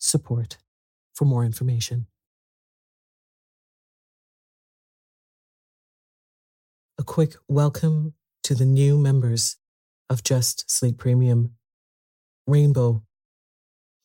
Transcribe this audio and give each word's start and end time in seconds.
support 0.00 0.56
for 1.14 1.26
more 1.26 1.44
information. 1.44 2.06
A 6.98 7.04
quick 7.04 7.34
welcome 7.48 8.14
to 8.42 8.54
the 8.54 8.64
new 8.64 8.98
members 8.98 9.56
of 10.08 10.24
Just 10.24 10.70
Sleep 10.70 10.98
Premium 10.98 11.52
Rainbow, 12.46 13.04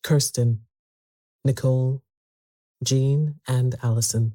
Kirsten, 0.04 0.62
Nicole, 1.44 2.04
Jean, 2.84 3.40
and 3.48 3.76
Allison. 3.82 4.34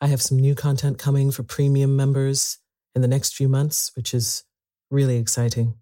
I 0.00 0.06
have 0.06 0.22
some 0.22 0.38
new 0.38 0.54
content 0.54 0.98
coming 0.98 1.30
for 1.30 1.42
premium 1.42 1.96
members 1.96 2.58
in 2.94 3.02
the 3.02 3.08
next 3.08 3.34
few 3.34 3.48
months, 3.48 3.90
which 3.96 4.14
is 4.14 4.44
really 4.90 5.16
exciting. 5.16 5.74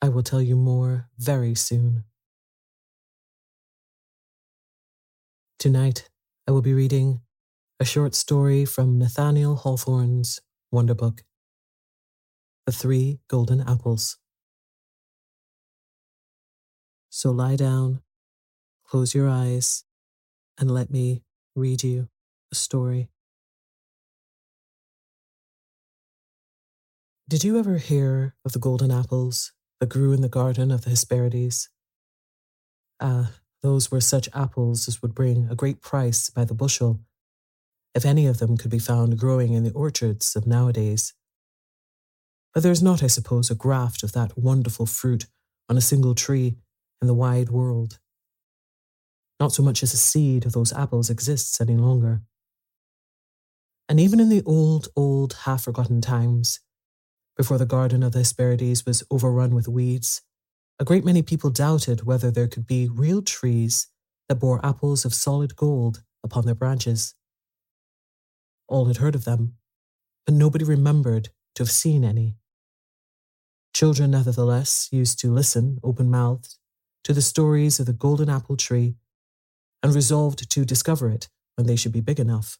I 0.00 0.08
will 0.08 0.22
tell 0.22 0.42
you 0.42 0.56
more 0.56 1.08
very 1.18 1.54
soon. 1.54 2.04
Tonight, 5.62 6.08
I 6.48 6.50
will 6.50 6.60
be 6.60 6.74
reading 6.74 7.20
a 7.78 7.84
short 7.84 8.16
story 8.16 8.64
from 8.64 8.98
Nathaniel 8.98 9.54
Hawthorne's 9.54 10.40
Wonder 10.72 10.92
Book 10.92 11.22
The 12.66 12.72
Three 12.72 13.20
Golden 13.28 13.60
Apples. 13.60 14.18
So 17.10 17.30
lie 17.30 17.54
down, 17.54 18.00
close 18.84 19.14
your 19.14 19.28
eyes, 19.28 19.84
and 20.58 20.68
let 20.68 20.90
me 20.90 21.22
read 21.54 21.84
you 21.84 22.08
a 22.50 22.56
story. 22.56 23.08
Did 27.28 27.44
you 27.44 27.56
ever 27.56 27.76
hear 27.76 28.34
of 28.44 28.50
the 28.50 28.58
golden 28.58 28.90
apples 28.90 29.52
that 29.78 29.90
grew 29.90 30.12
in 30.12 30.22
the 30.22 30.28
garden 30.28 30.72
of 30.72 30.82
the 30.82 30.90
Hesperides? 30.90 31.68
Ah, 32.98 33.30
those 33.62 33.90
were 33.90 34.00
such 34.00 34.28
apples 34.34 34.88
as 34.88 35.00
would 35.00 35.14
bring 35.14 35.48
a 35.50 35.54
great 35.54 35.80
price 35.80 36.30
by 36.30 36.44
the 36.44 36.54
bushel, 36.54 37.00
if 37.94 38.04
any 38.04 38.26
of 38.26 38.38
them 38.38 38.56
could 38.56 38.70
be 38.70 38.78
found 38.78 39.18
growing 39.18 39.52
in 39.52 39.64
the 39.64 39.72
orchards 39.72 40.34
of 40.34 40.46
nowadays. 40.46 41.14
But 42.52 42.62
there 42.62 42.72
is 42.72 42.82
not, 42.82 43.02
I 43.02 43.06
suppose, 43.06 43.50
a 43.50 43.54
graft 43.54 44.02
of 44.02 44.12
that 44.12 44.36
wonderful 44.36 44.86
fruit 44.86 45.26
on 45.68 45.76
a 45.76 45.80
single 45.80 46.14
tree 46.14 46.56
in 47.00 47.06
the 47.06 47.14
wide 47.14 47.50
world. 47.50 47.98
Not 49.40 49.52
so 49.52 49.62
much 49.62 49.82
as 49.82 49.94
a 49.94 49.96
seed 49.96 50.44
of 50.44 50.52
those 50.52 50.72
apples 50.72 51.08
exists 51.08 51.60
any 51.60 51.76
longer. 51.76 52.22
And 53.88 53.98
even 53.98 54.20
in 54.20 54.28
the 54.28 54.42
old, 54.44 54.88
old, 54.96 55.34
half 55.44 55.64
forgotten 55.64 56.00
times, 56.00 56.60
before 57.36 57.58
the 57.58 57.66
garden 57.66 58.02
of 58.02 58.12
the 58.12 58.20
Hesperides 58.20 58.84
was 58.86 59.02
overrun 59.10 59.54
with 59.54 59.68
weeds, 59.68 60.22
a 60.78 60.84
great 60.84 61.04
many 61.04 61.22
people 61.22 61.50
doubted 61.50 62.04
whether 62.04 62.30
there 62.30 62.48
could 62.48 62.66
be 62.66 62.88
real 62.88 63.22
trees 63.22 63.88
that 64.28 64.36
bore 64.36 64.64
apples 64.64 65.04
of 65.04 65.14
solid 65.14 65.56
gold 65.56 66.02
upon 66.24 66.44
their 66.44 66.54
branches. 66.54 67.14
All 68.68 68.86
had 68.86 68.96
heard 68.98 69.14
of 69.14 69.24
them, 69.24 69.54
but 70.26 70.34
nobody 70.34 70.64
remembered 70.64 71.28
to 71.54 71.62
have 71.62 71.70
seen 71.70 72.04
any. 72.04 72.36
Children, 73.74 74.10
nevertheless, 74.10 74.88
used 74.92 75.18
to 75.20 75.32
listen, 75.32 75.78
open 75.82 76.10
mouthed, 76.10 76.56
to 77.04 77.12
the 77.12 77.22
stories 77.22 77.80
of 77.80 77.86
the 77.86 77.92
golden 77.92 78.28
apple 78.28 78.56
tree 78.56 78.96
and 79.82 79.94
resolved 79.94 80.48
to 80.50 80.64
discover 80.64 81.10
it 81.10 81.28
when 81.56 81.66
they 81.66 81.76
should 81.76 81.92
be 81.92 82.00
big 82.00 82.20
enough. 82.20 82.58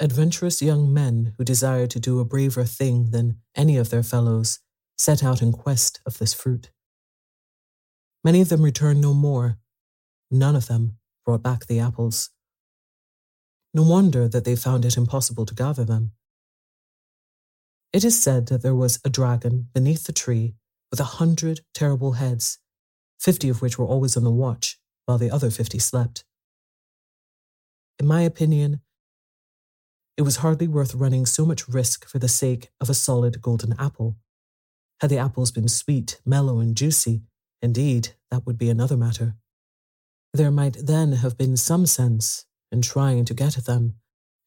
Adventurous 0.00 0.60
young 0.60 0.92
men 0.92 1.34
who 1.36 1.44
desired 1.44 1.90
to 1.90 2.00
do 2.00 2.20
a 2.20 2.24
braver 2.24 2.64
thing 2.64 3.10
than 3.10 3.38
any 3.54 3.76
of 3.76 3.90
their 3.90 4.02
fellows 4.02 4.60
set 4.96 5.22
out 5.22 5.42
in 5.42 5.52
quest 5.52 6.00
of 6.06 6.18
this 6.18 6.34
fruit. 6.34 6.70
Many 8.24 8.40
of 8.40 8.48
them 8.48 8.62
returned 8.62 9.02
no 9.02 9.12
more. 9.12 9.58
None 10.30 10.56
of 10.56 10.66
them 10.66 10.96
brought 11.26 11.42
back 11.42 11.66
the 11.66 11.78
apples. 11.78 12.30
No 13.74 13.82
wonder 13.82 14.28
that 14.28 14.44
they 14.44 14.56
found 14.56 14.84
it 14.84 14.96
impossible 14.96 15.44
to 15.44 15.54
gather 15.54 15.84
them. 15.84 16.12
It 17.92 18.02
is 18.02 18.20
said 18.20 18.46
that 18.46 18.62
there 18.62 18.74
was 18.74 18.98
a 19.04 19.10
dragon 19.10 19.68
beneath 19.74 20.04
the 20.04 20.12
tree 20.12 20.54
with 20.90 21.00
a 21.00 21.16
hundred 21.20 21.60
terrible 21.74 22.12
heads, 22.12 22.58
fifty 23.20 23.48
of 23.48 23.60
which 23.60 23.78
were 23.78 23.86
always 23.86 24.16
on 24.16 24.24
the 24.24 24.30
watch, 24.30 24.78
while 25.04 25.18
the 25.18 25.30
other 25.30 25.50
fifty 25.50 25.78
slept. 25.78 26.24
In 27.98 28.06
my 28.06 28.22
opinion, 28.22 28.80
it 30.16 30.22
was 30.22 30.36
hardly 30.36 30.66
worth 30.66 30.94
running 30.94 31.26
so 31.26 31.44
much 31.44 31.68
risk 31.68 32.08
for 32.08 32.18
the 32.18 32.28
sake 32.28 32.70
of 32.80 32.88
a 32.88 32.94
solid 32.94 33.42
golden 33.42 33.74
apple. 33.78 34.16
Had 35.00 35.10
the 35.10 35.18
apples 35.18 35.50
been 35.50 35.68
sweet, 35.68 36.20
mellow, 36.24 36.58
and 36.60 36.76
juicy, 36.76 37.22
Indeed, 37.64 38.10
that 38.30 38.44
would 38.44 38.58
be 38.58 38.68
another 38.68 38.94
matter. 38.94 39.36
There 40.34 40.50
might 40.50 40.76
then 40.84 41.12
have 41.12 41.38
been 41.38 41.56
some 41.56 41.86
sense 41.86 42.44
in 42.70 42.82
trying 42.82 43.24
to 43.24 43.32
get 43.32 43.56
at 43.56 43.64
them, 43.64 43.94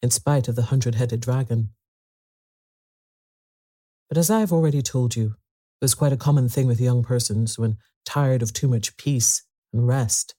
in 0.04 0.12
spite 0.12 0.48
of 0.48 0.56
the 0.56 0.70
hundred 0.70 0.94
headed 0.94 1.22
dragon. 1.22 1.70
But 4.08 4.20
as 4.20 4.30
I 4.30 4.42
have 4.42 4.54
already 4.54 4.84
told 4.84 5.16
you, 5.16 5.30
it 5.30 5.82
was 5.82 5.96
quite 5.96 6.14
a 6.14 6.24
common 6.28 6.48
thing 6.48 6.68
with 6.68 6.80
young 6.80 7.02
persons 7.02 7.58
when 7.58 7.80
tired 8.06 8.44
of 8.44 8.54
too 8.54 8.68
much 8.68 8.98
peace 8.98 9.42
and 9.74 9.88
rest 9.88 10.36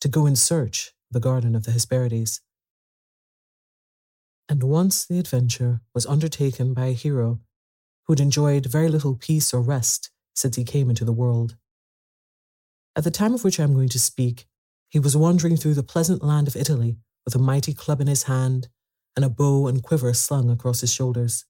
to 0.00 0.08
go 0.08 0.26
in 0.26 0.34
search 0.34 0.92
of 1.08 1.14
the 1.14 1.20
garden 1.20 1.54
of 1.54 1.66
the 1.66 1.70
Hesperides. 1.70 2.40
And 4.48 4.64
once 4.64 5.06
the 5.06 5.20
adventure 5.20 5.82
was 5.94 6.04
undertaken 6.04 6.74
by 6.74 6.86
a 6.86 6.94
hero 6.94 7.38
who 8.06 8.14
had 8.14 8.20
enjoyed 8.20 8.66
very 8.66 8.88
little 8.88 9.14
peace 9.14 9.54
or 9.54 9.60
rest 9.60 10.10
since 10.34 10.56
he 10.56 10.64
came 10.64 10.90
into 10.90 11.04
the 11.04 11.12
world. 11.12 11.54
At 12.96 13.04
the 13.04 13.10
time 13.10 13.34
of 13.34 13.44
which 13.44 13.60
I 13.60 13.64
am 13.64 13.74
going 13.74 13.90
to 13.90 13.98
speak, 13.98 14.46
he 14.88 14.98
was 14.98 15.16
wandering 15.16 15.56
through 15.58 15.74
the 15.74 15.82
pleasant 15.82 16.24
land 16.24 16.48
of 16.48 16.56
Italy 16.56 16.96
with 17.26 17.34
a 17.34 17.38
mighty 17.38 17.74
club 17.74 18.00
in 18.00 18.06
his 18.06 18.22
hand 18.22 18.68
and 19.14 19.24
a 19.24 19.28
bow 19.28 19.66
and 19.66 19.82
quiver 19.82 20.14
slung 20.14 20.48
across 20.48 20.80
his 20.80 20.92
shoulders. 20.92 21.44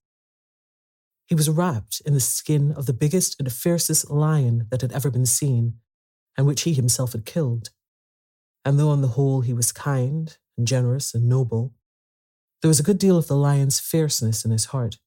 He 1.25 1.35
was 1.35 1.49
wrapped 1.49 2.01
in 2.05 2.13
the 2.13 2.19
skin 2.19 2.73
of 2.73 2.85
the 2.85 2.93
biggest 2.93 3.39
and 3.39 3.51
fiercest 3.51 4.09
lion 4.09 4.67
that 4.71 4.81
had 4.81 4.91
ever 4.91 5.09
been 5.09 5.25
seen, 5.25 5.75
and 6.37 6.45
which 6.45 6.63
he 6.63 6.73
himself 6.73 7.13
had 7.13 7.25
killed. 7.25 7.69
And 8.65 8.77
though 8.77 8.89
on 8.89 9.01
the 9.01 9.09
whole 9.09 9.41
he 9.41 9.53
was 9.53 9.71
kind 9.71 10.37
and 10.57 10.67
generous 10.67 11.13
and 11.13 11.29
noble, 11.29 11.73
there 12.61 12.69
was 12.69 12.79
a 12.79 12.83
good 12.83 12.97
deal 12.97 13.17
of 13.17 13.27
the 13.27 13.35
lion's 13.35 13.79
fierceness 13.79 14.43
in 14.43 14.51
his 14.51 14.65
heart. 14.65 14.97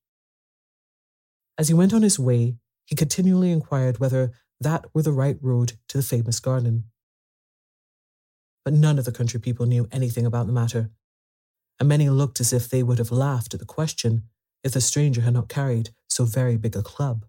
As 1.58 1.68
he 1.68 1.74
went 1.74 1.92
on 1.92 2.02
his 2.02 2.18
way, 2.18 2.56
he 2.86 2.96
continually 2.96 3.50
inquired 3.50 3.98
whether 3.98 4.32
that 4.60 4.84
were 4.94 5.02
the 5.02 5.12
right 5.12 5.38
road 5.40 5.72
to 5.88 5.96
the 5.96 6.02
famous 6.02 6.38
garden. 6.40 6.84
But 8.64 8.74
none 8.74 8.98
of 8.98 9.04
the 9.04 9.12
country 9.12 9.40
people 9.40 9.66
knew 9.66 9.88
anything 9.90 10.26
about 10.26 10.46
the 10.46 10.52
matter, 10.52 10.90
and 11.78 11.88
many 11.88 12.10
looked 12.10 12.40
as 12.40 12.52
if 12.52 12.68
they 12.68 12.82
would 12.82 12.98
have 12.98 13.10
laughed 13.10 13.54
at 13.54 13.60
the 13.60 13.66
question 13.66 14.24
if 14.62 14.72
the 14.72 14.80
stranger 14.80 15.22
had 15.22 15.34
not 15.34 15.48
carried 15.48 15.90
so 16.08 16.24
very 16.24 16.56
big 16.56 16.76
a 16.76 16.82
club. 16.82 17.24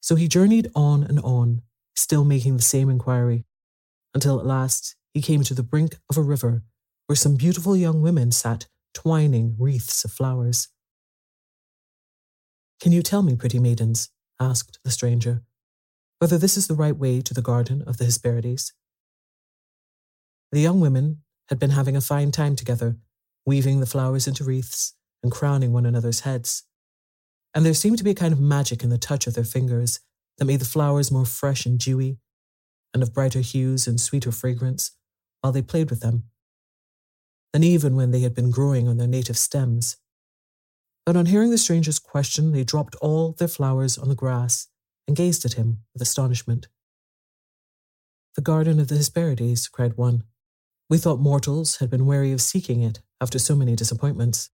So 0.00 0.14
he 0.14 0.28
journeyed 0.28 0.70
on 0.74 1.02
and 1.02 1.18
on, 1.20 1.62
still 1.96 2.24
making 2.24 2.56
the 2.56 2.62
same 2.62 2.88
inquiry, 2.88 3.44
until 4.14 4.38
at 4.38 4.46
last 4.46 4.94
he 5.12 5.20
came 5.20 5.42
to 5.42 5.54
the 5.54 5.62
brink 5.62 5.96
of 6.08 6.16
a 6.16 6.22
river 6.22 6.62
where 7.06 7.16
some 7.16 7.36
beautiful 7.36 7.76
young 7.76 8.00
women 8.00 8.30
sat 8.30 8.66
twining 8.94 9.56
wreaths 9.58 10.04
of 10.04 10.12
flowers. 10.12 10.68
Can 12.80 12.92
you 12.92 13.02
tell 13.02 13.22
me, 13.22 13.36
pretty 13.36 13.58
maidens, 13.58 14.10
asked 14.40 14.78
the 14.84 14.90
stranger, 14.90 15.42
whether 16.18 16.38
this 16.38 16.56
is 16.56 16.66
the 16.66 16.74
right 16.74 16.96
way 16.96 17.20
to 17.20 17.34
the 17.34 17.42
garden 17.42 17.82
of 17.86 17.96
the 17.96 18.04
Hesperides. 18.04 18.72
The 20.50 20.60
young 20.60 20.80
women 20.80 21.22
had 21.48 21.58
been 21.58 21.70
having 21.70 21.96
a 21.96 22.00
fine 22.00 22.30
time 22.30 22.56
together, 22.56 22.96
weaving 23.44 23.80
the 23.80 23.86
flowers 23.86 24.26
into 24.26 24.44
wreaths 24.44 24.94
and 25.22 25.32
crowning 25.32 25.72
one 25.72 25.86
another's 25.86 26.20
heads. 26.20 26.64
And 27.54 27.66
there 27.66 27.74
seemed 27.74 27.98
to 27.98 28.04
be 28.04 28.10
a 28.10 28.14
kind 28.14 28.32
of 28.32 28.40
magic 28.40 28.82
in 28.82 28.90
the 28.90 28.98
touch 28.98 29.26
of 29.26 29.34
their 29.34 29.44
fingers 29.44 30.00
that 30.38 30.44
made 30.44 30.60
the 30.60 30.64
flowers 30.64 31.10
more 31.10 31.26
fresh 31.26 31.66
and 31.66 31.78
dewy, 31.78 32.18
and 32.94 33.02
of 33.02 33.12
brighter 33.12 33.40
hues 33.40 33.86
and 33.86 34.00
sweeter 34.00 34.32
fragrance, 34.32 34.92
while 35.40 35.52
they 35.52 35.62
played 35.62 35.90
with 35.90 36.00
them, 36.00 36.24
than 37.52 37.62
even 37.62 37.96
when 37.96 38.10
they 38.10 38.20
had 38.20 38.34
been 38.34 38.50
growing 38.50 38.88
on 38.88 38.96
their 38.96 39.08
native 39.08 39.36
stems. 39.36 39.96
But 41.04 41.16
on 41.16 41.26
hearing 41.26 41.50
the 41.50 41.58
stranger's 41.58 41.98
question, 41.98 42.52
they 42.52 42.64
dropped 42.64 42.94
all 42.96 43.32
their 43.32 43.48
flowers 43.48 43.98
on 43.98 44.08
the 44.08 44.14
grass 44.14 44.68
and 45.06 45.16
gazed 45.16 45.44
at 45.44 45.54
him 45.54 45.78
with 45.92 46.02
astonishment. 46.02 46.68
The 48.34 48.42
garden 48.42 48.78
of 48.78 48.88
the 48.88 48.96
Hesperides, 48.96 49.68
cried 49.68 49.96
one. 49.96 50.24
We 50.88 50.98
thought 50.98 51.20
mortals 51.20 51.76
had 51.76 51.90
been 51.90 52.06
weary 52.06 52.32
of 52.32 52.40
seeking 52.40 52.82
it 52.82 53.00
after 53.20 53.38
so 53.38 53.54
many 53.54 53.74
disappointments. 53.74 54.50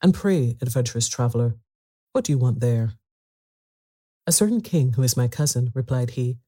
And 0.00 0.14
pray, 0.14 0.56
adventurous 0.60 1.08
traveller, 1.08 1.56
what 2.12 2.24
do 2.24 2.32
you 2.32 2.38
want 2.38 2.60
there? 2.60 2.94
A 4.26 4.32
certain 4.32 4.60
king, 4.60 4.92
who 4.92 5.02
is 5.02 5.16
my 5.16 5.26
cousin, 5.26 5.72
replied 5.74 6.10
he, 6.10 6.38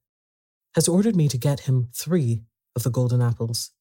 has 0.74 0.88
ordered 0.88 1.16
me 1.16 1.28
to 1.28 1.38
get 1.38 1.60
him 1.60 1.88
three 1.92 2.42
of 2.76 2.84
the 2.84 2.90
golden 2.90 3.20
apples. 3.20 3.72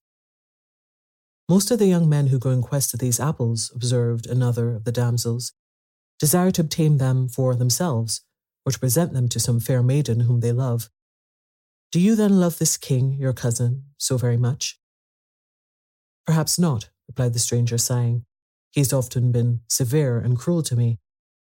Most 1.50 1.72
of 1.72 1.80
the 1.80 1.88
young 1.88 2.08
men 2.08 2.28
who 2.28 2.40
go 2.40 2.52
in 2.52 2.62
quest 2.62 2.94
of 2.94 3.00
these 3.00 3.20
apples, 3.20 3.72
observed 3.76 4.26
another 4.28 4.74
of 4.74 4.86
the 4.86 4.92
damsels, 4.92 5.52
desire 6.20 6.52
to 6.52 6.62
obtain 6.62 6.98
them 6.98 7.28
for 7.28 7.54
themselves, 7.56 8.22
or 8.66 8.72
to 8.72 8.80
present 8.80 9.14
them 9.14 9.28
to 9.28 9.40
some 9.40 9.60
fair 9.60 9.84
maiden 9.84 10.22
whom 10.22 10.40
they 10.40 10.54
love. 10.54 10.90
Do 11.92 12.00
you 12.00 12.16
then 12.16 12.40
love 12.40 12.58
this 12.60 12.78
king, 12.78 13.14
your 13.20 13.34
cousin, 13.34 13.84
so 13.98 14.18
very 14.18 14.38
much? 14.38 14.80
Perhaps 16.26 16.58
not, 16.58 16.90
replied 17.08 17.34
the 17.34 17.40
stranger, 17.40 17.78
sighing. 17.78 18.26
He 18.72 18.80
has 18.80 18.94
often 18.94 19.32
been 19.32 19.60
severe 19.70 20.18
and 20.18 20.40
cruel 20.40 20.64
to 20.64 20.76
me, 20.76 21.00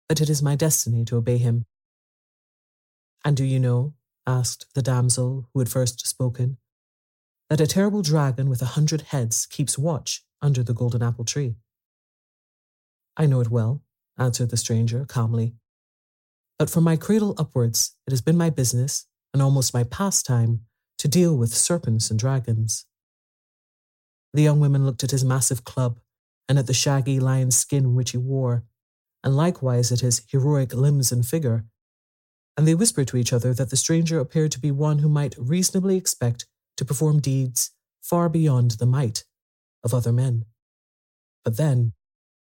but 0.09 0.21
it 0.21 0.29
is 0.29 0.43
my 0.43 0.57
destiny 0.57 1.05
to 1.07 1.17
obey 1.17 1.39
him. 1.39 1.67
And 3.25 3.37
do 3.37 3.45
you 3.45 3.61
know, 3.61 3.95
asked 4.27 4.67
the 4.75 4.83
damsel 4.83 5.49
who 5.55 5.61
had 5.61 5.69
first 5.69 6.07
spoken, 6.07 6.59
that 7.55 7.61
a 7.61 7.69
terrible 7.69 8.03
dragon 8.03 8.51
with 8.51 8.61
a 8.63 8.75
hundred 8.75 9.01
heads 9.01 9.47
keeps 9.47 9.79
watch 9.79 10.25
under 10.43 10.61
the 10.65 10.75
golden 10.75 11.05
apple 11.05 11.25
tree? 11.25 11.55
I 13.17 13.27
know 13.27 13.41
it 13.41 13.49
well, 13.49 13.81
answered 14.19 14.51
the 14.51 14.57
stranger 14.57 15.05
calmly. 15.05 15.55
But 16.59 16.69
from 16.69 16.83
my 16.83 16.97
cradle 16.97 17.33
upwards, 17.39 17.95
it 18.09 18.11
has 18.11 18.21
been 18.21 18.37
my 18.37 18.51
business, 18.51 19.07
and 19.33 19.41
almost 19.41 19.73
my 19.73 19.85
pastime, 19.85 20.63
to 20.99 21.07
deal 21.07 21.37
with 21.37 21.55
serpents 21.55 22.11
and 22.11 22.19
dragons. 22.19 22.87
The 24.33 24.43
young 24.43 24.59
women 24.59 24.85
looked 24.85 25.05
at 25.05 25.13
his 25.13 25.25
massive 25.25 25.63
club 25.63 26.01
and 26.49 26.59
at 26.59 26.67
the 26.67 26.75
shaggy 26.75 27.21
lion 27.21 27.53
skin 27.53 27.95
which 27.95 28.11
he 28.11 28.19
wore, 28.19 28.65
and 29.23 29.37
likewise 29.37 29.93
at 29.93 30.01
his 30.01 30.25
heroic 30.29 30.75
limbs 30.75 31.13
and 31.13 31.25
figure, 31.25 31.67
and 32.57 32.67
they 32.67 32.75
whispered 32.75 33.07
to 33.07 33.17
each 33.17 33.33
other 33.33 33.55
that 33.55 33.71
the 33.71 33.77
stranger 33.77 34.19
appeared 34.19 34.51
to 34.51 34.61
be 34.61 34.73
one 34.73 34.99
who 34.99 35.09
might 35.09 35.37
reasonably 35.39 35.97
expect 35.97 36.47
to 36.77 36.85
perform 36.85 37.21
deeds 37.21 37.71
far 38.03 38.29
beyond 38.29 38.73
the 38.73 38.87
might 38.87 39.25
of 39.83 39.95
other 39.95 40.13
men. 40.13 40.45
But 41.45 41.57
then, 41.57 41.93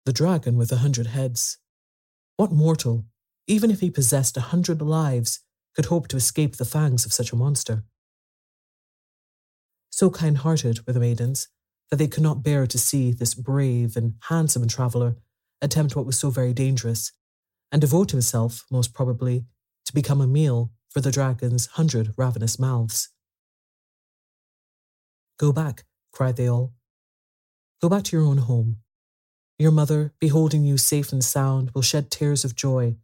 the 0.06 0.14
dragon 0.14 0.58
with 0.58 0.72
a 0.72 0.78
hundred 0.78 1.08
heads. 1.08 1.58
What 2.38 2.52
mortal, 2.52 3.06
even 3.48 3.72
if 3.72 3.82
he 3.82 3.90
possessed 3.90 4.38
a 4.38 4.42
hundred 4.42 4.82
lives, 4.82 5.42
could 5.76 5.86
hope 5.86 6.08
to 6.08 6.18
escape 6.18 6.56
the 6.56 6.66
fangs 6.66 7.06
of 7.06 7.14
such 7.14 7.32
a 7.32 7.36
monster? 7.36 7.84
So 9.90 10.10
kind 10.10 10.38
hearted 10.38 10.86
were 10.86 10.94
the 10.94 11.00
maidens 11.00 11.48
that 11.90 11.98
they 11.98 12.08
could 12.08 12.24
not 12.24 12.44
bear 12.44 12.68
to 12.68 12.78
see 12.78 13.12
this 13.12 13.34
brave 13.34 13.98
and 13.98 14.16
handsome 14.30 14.68
traveller 14.68 15.16
attempt 15.62 15.96
what 15.96 16.06
was 16.06 16.20
so 16.20 16.30
very 16.30 16.54
dangerous, 16.54 17.12
and 17.72 17.82
devote 17.82 18.12
himself, 18.12 18.66
most 18.70 18.94
probably, 18.94 19.46
to 19.86 19.94
become 19.94 20.22
a 20.22 20.28
meal 20.28 20.72
for 20.90 21.02
the 21.02 21.12
dragon's 21.12 21.66
hundred 21.68 22.14
ravenous 22.18 22.60
mouths. 22.60 23.10
Go 25.38 25.52
back, 25.52 25.86
cried 26.12 26.36
they 26.36 26.50
all. 26.50 26.74
Go 27.82 27.90
back 27.90 28.04
to 28.06 28.18
your 28.18 28.26
own 28.26 28.40
home. 28.40 28.78
Your 29.60 29.72
mother, 29.72 30.14
beholding 30.20 30.64
you 30.64 30.78
safe 30.78 31.12
and 31.12 31.24
sound, 31.24 31.72
will 31.72 31.84
shed 31.84 32.10
tears 32.10 32.44
of 32.44 32.56
joy. 32.56 32.96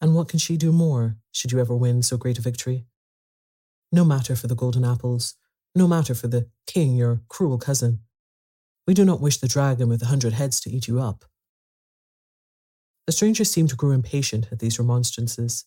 And 0.00 0.14
what 0.14 0.28
can 0.28 0.38
she 0.38 0.56
do 0.56 0.72
more, 0.72 1.16
should 1.32 1.52
you 1.52 1.60
ever 1.60 1.74
win 1.74 2.02
so 2.02 2.16
great 2.16 2.38
a 2.38 2.42
victory? 2.42 2.86
No 3.92 4.04
matter 4.04 4.34
for 4.34 4.48
the 4.48 4.56
golden 4.56 4.84
apples, 4.84 5.34
no 5.74 5.86
matter 5.86 6.14
for 6.14 6.28
the 6.28 6.48
king, 6.66 6.96
your 6.96 7.20
cruel 7.28 7.58
cousin. 7.58 8.00
We 8.86 8.94
do 8.94 9.04
not 9.04 9.20
wish 9.20 9.38
the 9.38 9.48
dragon 9.48 9.88
with 9.88 10.02
a 10.02 10.06
hundred 10.06 10.32
heads 10.32 10.60
to 10.62 10.70
eat 10.70 10.88
you 10.88 11.00
up. 11.00 11.24
The 13.06 13.12
stranger 13.12 13.44
seemed 13.44 13.70
to 13.70 13.76
grow 13.76 13.92
impatient 13.92 14.48
at 14.50 14.58
these 14.58 14.78
remonstrances. 14.78 15.64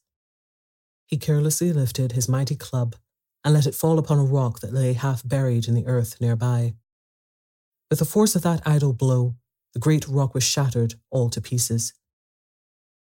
He 1.06 1.18
carelessly 1.18 1.72
lifted 1.72 2.12
his 2.12 2.30
mighty 2.30 2.56
club 2.56 2.96
and 3.44 3.54
let 3.54 3.66
it 3.66 3.76
fall 3.76 3.98
upon 3.98 4.20
a 4.20 4.24
rock 4.24 4.60
that 4.60 4.74
lay 4.74 4.94
half 4.94 5.28
buried 5.28 5.68
in 5.68 5.74
the 5.74 5.88
earth 5.88 6.20
nearby. 6.22 6.76
With 7.90 8.00
the 8.00 8.06
force 8.06 8.36
of 8.36 8.42
that 8.44 8.62
idle 8.66 8.94
blow, 8.94 9.36
the 9.74 9.80
great 9.80 10.08
rock 10.08 10.34
was 10.34 10.44
shattered 10.44 10.96
all 11.10 11.30
to 11.30 11.42
pieces. 11.42 11.94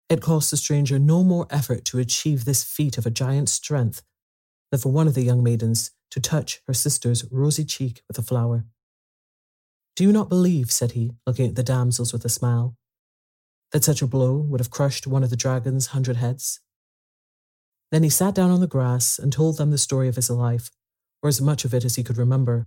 It 0.09 0.21
cost 0.21 0.51
the 0.51 0.57
stranger 0.57 0.99
no 0.99 1.23
more 1.23 1.47
effort 1.49 1.85
to 1.85 1.99
achieve 1.99 2.45
this 2.45 2.63
feat 2.63 2.97
of 2.97 3.05
a 3.05 3.11
giant's 3.11 3.51
strength 3.51 4.01
than 4.71 4.79
for 4.79 4.91
one 4.91 5.07
of 5.07 5.13
the 5.13 5.23
young 5.23 5.43
maidens 5.43 5.91
to 6.11 6.19
touch 6.19 6.61
her 6.67 6.73
sister's 6.73 7.25
rosy 7.31 7.65
cheek 7.65 8.03
with 8.07 8.17
a 8.17 8.21
flower. 8.21 8.65
Do 9.95 10.03
you 10.03 10.11
not 10.11 10.29
believe, 10.29 10.71
said 10.71 10.91
he, 10.91 11.11
looking 11.25 11.47
at 11.47 11.55
the 11.55 11.63
damsels 11.63 12.11
with 12.11 12.25
a 12.25 12.29
smile, 12.29 12.75
that 13.73 13.83
such 13.83 14.01
a 14.01 14.07
blow 14.07 14.35
would 14.35 14.59
have 14.59 14.69
crushed 14.69 15.07
one 15.07 15.23
of 15.23 15.31
the 15.31 15.35
dragon's 15.35 15.87
hundred 15.87 16.17
heads. 16.17 16.59
Then 17.93 18.01
he 18.01 18.09
sat 18.09 18.33
down 18.33 18.49
on 18.49 18.59
the 18.59 18.65
grass 18.65 19.19
and 19.19 19.31
told 19.31 19.57
them 19.57 19.69
the 19.69 19.77
story 19.77 20.07
of 20.07 20.15
his 20.15 20.27
life, 20.27 20.71
or 21.21 21.27
as 21.27 21.39
much 21.39 21.63
of 21.63 21.75
it 21.75 21.85
as 21.85 21.93
he 21.93 22.03
could 22.03 22.17
remember, 22.17 22.65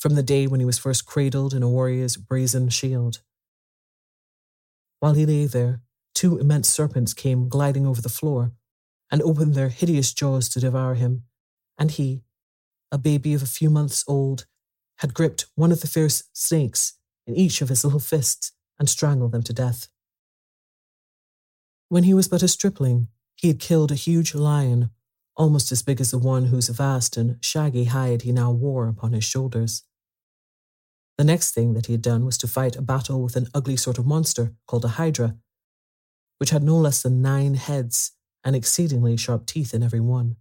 from 0.00 0.16
the 0.16 0.22
day 0.22 0.48
when 0.48 0.58
he 0.58 0.66
was 0.66 0.80
first 0.80 1.06
cradled 1.06 1.54
in 1.54 1.62
a 1.62 1.68
warrior's 1.68 2.16
brazen 2.16 2.68
shield. 2.70 3.20
While 4.98 5.14
he 5.14 5.26
lay 5.26 5.46
there, 5.46 5.82
two 6.12 6.38
immense 6.38 6.68
serpents 6.68 7.14
came 7.14 7.48
gliding 7.48 7.86
over 7.86 8.02
the 8.02 8.08
floor 8.08 8.50
and 9.12 9.22
opened 9.22 9.54
their 9.54 9.68
hideous 9.68 10.12
jaws 10.12 10.48
to 10.48 10.58
devour 10.58 10.94
him, 10.94 11.22
and 11.78 11.92
he, 11.92 12.24
a 12.90 12.98
baby 12.98 13.32
of 13.32 13.44
a 13.44 13.46
few 13.46 13.70
months 13.70 14.02
old, 14.08 14.44
had 14.98 15.14
gripped 15.14 15.46
one 15.54 15.70
of 15.70 15.82
the 15.82 15.86
fierce 15.86 16.24
snakes 16.32 16.94
in 17.28 17.36
each 17.36 17.62
of 17.62 17.68
his 17.68 17.84
little 17.84 18.00
fists 18.00 18.50
and 18.80 18.90
strangled 18.90 19.30
them 19.30 19.44
to 19.44 19.52
death. 19.52 19.86
When 21.90 22.02
he 22.02 22.12
was 22.12 22.26
but 22.26 22.42
a 22.42 22.48
stripling, 22.48 23.06
he 23.36 23.48
had 23.48 23.60
killed 23.60 23.90
a 23.90 23.96
huge 23.96 24.34
lion, 24.34 24.90
almost 25.36 25.72
as 25.72 25.82
big 25.82 26.00
as 26.00 26.10
the 26.10 26.18
one 26.18 26.46
whose 26.46 26.68
vast 26.68 27.16
and 27.16 27.42
shaggy 27.44 27.84
hide 27.84 28.22
he 28.22 28.32
now 28.32 28.50
wore 28.50 28.88
upon 28.88 29.12
his 29.12 29.24
shoulders. 29.24 29.82
The 31.18 31.24
next 31.24 31.52
thing 31.52 31.74
that 31.74 31.86
he 31.86 31.92
had 31.92 32.02
done 32.02 32.24
was 32.24 32.38
to 32.38 32.48
fight 32.48 32.76
a 32.76 32.82
battle 32.82 33.22
with 33.22 33.36
an 33.36 33.48
ugly 33.54 33.76
sort 33.76 33.98
of 33.98 34.06
monster 34.06 34.54
called 34.66 34.84
a 34.84 34.88
hydra, 34.88 35.36
which 36.38 36.50
had 36.50 36.62
no 36.62 36.76
less 36.76 37.02
than 37.02 37.22
nine 37.22 37.54
heads 37.54 38.12
and 38.44 38.56
exceedingly 38.56 39.16
sharp 39.16 39.46
teeth 39.46 39.72
in 39.72 39.82
every 39.82 40.00
one. 40.00 40.36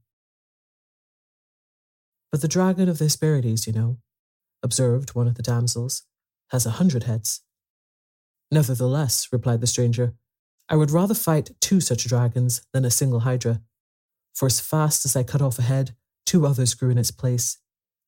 But 2.31 2.41
the 2.41 2.47
dragon 2.47 2.89
of 2.89 2.97
the 2.97 3.05
Hesperides, 3.05 3.67
you 3.67 3.73
know, 3.73 4.00
observed 4.63 5.13
one 5.13 5.27
of 5.27 5.35
the 5.35 5.43
damsels, 5.43 6.03
has 6.50 6.65
a 6.65 6.71
hundred 6.71 7.03
heads. 7.03 7.41
Nevertheless, 8.51 9.27
replied 9.31 9.62
the 9.62 9.67
stranger, 9.67 10.15
I 10.70 10.75
would 10.75 10.91
rather 10.91 11.13
fight 11.13 11.51
two 11.60 11.82
such 11.82 12.08
dragons 12.08 12.62
than 12.74 12.86
a 12.86 12.91
single 12.91 13.22
hydra, 13.22 13.62
for 14.34 14.48
as 14.48 14.60
fast 14.60 15.05
as 15.05 15.15
I 15.15 15.24
cut 15.24 15.41
off 15.41 15.60
a 15.60 15.63
head, 15.63 15.96
two 16.25 16.46
others 16.46 16.74
grew 16.74 16.89
in 16.89 16.98
its 16.98 17.12
place, 17.12 17.58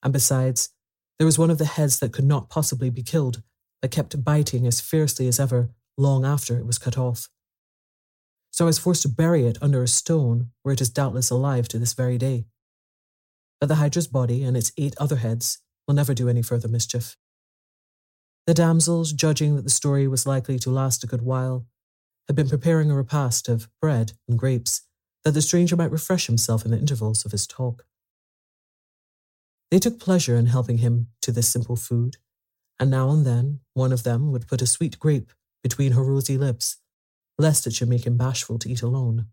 and 0.02 0.12
besides, 0.12 0.70
there 1.18 1.26
was 1.26 1.40
one 1.40 1.50
of 1.50 1.58
the 1.58 1.66
heads 1.66 2.00
that 2.00 2.12
could 2.12 2.26
not 2.26 2.50
possibly 2.50 2.90
be 2.90 3.04
killed, 3.04 3.42
that 3.82 3.92
kept 3.92 4.24
biting 4.24 4.66
as 4.66 4.82
fiercely 4.82 5.28
as 5.28 5.40
ever 5.40 5.70
long 5.98 6.26
after 6.26 6.58
it 6.58 6.66
was 6.66 6.78
cut 6.78 6.98
off. 6.98 7.30
So 8.52 8.66
I 8.66 8.68
was 8.68 8.80
forced 8.80 9.04
to 9.04 9.10
bury 9.10 9.46
it 9.46 9.58
under 9.62 9.84
a 9.84 9.88
stone, 9.88 10.52
where 10.64 10.74
it 10.74 10.82
is 10.82 10.90
doubtless 10.90 11.30
alive 11.30 11.68
to 11.70 11.80
this 11.80 11.94
very 11.94 12.18
day. 12.18 12.46
But 13.60 13.68
the 13.68 13.76
hydra's 13.76 14.08
body 14.08 14.44
and 14.44 14.58
its 14.58 14.72
eight 14.78 14.96
other 14.98 15.18
heads 15.18 15.60
will 15.88 15.96
never 15.96 16.14
do 16.14 16.30
any 16.30 16.42
further 16.42 16.68
mischief. 16.68 17.18
The 18.48 18.54
damsels, 18.54 19.12
judging 19.12 19.56
that 19.56 19.64
the 19.64 19.70
story 19.70 20.08
was 20.08 20.26
likely 20.26 20.58
to 20.60 20.70
last 20.70 21.04
a 21.04 21.08
good 21.08 21.22
while, 21.22 21.66
had 22.28 22.36
been 22.36 22.50
preparing 22.50 22.90
a 22.90 22.96
repast 22.96 23.48
of 23.48 23.70
bread 23.82 24.14
and 24.28 24.40
grapes 24.40 24.82
that 25.24 25.32
the 25.32 25.42
stranger 25.42 25.76
might 25.76 25.92
refresh 25.92 26.28
himself 26.28 26.66
in 26.66 26.72
the 26.72 26.78
intervals 26.78 27.26
of 27.26 27.32
his 27.32 27.48
talk. 27.48 27.86
They 29.72 29.80
took 29.80 30.00
pleasure 30.00 30.36
in 30.36 30.46
helping 30.46 30.78
him 30.78 31.08
to 31.22 31.32
this 31.32 31.48
simple 31.48 31.76
food, 31.76 32.18
and 32.80 32.92
now 32.92 33.10
and 33.10 33.26
then 33.26 33.60
one 33.74 33.92
of 33.92 34.04
them 34.04 34.32
would 34.32 34.48
put 34.48 34.62
a 34.62 34.68
sweet 34.68 35.00
grape 35.00 35.32
between 35.64 35.94
her 35.94 36.04
rosy 36.04 36.38
lips, 36.38 36.78
lest 37.38 37.66
it 37.66 37.74
should 37.74 37.90
make 37.90 38.06
him 38.06 38.18
bashful 38.18 38.60
to 38.60 38.70
eat 38.70 38.82
alone. 38.82 39.28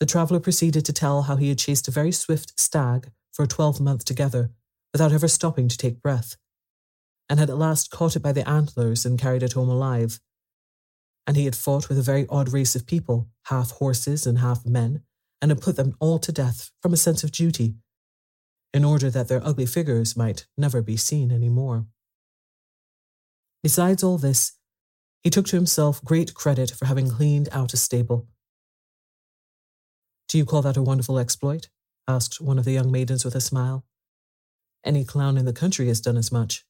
The 0.00 0.06
traveller 0.06 0.40
proceeded 0.40 0.84
to 0.86 0.92
tell 0.92 1.22
how 1.22 1.36
he 1.36 1.48
had 1.48 1.58
chased 1.58 1.88
a 1.88 1.92
very 1.92 2.12
swift 2.12 2.58
stag 2.58 3.10
for 3.32 3.42
a 3.42 3.48
twelvemonth 3.48 4.04
together 4.04 4.50
without 4.92 5.12
ever 5.12 5.28
stopping 5.28 5.68
to 5.68 5.76
take 5.76 6.02
breath, 6.02 6.36
and 7.28 7.38
had 7.38 7.50
at 7.50 7.58
last 7.58 7.90
caught 7.90 8.16
it 8.16 8.20
by 8.20 8.32
the 8.32 8.48
antlers 8.48 9.04
and 9.04 9.18
carried 9.18 9.42
it 9.42 9.52
home 9.52 9.68
alive. 9.68 10.20
And 11.28 11.36
he 11.36 11.44
had 11.44 11.54
fought 11.54 11.90
with 11.90 11.98
a 11.98 12.02
very 12.02 12.26
odd 12.30 12.54
race 12.54 12.74
of 12.74 12.86
people, 12.86 13.28
half 13.44 13.72
horses 13.72 14.26
and 14.26 14.38
half 14.38 14.64
men, 14.64 15.02
and 15.42 15.50
had 15.50 15.60
put 15.60 15.76
them 15.76 15.94
all 16.00 16.18
to 16.18 16.32
death 16.32 16.70
from 16.80 16.94
a 16.94 16.96
sense 16.96 17.22
of 17.22 17.30
duty, 17.30 17.74
in 18.72 18.82
order 18.82 19.10
that 19.10 19.28
their 19.28 19.44
ugly 19.46 19.66
figures 19.66 20.16
might 20.16 20.46
never 20.56 20.80
be 20.80 20.96
seen 20.96 21.30
any 21.30 21.50
more. 21.50 21.86
Besides 23.62 24.02
all 24.02 24.16
this, 24.16 24.52
he 25.22 25.28
took 25.28 25.46
to 25.48 25.56
himself 25.56 26.02
great 26.02 26.32
credit 26.32 26.70
for 26.70 26.86
having 26.86 27.10
cleaned 27.10 27.50
out 27.52 27.74
a 27.74 27.76
stable. 27.76 28.26
Do 30.28 30.38
you 30.38 30.46
call 30.46 30.62
that 30.62 30.78
a 30.78 30.82
wonderful 30.82 31.18
exploit? 31.18 31.68
asked 32.06 32.40
one 32.40 32.58
of 32.58 32.64
the 32.64 32.72
young 32.72 32.90
maidens 32.90 33.26
with 33.26 33.34
a 33.34 33.40
smile. 33.42 33.84
Any 34.82 35.04
clown 35.04 35.36
in 35.36 35.44
the 35.44 35.52
country 35.52 35.88
has 35.88 36.00
done 36.00 36.16
as 36.16 36.32
much. 36.32 36.64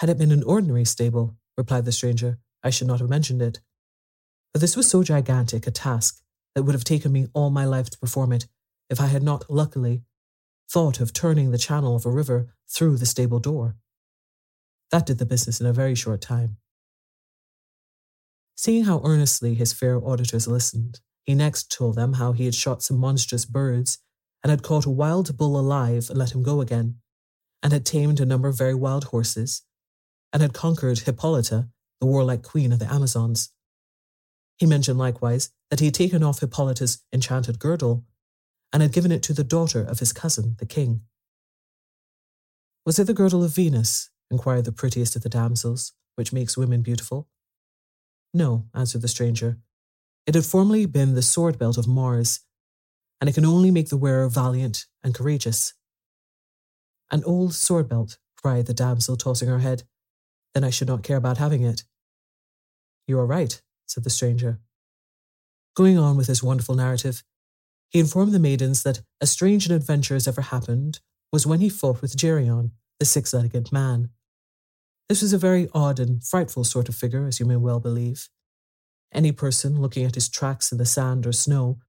Had 0.00 0.10
it 0.10 0.18
been 0.18 0.32
an 0.32 0.42
ordinary 0.42 0.84
stable, 0.84 1.36
replied 1.56 1.86
the 1.86 1.92
stranger, 1.92 2.38
I 2.62 2.70
should 2.70 2.86
not 2.86 3.00
have 3.00 3.08
mentioned 3.08 3.42
it. 3.42 3.60
But 4.52 4.60
this 4.60 4.76
was 4.76 4.88
so 4.88 5.02
gigantic 5.02 5.66
a 5.66 5.70
task 5.70 6.20
that 6.54 6.62
would 6.62 6.74
have 6.74 6.84
taken 6.84 7.12
me 7.12 7.28
all 7.32 7.50
my 7.50 7.64
life 7.64 7.90
to 7.90 7.98
perform 7.98 8.32
it 8.32 8.46
if 8.88 9.00
I 9.00 9.06
had 9.06 9.22
not, 9.22 9.48
luckily, 9.48 10.02
thought 10.70 11.00
of 11.00 11.12
turning 11.12 11.50
the 11.50 11.58
channel 11.58 11.96
of 11.96 12.04
a 12.04 12.10
river 12.10 12.54
through 12.68 12.96
the 12.96 13.06
stable 13.06 13.38
door. 13.38 13.76
That 14.90 15.06
did 15.06 15.18
the 15.18 15.26
business 15.26 15.60
in 15.60 15.66
a 15.66 15.72
very 15.72 15.94
short 15.94 16.20
time. 16.20 16.56
Seeing 18.56 18.84
how 18.84 19.00
earnestly 19.04 19.54
his 19.54 19.72
fair 19.72 20.04
auditors 20.04 20.46
listened, 20.46 21.00
he 21.24 21.34
next 21.34 21.70
told 21.70 21.94
them 21.94 22.14
how 22.14 22.32
he 22.32 22.44
had 22.44 22.54
shot 22.54 22.82
some 22.82 22.98
monstrous 22.98 23.44
birds 23.44 23.98
and 24.42 24.50
had 24.50 24.62
caught 24.62 24.86
a 24.86 24.90
wild 24.90 25.36
bull 25.36 25.58
alive 25.58 26.08
and 26.10 26.18
let 26.18 26.34
him 26.34 26.42
go 26.42 26.60
again, 26.60 26.96
and 27.62 27.72
had 27.72 27.86
tamed 27.86 28.20
a 28.20 28.26
number 28.26 28.48
of 28.48 28.58
very 28.58 28.74
wild 28.74 29.04
horses, 29.04 29.62
and 30.32 30.42
had 30.42 30.52
conquered 30.52 31.00
Hippolyta, 31.00 31.68
the 32.00 32.06
warlike 32.06 32.42
queen 32.42 32.72
of 32.72 32.78
the 32.78 32.92
Amazons. 32.92 33.52
He 34.56 34.66
mentioned 34.66 34.98
likewise 34.98 35.50
that 35.70 35.80
he 35.80 35.86
had 35.86 35.94
taken 35.94 36.22
off 36.22 36.40
Hippolyta's 36.40 37.02
enchanted 37.12 37.58
girdle 37.58 38.04
and 38.72 38.82
had 38.82 38.92
given 38.92 39.12
it 39.12 39.22
to 39.24 39.32
the 39.32 39.44
daughter 39.44 39.82
of 39.82 39.98
his 39.98 40.12
cousin, 40.12 40.56
the 40.58 40.66
king. 40.66 41.02
Was 42.86 42.98
it 42.98 43.06
the 43.06 43.14
girdle 43.14 43.44
of 43.44 43.54
Venus? 43.54 44.10
inquired 44.30 44.64
the 44.64 44.72
prettiest 44.72 45.16
of 45.16 45.22
the 45.22 45.28
damsels, 45.28 45.92
which 46.14 46.32
makes 46.32 46.56
women 46.56 46.82
beautiful. 46.82 47.28
No, 48.32 48.66
answered 48.74 49.02
the 49.02 49.08
stranger. 49.08 49.58
It 50.26 50.34
had 50.34 50.44
formerly 50.44 50.86
been 50.86 51.14
the 51.14 51.22
sword 51.22 51.58
belt 51.58 51.76
of 51.76 51.88
Mars, 51.88 52.40
and 53.20 53.28
it 53.28 53.34
can 53.34 53.44
only 53.44 53.70
make 53.70 53.88
the 53.88 53.96
wearer 53.96 54.28
valiant 54.28 54.86
and 55.02 55.14
courageous. 55.14 55.74
An 57.10 57.24
old 57.24 57.54
sword 57.54 57.88
belt, 57.88 58.18
cried 58.36 58.66
the 58.66 58.74
damsel, 58.74 59.16
tossing 59.16 59.48
her 59.48 59.58
head. 59.58 59.82
Then 60.54 60.64
I 60.64 60.70
should 60.70 60.88
not 60.88 61.02
care 61.02 61.16
about 61.16 61.38
having 61.38 61.62
it. 61.62 61.82
You 63.10 63.18
are 63.18 63.26
right, 63.26 63.60
said 63.88 64.04
the 64.04 64.08
stranger. 64.08 64.60
Going 65.74 65.98
on 65.98 66.16
with 66.16 66.28
his 66.28 66.44
wonderful 66.44 66.76
narrative, 66.76 67.24
he 67.88 67.98
informed 67.98 68.30
the 68.30 68.38
maidens 68.38 68.84
that 68.84 69.02
as 69.20 69.32
strange 69.32 69.66
an 69.66 69.74
adventure 69.74 70.14
as 70.14 70.28
ever 70.28 70.42
happened 70.42 71.00
was 71.32 71.44
when 71.44 71.58
he 71.58 71.68
fought 71.68 72.02
with 72.02 72.16
Geryon, 72.16 72.70
the 73.00 73.04
six 73.04 73.34
legged 73.34 73.72
man. 73.72 74.10
This 75.08 75.22
was 75.22 75.32
a 75.32 75.38
very 75.38 75.68
odd 75.74 75.98
and 75.98 76.22
frightful 76.22 76.62
sort 76.62 76.88
of 76.88 76.94
figure, 76.94 77.26
as 77.26 77.40
you 77.40 77.46
may 77.46 77.56
well 77.56 77.80
believe. 77.80 78.28
Any 79.12 79.32
person 79.32 79.80
looking 79.80 80.04
at 80.04 80.14
his 80.14 80.28
tracks 80.28 80.70
in 80.70 80.78
the 80.78 80.86
sand 80.86 81.26
or 81.26 81.32
snow 81.32 81.80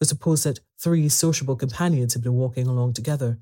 would 0.00 0.08
suppose 0.08 0.44
that 0.44 0.60
three 0.82 1.10
sociable 1.10 1.56
companions 1.56 2.14
had 2.14 2.22
been 2.22 2.32
walking 2.32 2.66
along 2.66 2.94
together. 2.94 3.38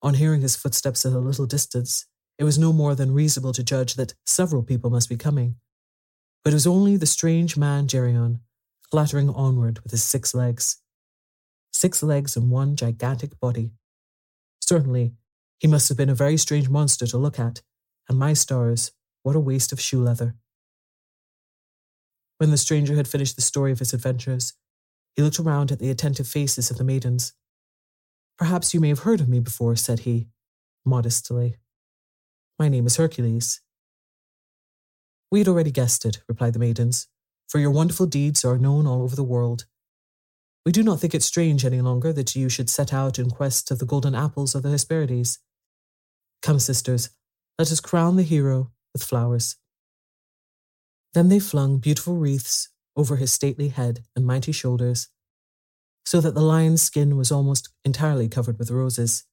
On 0.00 0.14
hearing 0.14 0.42
his 0.42 0.54
footsteps 0.54 1.04
at 1.04 1.12
a 1.12 1.18
little 1.18 1.46
distance, 1.46 2.06
it 2.38 2.44
was 2.44 2.56
no 2.56 2.72
more 2.72 2.94
than 2.94 3.12
reasonable 3.12 3.52
to 3.54 3.64
judge 3.64 3.94
that 3.94 4.14
several 4.24 4.62
people 4.62 4.90
must 4.90 5.08
be 5.08 5.16
coming. 5.16 5.56
But 6.44 6.52
it 6.52 6.56
was 6.56 6.66
only 6.66 6.96
the 6.96 7.06
strange 7.06 7.56
man 7.56 7.86
Geryon, 7.86 8.40
clattering 8.90 9.30
onward 9.30 9.80
with 9.80 9.92
his 9.92 10.04
six 10.04 10.34
legs. 10.34 10.76
Six 11.72 12.02
legs 12.02 12.36
and 12.36 12.50
one 12.50 12.76
gigantic 12.76 13.40
body. 13.40 13.72
Certainly, 14.60 15.14
he 15.58 15.66
must 15.66 15.88
have 15.88 15.96
been 15.96 16.10
a 16.10 16.14
very 16.14 16.36
strange 16.36 16.68
monster 16.68 17.06
to 17.06 17.18
look 17.18 17.38
at, 17.38 17.62
and 18.08 18.18
my 18.18 18.34
stars, 18.34 18.92
what 19.22 19.34
a 19.34 19.40
waste 19.40 19.72
of 19.72 19.80
shoe 19.80 20.02
leather. 20.02 20.36
When 22.38 22.50
the 22.50 22.58
stranger 22.58 22.94
had 22.94 23.08
finished 23.08 23.36
the 23.36 23.42
story 23.42 23.72
of 23.72 23.78
his 23.78 23.94
adventures, 23.94 24.52
he 25.14 25.22
looked 25.22 25.40
around 25.40 25.72
at 25.72 25.78
the 25.78 25.90
attentive 25.90 26.28
faces 26.28 26.70
of 26.70 26.76
the 26.76 26.84
maidens. 26.84 27.32
Perhaps 28.36 28.74
you 28.74 28.80
may 28.80 28.88
have 28.88 29.00
heard 29.00 29.20
of 29.20 29.28
me 29.28 29.40
before, 29.40 29.76
said 29.76 30.00
he, 30.00 30.28
modestly. 30.84 31.56
My 32.58 32.68
name 32.68 32.86
is 32.86 32.96
Hercules. 32.96 33.60
We 35.34 35.40
had 35.40 35.48
already 35.48 35.72
guessed 35.72 36.06
it, 36.06 36.20
replied 36.28 36.52
the 36.52 36.60
maidens, 36.60 37.08
for 37.48 37.58
your 37.58 37.72
wonderful 37.72 38.06
deeds 38.06 38.44
are 38.44 38.56
known 38.56 38.86
all 38.86 39.02
over 39.02 39.16
the 39.16 39.24
world. 39.24 39.66
We 40.64 40.70
do 40.70 40.84
not 40.84 41.00
think 41.00 41.12
it 41.12 41.24
strange 41.24 41.64
any 41.64 41.80
longer 41.80 42.12
that 42.12 42.36
you 42.36 42.48
should 42.48 42.70
set 42.70 42.94
out 42.94 43.18
in 43.18 43.32
quest 43.32 43.72
of 43.72 43.80
the 43.80 43.84
golden 43.84 44.14
apples 44.14 44.54
of 44.54 44.62
the 44.62 44.70
Hesperides. 44.70 45.40
Come, 46.40 46.60
sisters, 46.60 47.10
let 47.58 47.72
us 47.72 47.80
crown 47.80 48.14
the 48.14 48.22
hero 48.22 48.70
with 48.92 49.02
flowers. 49.02 49.56
Then 51.14 51.30
they 51.30 51.40
flung 51.40 51.78
beautiful 51.78 52.14
wreaths 52.14 52.68
over 52.96 53.16
his 53.16 53.32
stately 53.32 53.70
head 53.70 54.04
and 54.14 54.24
mighty 54.24 54.52
shoulders, 54.52 55.08
so 56.04 56.20
that 56.20 56.34
the 56.36 56.42
lion's 56.42 56.82
skin 56.82 57.16
was 57.16 57.32
almost 57.32 57.70
entirely 57.84 58.28
covered 58.28 58.56
with 58.56 58.70
roses. 58.70 59.24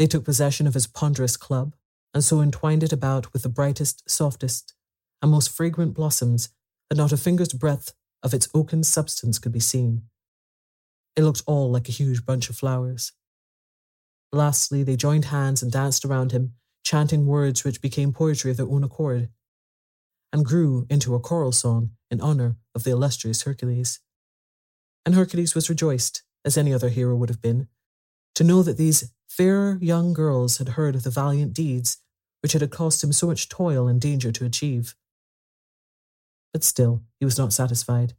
They 0.00 0.08
took 0.08 0.24
possession 0.24 0.66
of 0.66 0.74
his 0.74 0.88
ponderous 0.88 1.36
club, 1.36 1.76
and 2.16 2.24
so 2.24 2.40
entwined 2.40 2.82
it 2.82 2.94
about 2.94 3.30
with 3.34 3.42
the 3.42 3.48
brightest, 3.50 4.02
softest, 4.08 4.72
and 5.20 5.30
most 5.30 5.54
fragrant 5.54 5.92
blossoms 5.92 6.48
that 6.88 6.96
not 6.96 7.12
a 7.12 7.16
finger's 7.18 7.52
breadth 7.52 7.92
of 8.22 8.32
its 8.32 8.48
oaken 8.54 8.82
substance 8.82 9.38
could 9.38 9.52
be 9.52 9.60
seen. 9.60 10.00
It 11.14 11.24
looked 11.24 11.42
all 11.44 11.70
like 11.70 11.90
a 11.90 11.92
huge 11.92 12.24
bunch 12.24 12.48
of 12.48 12.56
flowers. 12.56 13.12
Lastly, 14.32 14.82
they 14.82 14.96
joined 14.96 15.26
hands 15.26 15.62
and 15.62 15.70
danced 15.70 16.06
around 16.06 16.32
him, 16.32 16.54
chanting 16.86 17.26
words 17.26 17.64
which 17.64 17.82
became 17.82 18.14
poetry 18.14 18.50
of 18.50 18.56
their 18.56 18.70
own 18.70 18.82
accord, 18.82 19.28
and 20.32 20.42
grew 20.42 20.86
into 20.88 21.14
a 21.14 21.20
choral 21.20 21.52
song 21.52 21.90
in 22.10 22.22
honor 22.22 22.56
of 22.74 22.84
the 22.84 22.92
illustrious 22.92 23.42
Hercules. 23.42 24.00
And 25.04 25.14
Hercules 25.14 25.54
was 25.54 25.68
rejoiced, 25.68 26.22
as 26.46 26.56
any 26.56 26.72
other 26.72 26.88
hero 26.88 27.14
would 27.14 27.28
have 27.28 27.42
been, 27.42 27.68
to 28.36 28.42
know 28.42 28.62
that 28.62 28.78
these 28.78 29.12
fair 29.28 29.76
young 29.82 30.14
girls 30.14 30.56
had 30.56 30.70
heard 30.70 30.94
of 30.94 31.02
the 31.02 31.10
valiant 31.10 31.52
deeds 31.52 31.98
which 32.42 32.54
it 32.54 32.60
had 32.60 32.70
cost 32.70 33.02
him 33.02 33.12
so 33.12 33.26
much 33.26 33.48
toil 33.48 33.88
and 33.88 34.00
danger 34.00 34.32
to 34.32 34.44
achieve. 34.44 34.94
But 36.52 36.64
still, 36.64 37.02
he 37.18 37.24
was 37.24 37.38
not 37.38 37.52
satisfied. 37.52 38.14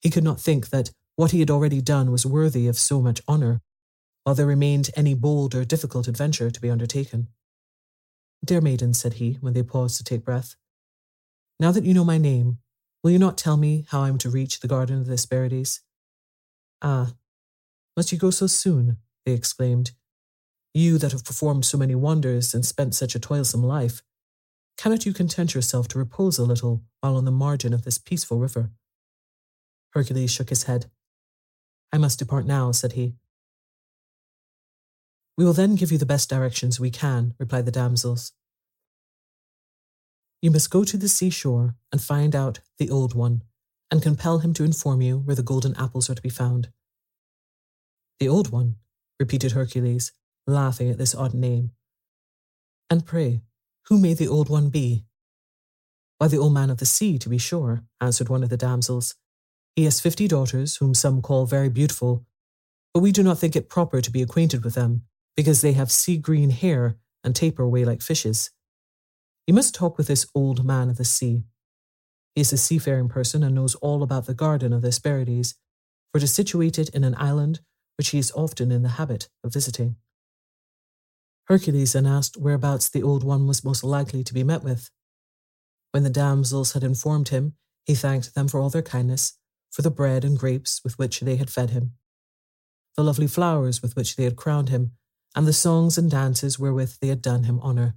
He 0.00 0.10
could 0.10 0.24
not 0.24 0.40
think 0.40 0.70
that 0.70 0.90
what 1.16 1.32
he 1.32 1.40
had 1.40 1.50
already 1.50 1.80
done 1.80 2.12
was 2.12 2.24
worthy 2.24 2.66
of 2.68 2.78
so 2.78 3.00
much 3.00 3.20
honour, 3.28 3.60
while 4.24 4.34
there 4.34 4.46
remained 4.46 4.90
any 4.96 5.14
bold 5.14 5.54
or 5.54 5.64
difficult 5.64 6.06
adventure 6.08 6.50
to 6.50 6.60
be 6.60 6.70
undertaken. 6.70 7.28
Dear 8.44 8.60
maiden, 8.60 8.94
said 8.94 9.14
he, 9.14 9.38
when 9.40 9.52
they 9.52 9.62
paused 9.62 9.96
to 9.96 10.04
take 10.04 10.24
breath, 10.24 10.56
now 11.60 11.72
that 11.72 11.84
you 11.84 11.92
know 11.92 12.04
my 12.04 12.18
name, 12.18 12.58
will 13.02 13.10
you 13.10 13.18
not 13.18 13.36
tell 13.36 13.56
me 13.56 13.84
how 13.88 14.02
I 14.02 14.08
am 14.08 14.18
to 14.18 14.30
reach 14.30 14.60
the 14.60 14.68
Garden 14.68 14.98
of 14.98 15.06
the 15.06 15.12
Hesperides? 15.12 15.80
Ah, 16.80 17.14
must 17.96 18.12
you 18.12 18.18
go 18.18 18.30
so 18.30 18.46
soon? 18.46 18.98
they 19.26 19.32
exclaimed. 19.32 19.90
You 20.78 20.96
that 20.98 21.10
have 21.10 21.24
performed 21.24 21.64
so 21.64 21.76
many 21.76 21.96
wonders 21.96 22.54
and 22.54 22.64
spent 22.64 22.94
such 22.94 23.16
a 23.16 23.18
toilsome 23.18 23.64
life, 23.64 24.00
cannot 24.76 25.04
you 25.04 25.12
content 25.12 25.52
yourself 25.52 25.88
to 25.88 25.98
repose 25.98 26.38
a 26.38 26.44
little 26.44 26.84
while 27.00 27.16
on 27.16 27.24
the 27.24 27.32
margin 27.32 27.72
of 27.72 27.82
this 27.82 27.98
peaceful 27.98 28.38
river? 28.38 28.70
Hercules 29.90 30.30
shook 30.30 30.50
his 30.50 30.62
head. 30.64 30.88
I 31.92 31.98
must 31.98 32.20
depart 32.20 32.46
now, 32.46 32.70
said 32.70 32.92
he. 32.92 33.16
We 35.36 35.44
will 35.44 35.52
then 35.52 35.74
give 35.74 35.90
you 35.90 35.98
the 35.98 36.06
best 36.06 36.30
directions 36.30 36.78
we 36.78 36.92
can, 36.92 37.34
replied 37.40 37.66
the 37.66 37.72
damsels. 37.72 38.30
You 40.40 40.52
must 40.52 40.70
go 40.70 40.84
to 40.84 40.96
the 40.96 41.08
seashore 41.08 41.74
and 41.90 42.00
find 42.00 42.36
out 42.36 42.60
the 42.78 42.88
Old 42.88 43.16
One, 43.16 43.42
and 43.90 44.00
compel 44.00 44.38
him 44.38 44.54
to 44.54 44.62
inform 44.62 45.02
you 45.02 45.18
where 45.18 45.34
the 45.34 45.42
golden 45.42 45.74
apples 45.74 46.08
are 46.08 46.14
to 46.14 46.22
be 46.22 46.28
found. 46.28 46.68
The 48.20 48.28
Old 48.28 48.52
One, 48.52 48.76
repeated 49.18 49.52
Hercules, 49.52 50.12
laughing 50.48 50.90
at 50.90 50.98
this 50.98 51.14
odd 51.14 51.34
name. 51.34 51.70
And 52.90 53.06
pray, 53.06 53.42
who 53.88 53.98
may 54.00 54.14
the 54.14 54.28
Old 54.28 54.48
One 54.48 54.70
be? 54.70 55.04
Why, 56.18 56.28
the 56.28 56.38
Old 56.38 56.54
Man 56.54 56.70
of 56.70 56.78
the 56.78 56.86
Sea, 56.86 57.18
to 57.18 57.28
be 57.28 57.38
sure, 57.38 57.84
answered 58.00 58.28
one 58.28 58.42
of 58.42 58.48
the 58.48 58.56
damsels. 58.56 59.14
He 59.76 59.84
has 59.84 60.00
fifty 60.00 60.26
daughters, 60.26 60.76
whom 60.76 60.94
some 60.94 61.22
call 61.22 61.46
very 61.46 61.68
beautiful, 61.68 62.24
but 62.92 63.00
we 63.00 63.12
do 63.12 63.22
not 63.22 63.38
think 63.38 63.54
it 63.54 63.68
proper 63.68 64.00
to 64.00 64.10
be 64.10 64.22
acquainted 64.22 64.64
with 64.64 64.74
them, 64.74 65.02
because 65.36 65.60
they 65.60 65.74
have 65.74 65.92
sea 65.92 66.16
green 66.16 66.50
hair 66.50 66.96
and 67.22 67.36
taper 67.36 67.62
away 67.62 67.84
like 67.84 68.02
fishes. 68.02 68.50
You 69.46 69.54
must 69.54 69.74
talk 69.74 69.96
with 69.96 70.08
this 70.08 70.26
old 70.34 70.64
man 70.64 70.88
of 70.88 70.96
the 70.96 71.04
sea. 71.04 71.44
He 72.34 72.40
is 72.40 72.52
a 72.52 72.56
seafaring 72.56 73.08
person 73.08 73.42
and 73.42 73.54
knows 73.54 73.74
all 73.76 74.02
about 74.02 74.26
the 74.26 74.34
Garden 74.34 74.72
of 74.72 74.82
the 74.82 74.88
Hesperides, 74.88 75.54
for 76.10 76.18
it 76.18 76.24
is 76.24 76.34
situated 76.34 76.90
in 76.94 77.04
an 77.04 77.14
island 77.16 77.60
which 77.96 78.08
he 78.10 78.18
is 78.18 78.32
often 78.34 78.72
in 78.72 78.82
the 78.82 78.90
habit 78.90 79.28
of 79.44 79.52
visiting. 79.52 79.96
Hercules 81.48 81.94
then 81.94 82.06
asked 82.06 82.36
whereabouts 82.36 82.90
the 82.90 83.02
Old 83.02 83.24
One 83.24 83.46
was 83.46 83.64
most 83.64 83.82
likely 83.82 84.22
to 84.22 84.34
be 84.34 84.44
met 84.44 84.62
with. 84.62 84.90
When 85.92 86.02
the 86.02 86.10
damsels 86.10 86.72
had 86.72 86.84
informed 86.84 87.30
him, 87.30 87.54
he 87.86 87.94
thanked 87.94 88.34
them 88.34 88.48
for 88.48 88.60
all 88.60 88.68
their 88.68 88.82
kindness, 88.82 89.38
for 89.70 89.80
the 89.80 89.90
bread 89.90 90.24
and 90.24 90.38
grapes 90.38 90.82
with 90.84 90.98
which 90.98 91.20
they 91.20 91.36
had 91.36 91.48
fed 91.48 91.70
him, 91.70 91.94
the 92.96 93.02
lovely 93.02 93.26
flowers 93.26 93.80
with 93.80 93.96
which 93.96 94.16
they 94.16 94.24
had 94.24 94.36
crowned 94.36 94.68
him, 94.68 94.92
and 95.34 95.46
the 95.46 95.52
songs 95.54 95.96
and 95.96 96.10
dances 96.10 96.58
wherewith 96.58 96.98
they 97.00 97.08
had 97.08 97.22
done 97.22 97.44
him 97.44 97.60
honour. 97.60 97.94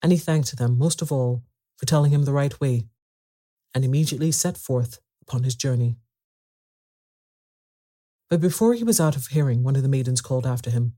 And 0.00 0.12
he 0.12 0.18
thanked 0.18 0.56
them 0.56 0.78
most 0.78 1.02
of 1.02 1.10
all 1.10 1.42
for 1.76 1.86
telling 1.86 2.12
him 2.12 2.24
the 2.24 2.32
right 2.32 2.60
way, 2.60 2.86
and 3.74 3.84
immediately 3.84 4.30
set 4.30 4.56
forth 4.56 5.00
upon 5.20 5.42
his 5.42 5.56
journey. 5.56 5.96
But 8.30 8.40
before 8.40 8.74
he 8.74 8.84
was 8.84 9.00
out 9.00 9.16
of 9.16 9.26
hearing, 9.28 9.64
one 9.64 9.74
of 9.74 9.82
the 9.82 9.88
maidens 9.88 10.20
called 10.20 10.46
after 10.46 10.70
him. 10.70 10.94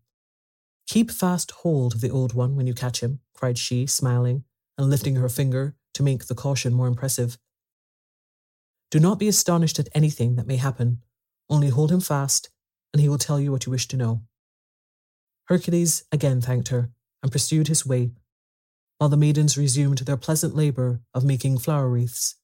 Keep 0.89 1.11
fast 1.11 1.51
hold 1.51 1.95
of 1.95 2.01
the 2.01 2.11
old 2.11 2.33
one 2.33 2.57
when 2.57 2.67
you 2.67 2.73
catch 2.73 3.01
him, 3.01 3.21
cried 3.35 3.59
she, 3.59 3.87
smiling 3.87 4.45
and 4.79 4.89
lifting 4.89 5.17
her 5.17 5.29
finger 5.29 5.77
to 5.93 6.03
make 6.03 6.27
the 6.27 6.35
caution 6.35 6.73
more 6.73 6.87
impressive. 6.87 7.37
Do 8.91 8.99
not 8.99 9.19
be 9.19 9.29
astonished 9.29 9.79
at 9.79 9.91
anything 9.95 10.37
that 10.37 10.47
may 10.47 10.57
happen, 10.57 11.03
only 11.51 11.69
hold 11.69 11.93
him 11.93 12.01
fast, 12.01 12.49
and 12.95 13.03
he 13.03 13.09
will 13.09 13.19
tell 13.19 13.39
you 13.39 13.53
what 13.53 13.67
you 13.67 13.71
wish 13.71 13.87
to 13.89 13.99
know. 13.99 14.23
Hercules 15.49 16.05
again 16.11 16.41
thanked 16.41 16.69
her 16.69 16.91
and 17.23 17.31
pursued 17.31 17.69
his 17.69 17.85
way, 17.85 18.13
while 18.97 19.11
the 19.11 19.17
maidens 19.19 19.59
resumed 19.59 19.99
their 19.99 20.17
pleasant 20.17 20.57
labour 20.57 21.03
of 21.13 21.23
making 21.23 21.59
flower 21.59 21.91
wreaths. 21.91 22.37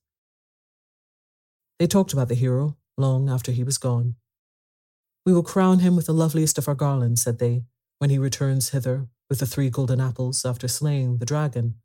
They 1.79 1.87
talked 1.87 2.13
about 2.13 2.29
the 2.29 2.35
hero 2.35 2.77
long 2.99 3.31
after 3.31 3.53
he 3.53 3.65
was 3.65 3.79
gone. 3.79 4.17
We 5.25 5.33
will 5.33 5.43
crown 5.43 5.79
him 5.79 5.97
with 5.97 6.07
the 6.07 6.13
loveliest 6.13 6.59
of 6.59 6.69
our 6.69 6.75
garlands, 6.75 7.23
said 7.23 7.39
they, 7.39 7.65
when 8.05 8.11
he 8.11 8.19
returns 8.19 8.69
hither 8.69 9.09
with 9.31 9.39
the 9.39 9.47
three 9.47 9.71
golden 9.71 9.99
apples 9.99 10.45
after 10.45 10.69
slaying 10.69 11.17
the 11.17 11.25
dragon 11.25 11.77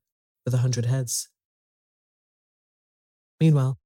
with 0.43 0.53
a 0.53 0.57
hundred 0.57 0.85
heads. 0.85 1.29
Meanwhile, 3.39 3.79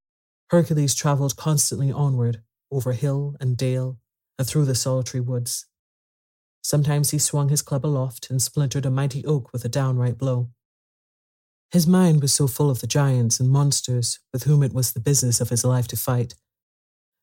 Hercules 0.50 0.96
travelled 0.96 1.36
constantly 1.36 1.92
onward 1.92 2.42
over 2.72 2.94
hill 2.94 3.36
and 3.40 3.56
dale 3.56 4.00
and 4.40 4.48
through 4.48 4.66
the 4.66 4.74
solitary 4.74 5.22
woods. 5.22 5.68
Sometimes 6.64 7.12
he 7.12 7.20
swung 7.20 7.50
his 7.50 7.62
club 7.62 7.86
aloft 7.86 8.32
and 8.32 8.42
splintered 8.42 8.88
a 8.88 8.90
mighty 8.90 9.24
oak 9.28 9.54
with 9.54 9.64
a 9.64 9.70
downright 9.70 10.18
blow. 10.18 10.50
His 11.70 11.86
mind 11.86 12.24
was 12.24 12.34
so 12.34 12.48
full 12.48 12.72
of 12.72 12.82
the 12.82 12.88
giants 12.88 13.40
and 13.40 13.48
monsters 13.48 14.18
with 14.34 14.46
whom 14.46 14.64
it 14.64 14.74
was 14.74 14.94
the 14.94 15.00
business 15.00 15.40
of 15.40 15.50
his 15.50 15.64
life 15.64 15.88
to 15.90 15.98
fight 15.98 16.34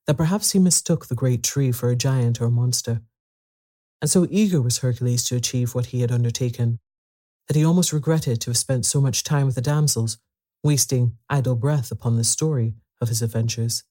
that 0.07 0.17
perhaps 0.17 0.53
he 0.53 0.61
mistook 0.61 1.09
the 1.09 1.17
great 1.17 1.43
tree 1.43 1.73
for 1.73 1.91
a 1.91 1.97
giant 1.97 2.41
or 2.41 2.49
monster. 2.49 3.03
And 4.01 4.11
so 4.11 4.27
eager 4.31 4.63
was 4.63 4.79
Hercules 4.79 5.25
to 5.25 5.37
achieve 5.37 5.75
what 5.75 5.87
he 5.87 6.01
had 6.01 6.13
undertaken 6.13 6.79
that 7.49 7.57
he 7.57 7.65
almost 7.65 7.93
regretted 7.93 8.41
to 8.41 8.51
have 8.51 8.57
spent 8.57 8.87
so 8.87 9.01
much 9.01 9.25
time 9.25 9.47
with 9.47 9.57
the 9.57 9.61
damsels, 9.61 10.19
wasting 10.63 11.17
idle 11.29 11.57
breath 11.57 11.91
upon 11.91 12.17
the 12.17 12.25
story 12.25 12.75
of 13.01 13.09
his 13.09 13.23
adventures. 13.23 13.83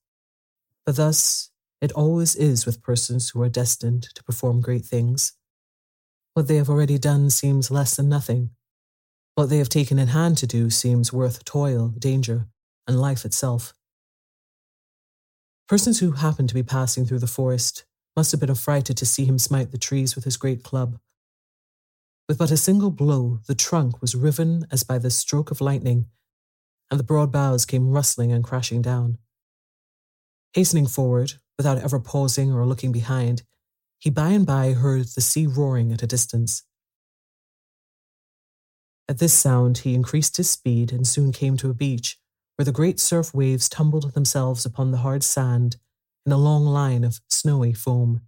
But 0.85 0.95
thus 0.95 1.49
it 1.81 1.91
always 1.91 2.35
is 2.35 2.65
with 2.65 2.81
persons 2.81 3.29
who 3.29 3.41
are 3.41 3.49
destined 3.49 4.03
to 4.15 4.23
perform 4.23 4.61
great 4.61 4.85
things. 4.85 5.33
What 6.33 6.47
they 6.47 6.55
have 6.55 6.69
already 6.69 6.97
done 6.97 7.29
seems 7.29 7.71
less 7.71 7.95
than 7.95 8.09
nothing. 8.09 8.51
What 9.35 9.49
they 9.49 9.57
have 9.57 9.69
taken 9.69 9.99
in 9.99 10.09
hand 10.09 10.37
to 10.39 10.47
do 10.47 10.69
seems 10.69 11.13
worth 11.13 11.45
toil, 11.45 11.89
danger, 11.97 12.47
and 12.87 12.99
life 12.99 13.25
itself. 13.25 13.73
Persons 15.67 15.99
who 15.99 16.11
happened 16.11 16.49
to 16.49 16.55
be 16.55 16.63
passing 16.63 17.05
through 17.05 17.19
the 17.19 17.27
forest 17.27 17.85
must 18.19 18.31
have 18.31 18.41
been 18.41 18.49
affrighted 18.49 18.97
to 18.97 19.05
see 19.05 19.23
him 19.23 19.39
smite 19.39 19.71
the 19.71 19.77
trees 19.77 20.13
with 20.13 20.25
his 20.25 20.35
great 20.35 20.61
club. 20.61 20.99
With 22.27 22.37
but 22.37 22.51
a 22.51 22.57
single 22.57 22.91
blow, 22.91 23.39
the 23.47 23.55
trunk 23.55 24.01
was 24.01 24.13
riven 24.13 24.67
as 24.69 24.83
by 24.83 24.97
the 24.97 25.09
stroke 25.09 25.51
of 25.51 25.61
lightning, 25.61 26.07
and 26.91 26.99
the 26.99 27.05
broad 27.05 27.31
boughs 27.31 27.65
came 27.65 27.91
rustling 27.91 28.33
and 28.33 28.43
crashing 28.43 28.81
down. 28.81 29.19
Hastening 30.51 30.85
forward, 30.85 31.35
without 31.57 31.77
ever 31.77 31.97
pausing 31.97 32.51
or 32.51 32.65
looking 32.65 32.91
behind, 32.91 33.43
he 33.99 34.09
by 34.09 34.31
and 34.31 34.45
by 34.45 34.73
heard 34.73 35.05
the 35.05 35.21
sea 35.21 35.47
roaring 35.47 35.93
at 35.93 36.03
a 36.03 36.07
distance. 36.07 36.63
At 39.07 39.19
this 39.19 39.33
sound, 39.33 39.77
he 39.77 39.95
increased 39.95 40.35
his 40.35 40.49
speed 40.49 40.91
and 40.91 41.07
soon 41.07 41.31
came 41.31 41.55
to 41.55 41.69
a 41.69 41.73
beach 41.73 42.19
where 42.57 42.65
the 42.65 42.73
great 42.73 42.99
surf 42.99 43.33
waves 43.33 43.69
tumbled 43.69 44.13
themselves 44.13 44.65
upon 44.65 44.91
the 44.91 44.97
hard 45.07 45.23
sand 45.23 45.77
in 46.25 46.31
a 46.31 46.37
long 46.37 46.65
line 46.65 47.03
of 47.03 47.19
snowy 47.29 47.73
foam. 47.73 48.21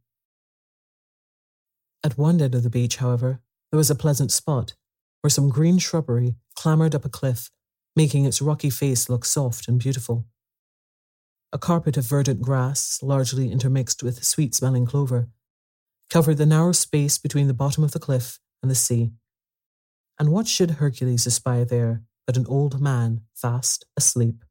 At 2.03 2.17
one 2.17 2.41
end 2.41 2.55
of 2.55 2.63
the 2.63 2.69
beach, 2.69 2.97
however, 2.97 3.41
there 3.71 3.77
was 3.77 3.89
a 3.89 3.95
pleasant 3.95 4.31
spot 4.31 4.73
where 5.21 5.29
some 5.29 5.49
green 5.49 5.77
shrubbery 5.77 6.35
clambered 6.55 6.95
up 6.95 7.05
a 7.05 7.09
cliff, 7.09 7.51
making 7.95 8.25
its 8.25 8.41
rocky 8.41 8.69
face 8.69 9.09
look 9.09 9.23
soft 9.23 9.67
and 9.67 9.79
beautiful. 9.79 10.25
A 11.53 11.59
carpet 11.59 11.97
of 11.97 12.05
verdant 12.05 12.41
grass, 12.41 12.99
largely 13.03 13.51
intermixed 13.51 14.01
with 14.01 14.23
sweet 14.23 14.55
smelling 14.55 14.85
clover, 14.85 15.27
covered 16.09 16.37
the 16.37 16.45
narrow 16.45 16.71
space 16.71 17.17
between 17.17 17.47
the 17.47 17.53
bottom 17.53 17.83
of 17.83 17.91
the 17.91 17.99
cliff 17.99 18.39
and 18.61 18.71
the 18.71 18.75
sea. 18.75 19.11
And 20.17 20.29
what 20.29 20.47
should 20.47 20.71
Hercules 20.71 21.27
espy 21.27 21.63
there 21.63 22.03
but 22.25 22.37
an 22.37 22.45
old 22.47 22.79
man 22.79 23.21
fast 23.35 23.85
asleep. 23.97 24.45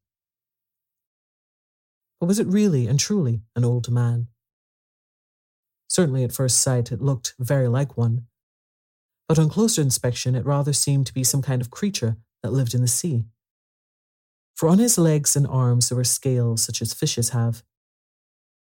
But 2.20 2.26
was 2.26 2.38
it 2.38 2.46
really 2.46 2.86
and 2.86 3.00
truly 3.00 3.40
an 3.56 3.64
old 3.64 3.90
man? 3.90 4.28
Certainly 5.88 6.22
at 6.22 6.32
first 6.32 6.58
sight 6.58 6.92
it 6.92 7.00
looked 7.00 7.34
very 7.38 7.66
like 7.66 7.96
one, 7.96 8.26
but 9.26 9.38
on 9.38 9.48
closer 9.48 9.80
inspection 9.80 10.34
it 10.34 10.44
rather 10.44 10.72
seemed 10.72 11.06
to 11.06 11.14
be 11.14 11.24
some 11.24 11.40
kind 11.40 11.62
of 11.62 11.70
creature 11.70 12.16
that 12.42 12.52
lived 12.52 12.74
in 12.74 12.82
the 12.82 12.88
sea. 12.88 13.24
For 14.54 14.68
on 14.68 14.78
his 14.78 14.98
legs 14.98 15.34
and 15.34 15.46
arms 15.46 15.88
there 15.88 15.96
were 15.96 16.04
scales 16.04 16.62
such 16.62 16.82
as 16.82 16.92
fishes 16.92 17.30
have. 17.30 17.62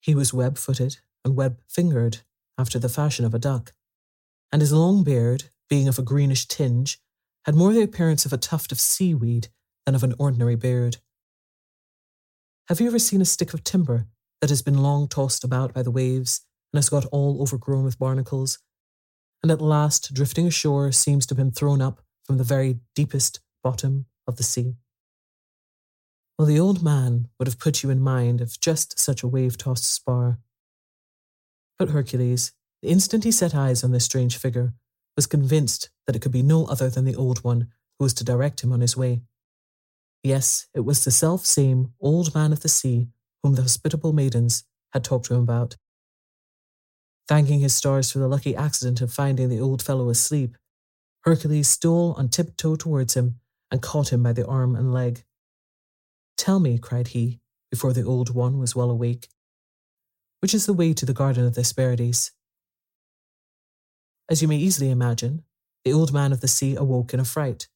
He 0.00 0.14
was 0.14 0.34
web 0.34 0.58
footed 0.58 0.98
and 1.24 1.34
web 1.34 1.58
fingered 1.68 2.18
after 2.58 2.78
the 2.78 2.88
fashion 2.88 3.24
of 3.24 3.34
a 3.34 3.38
duck, 3.38 3.72
and 4.52 4.60
his 4.60 4.72
long 4.72 5.02
beard, 5.04 5.44
being 5.68 5.88
of 5.88 5.98
a 5.98 6.02
greenish 6.02 6.46
tinge, 6.46 7.00
had 7.44 7.54
more 7.54 7.72
the 7.72 7.82
appearance 7.82 8.26
of 8.26 8.32
a 8.32 8.38
tuft 8.38 8.72
of 8.72 8.80
seaweed 8.80 9.48
than 9.86 9.94
of 9.94 10.04
an 10.04 10.14
ordinary 10.18 10.56
beard. 10.56 10.98
Have 12.68 12.82
you 12.82 12.86
ever 12.86 12.98
seen 12.98 13.22
a 13.22 13.24
stick 13.24 13.54
of 13.54 13.64
timber 13.64 14.08
that 14.42 14.50
has 14.50 14.60
been 14.60 14.82
long 14.82 15.08
tossed 15.08 15.42
about 15.42 15.72
by 15.72 15.82
the 15.82 15.90
waves 15.90 16.42
and 16.70 16.76
has 16.76 16.90
got 16.90 17.06
all 17.06 17.40
overgrown 17.40 17.82
with 17.82 17.98
barnacles, 17.98 18.58
and 19.42 19.50
at 19.50 19.62
last, 19.62 20.12
drifting 20.12 20.46
ashore, 20.46 20.92
seems 20.92 21.24
to 21.24 21.32
have 21.32 21.38
been 21.38 21.50
thrown 21.50 21.80
up 21.80 22.02
from 22.24 22.36
the 22.36 22.44
very 22.44 22.80
deepest 22.94 23.40
bottom 23.64 24.04
of 24.26 24.36
the 24.36 24.42
sea? 24.42 24.74
Well, 26.38 26.44
the 26.44 26.60
old 26.60 26.82
man 26.82 27.28
would 27.38 27.48
have 27.48 27.58
put 27.58 27.82
you 27.82 27.88
in 27.88 28.02
mind 28.02 28.42
of 28.42 28.60
just 28.60 28.98
such 29.00 29.22
a 29.22 29.28
wave 29.28 29.56
tossed 29.56 29.90
spar. 29.90 30.38
But 31.78 31.88
Hercules, 31.88 32.52
the 32.82 32.90
instant 32.90 33.24
he 33.24 33.32
set 33.32 33.54
eyes 33.54 33.82
on 33.82 33.92
this 33.92 34.04
strange 34.04 34.36
figure, 34.36 34.74
was 35.16 35.26
convinced 35.26 35.88
that 36.06 36.14
it 36.14 36.20
could 36.20 36.32
be 36.32 36.42
no 36.42 36.66
other 36.66 36.90
than 36.90 37.06
the 37.06 37.16
Old 37.16 37.42
One 37.42 37.68
who 37.98 38.04
was 38.04 38.12
to 38.12 38.24
direct 38.24 38.62
him 38.62 38.74
on 38.74 38.82
his 38.82 38.94
way. 38.94 39.22
Yes, 40.28 40.66
it 40.74 40.80
was 40.80 41.04
the 41.04 41.10
self 41.10 41.46
same 41.46 41.94
Old 42.02 42.34
Man 42.34 42.52
of 42.52 42.60
the 42.60 42.68
Sea 42.68 43.08
whom 43.42 43.54
the 43.54 43.62
hospitable 43.62 44.12
maidens 44.12 44.64
had 44.92 45.02
talked 45.02 45.24
to 45.26 45.34
him 45.34 45.40
about. 45.40 45.78
Thanking 47.26 47.60
his 47.60 47.74
stars 47.74 48.12
for 48.12 48.18
the 48.18 48.28
lucky 48.28 48.54
accident 48.54 49.00
of 49.00 49.10
finding 49.10 49.48
the 49.48 49.58
old 49.58 49.80
fellow 49.80 50.10
asleep, 50.10 50.58
Hercules 51.22 51.70
stole 51.70 52.12
on 52.18 52.28
tiptoe 52.28 52.76
towards 52.76 53.14
him 53.14 53.40
and 53.70 53.80
caught 53.80 54.12
him 54.12 54.22
by 54.22 54.34
the 54.34 54.46
arm 54.46 54.76
and 54.76 54.92
leg. 54.92 55.24
Tell 56.36 56.60
me, 56.60 56.76
cried 56.76 57.08
he, 57.08 57.40
before 57.70 57.94
the 57.94 58.04
old 58.04 58.34
one 58.34 58.58
was 58.58 58.76
well 58.76 58.90
awake, 58.90 59.28
which 60.40 60.52
is 60.52 60.66
the 60.66 60.74
way 60.74 60.92
to 60.92 61.06
the 61.06 61.14
garden 61.14 61.46
of 61.46 61.54
the 61.54 61.62
Hesperides? 61.62 62.32
As 64.28 64.42
you 64.42 64.48
may 64.48 64.58
easily 64.58 64.90
imagine, 64.90 65.44
the 65.86 65.94
old 65.94 66.12
man 66.12 66.32
of 66.32 66.42
the 66.42 66.48
sea 66.48 66.76
awoke 66.76 67.14
in 67.14 67.20
a 67.20 67.24
fright. 67.24 67.66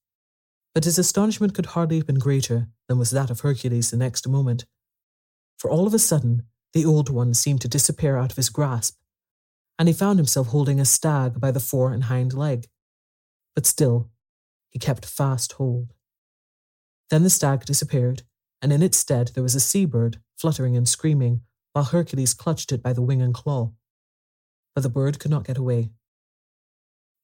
But 0.74 0.85
his 0.85 0.98
astonishment 0.98 1.54
could 1.54 1.66
hardly 1.66 1.98
have 1.98 2.06
been 2.06 2.18
greater 2.18 2.68
than 2.88 2.98
was 2.98 3.11
that 3.11 3.30
of 3.30 3.40
Hercules 3.40 3.90
the 3.90 3.96
next 3.96 4.26
moment. 4.26 4.64
For 5.58 5.70
all 5.70 5.87
of 5.87 5.94
a 5.94 5.98
sudden, 5.98 6.44
the 6.72 6.85
old 6.85 7.11
one 7.11 7.35
seemed 7.35 7.61
to 7.61 7.68
disappear 7.68 8.16
out 8.16 8.30
of 8.30 8.37
his 8.37 8.48
grasp, 8.48 8.98
and 9.78 9.88
he 9.88 9.94
found 9.94 10.18
himself 10.18 10.48
holding 10.48 10.80
a 10.80 10.85
stag 10.85 11.40
by 11.40 11.50
the 11.50 11.61
fore 11.61 11.92
and 11.92 12.04
hind 12.04 12.32
leg. 12.32 12.68
But 13.54 13.66
still, 13.66 14.11
he 14.70 14.78
kept 14.78 15.04
fast 15.04 15.52
hold. 15.52 15.92
Then 17.11 17.22
the 17.22 17.30
stag 17.30 17.66
disappeared, 17.66 18.22
and 18.62 18.72
in 18.72 18.82
its 18.82 18.96
stead 18.96 19.32
there 19.35 19.42
was 19.42 19.54
a 19.54 19.61
sea 19.61 19.85
bird 19.85 20.20
fluttering 20.38 20.76
and 20.76 20.88
screaming, 20.88 21.42
while 21.74 21.85
Hercules 21.85 22.32
clutched 22.32 22.72
it 22.72 22.82
by 22.82 22.94
the 22.94 23.02
wing 23.02 23.20
and 23.20 23.35
claw. 23.35 23.72
But 24.74 24.82
the 24.82 24.88
bird 24.88 25.18
could 25.18 25.30
not 25.30 25.44
get 25.44 25.58
away. 25.58 25.90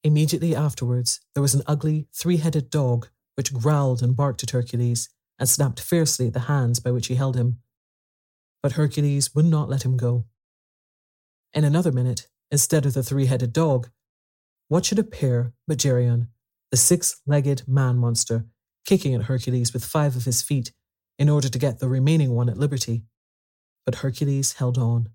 Immediately 0.03 0.55
afterwards, 0.55 1.19
there 1.33 1.41
was 1.41 1.55
an 1.55 1.63
ugly, 1.65 2.07
three 2.13 2.37
headed 2.37 2.69
dog 2.69 3.09
which 3.39 3.53
growled 3.53 4.03
and 4.03 4.17
barked 4.17 4.43
at 4.43 4.49
Hercules 4.49 5.07
and 5.39 5.47
snapped 5.47 5.79
fiercely 5.79 6.27
at 6.27 6.33
the 6.33 6.41
hands 6.51 6.81
by 6.81 6.91
which 6.91 7.07
he 7.07 7.15
held 7.15 7.37
him. 7.37 7.59
But 8.61 8.73
Hercules 8.73 9.33
would 9.33 9.45
not 9.45 9.69
let 9.69 9.83
him 9.83 9.95
go. 9.95 10.25
In 11.53 11.63
another 11.63 11.93
minute, 11.93 12.27
instead 12.51 12.85
of 12.85 12.93
the 12.93 13.01
three 13.01 13.27
headed 13.27 13.53
dog, 13.53 13.91
what 14.67 14.83
should 14.83 14.99
appear 14.99 15.53
but 15.69 15.77
Geryon, 15.77 16.27
the 16.69 16.75
six 16.75 17.21
legged 17.25 17.65
man 17.65 17.95
monster, 17.95 18.45
kicking 18.85 19.15
at 19.15 19.23
Hercules 19.23 19.71
with 19.71 19.85
five 19.85 20.17
of 20.17 20.25
his 20.25 20.41
feet 20.41 20.73
in 21.17 21.29
order 21.29 21.47
to 21.47 21.57
get 21.57 21.79
the 21.79 21.87
remaining 21.87 22.35
one 22.35 22.49
at 22.49 22.57
liberty. 22.57 23.03
But 23.85 23.95
Hercules 23.95 24.55
held 24.55 24.77
on. 24.77 25.11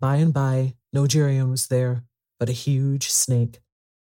By 0.00 0.16
and 0.16 0.34
by, 0.34 0.74
no 0.92 1.04
Geryon 1.04 1.48
was 1.48 1.68
there, 1.68 2.02
but 2.40 2.48
a 2.48 2.52
huge 2.66 3.08
snake, 3.08 3.60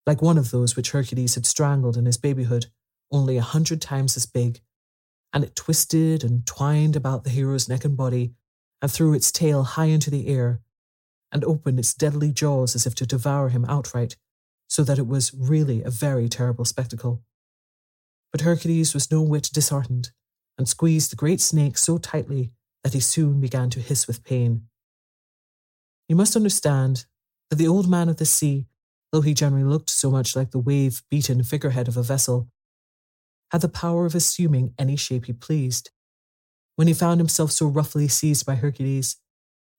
like 0.09 0.23
one 0.23 0.39
of 0.39 0.51
those 0.51 0.75
which 0.75 0.93
Hercules 0.93 1.35
had 1.35 1.45
strangled 1.45 1.99
in 1.99 2.07
his 2.07 2.17
babyhood, 2.17 2.69
only 3.13 3.37
a 3.37 3.43
hundred 3.43 3.83
times 3.83 4.17
as 4.17 4.25
big, 4.25 4.63
and 5.35 5.45
it 5.45 5.55
twisted 5.55 6.25
and 6.25 6.47
twined 6.47 6.97
about 6.97 7.25
the 7.25 7.31
hero's 7.31 7.69
neck 7.69 7.85
and 7.85 7.95
body, 7.95 8.33
and 8.81 8.91
threw 8.91 9.13
its 9.13 9.31
tail 9.31 9.65
high 9.65 9.85
into 9.85 10.11
the 10.11 10.29
air, 10.29 10.63
and 11.31 11.45
opened 11.45 11.79
its 11.79 11.93
deadly 11.93 12.33
jaws 12.33 12.75
as 12.75 12.87
if 12.87 12.95
to 12.95 13.05
devour 13.05 13.51
him 13.51 13.67
outright, 13.67 14.17
so 14.67 14.83
that 14.83 14.99
it 14.99 15.07
was 15.07 15.35
really 15.35 15.83
a 15.83 15.91
very 15.91 16.27
terrible 16.27 16.65
spectacle. 16.65 17.23
But 18.33 18.41
Hercules 18.41 18.95
was 18.95 19.11
no 19.11 19.21
whit 19.21 19.51
disheartened, 19.53 20.13
and 20.57 20.67
squeezed 20.67 21.13
the 21.13 21.17
great 21.17 21.43
snake 21.43 21.77
so 21.77 21.99
tightly 21.99 22.51
that 22.83 22.95
he 22.95 23.01
soon 23.01 23.43
began 23.43 23.69
to 23.69 23.81
hiss 23.81 24.07
with 24.07 24.25
pain. 24.25 24.69
You 26.09 26.17
must 26.17 26.35
understand 26.35 27.05
that 27.51 27.57
the 27.57 27.69
old 27.69 27.91
man 27.91 28.09
of 28.09 28.17
the 28.17 28.25
sea, 28.25 28.69
though 29.13 29.21
he 29.21 29.35
generally 29.35 29.65
looked 29.65 29.91
so 29.91 30.11
much 30.11 30.37
like 30.37 30.51
the 30.51 30.59
wave 30.59 31.03
beaten 31.11 31.43
figurehead 31.43 31.89
of 31.89 31.97
a 31.97 32.03
vessel, 32.03 32.49
had 33.51 33.61
the 33.61 33.69
power 33.69 34.05
of 34.05 34.15
assuming 34.15 34.75
any 34.79 34.97
shape 34.97 35.27
he 35.27 35.33
pleased. 35.33 35.91
When 36.77 36.89
he 36.89 36.95
found 36.95 37.19
himself 37.19 37.51
so 37.51 37.67
roughly 37.67 38.09
seized 38.09 38.45
by 38.47 38.57
Hercules, 38.57 39.17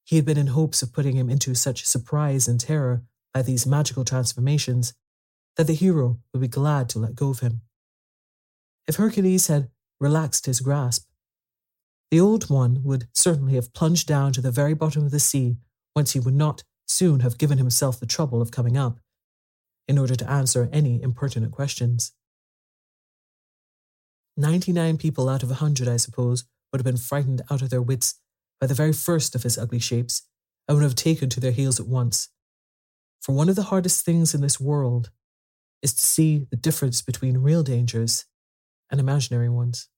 he 0.03 0.15
had 0.15 0.25
been 0.25 0.37
in 0.37 0.47
hopes 0.47 0.81
of 0.81 0.91
putting 0.91 1.15
him 1.15 1.29
into 1.29 1.53
such 1.53 1.85
surprise 1.85 2.47
and 2.47 2.59
terror 2.59 3.03
by 3.33 3.43
these 3.43 3.67
magical 3.67 4.03
transformations 4.03 4.93
that 5.55 5.67
the 5.67 5.73
hero 5.73 6.19
would 6.33 6.41
be 6.41 6.47
glad 6.47 6.89
to 6.89 6.99
let 6.99 7.15
go 7.15 7.29
of 7.29 7.41
him. 7.41 7.61
If 8.87 8.95
Hercules 8.95 9.47
had 9.47 9.69
relaxed 9.99 10.47
his 10.47 10.61
grasp, 10.61 11.07
the 12.09 12.19
old 12.19 12.49
one 12.49 12.81
would 12.83 13.07
certainly 13.13 13.53
have 13.53 13.73
plunged 13.73 14.07
down 14.07 14.33
to 14.33 14.41
the 14.41 14.51
very 14.51 14.73
bottom 14.73 15.05
of 15.05 15.11
the 15.11 15.19
sea, 15.19 15.57
whence 15.93 16.13
he 16.13 16.19
would 16.19 16.33
not 16.33 16.63
soon 16.87 17.19
have 17.19 17.37
given 17.37 17.59
himself 17.59 17.99
the 17.99 18.07
trouble 18.07 18.41
of 18.41 18.49
coming 18.49 18.75
up, 18.77 18.99
in 19.89 19.97
order 19.97 20.15
to 20.15 20.29
answer 20.29 20.69
any 20.71 21.01
impertinent 21.01 21.51
questions. 21.51 22.13
Ninety 24.37 24.71
nine 24.71 24.97
people 24.97 25.27
out 25.27 25.41
of 25.41 25.49
a 25.49 25.55
hundred, 25.55 25.87
I 25.87 25.97
suppose, 25.97 26.45
would 26.71 26.79
have 26.79 26.85
been 26.85 26.95
frightened 26.95 27.41
out 27.49 27.63
of 27.63 27.71
their 27.71 27.81
wits 27.81 28.19
by 28.61 28.67
the 28.67 28.75
very 28.75 28.93
first 28.93 29.33
of 29.33 29.41
his 29.41 29.57
ugly 29.57 29.79
shapes, 29.79 30.21
and 30.67 30.77
would 30.77 30.83
have 30.83 30.93
taken 30.93 31.27
to 31.29 31.39
their 31.39 31.51
heels 31.51 31.79
at 31.79 31.87
once. 31.87 32.29
For 33.19 33.33
one 33.33 33.49
of 33.49 33.55
the 33.55 33.63
hardest 33.63 34.05
things 34.05 34.35
in 34.35 34.41
this 34.41 34.59
world 34.59 35.09
is 35.81 35.93
to 35.95 36.05
see 36.05 36.45
the 36.51 36.55
difference 36.55 37.01
between 37.01 37.39
real 37.39 37.63
dangers 37.63 38.25
and 38.91 38.99
imaginary 38.99 39.49
ones. 39.49 39.89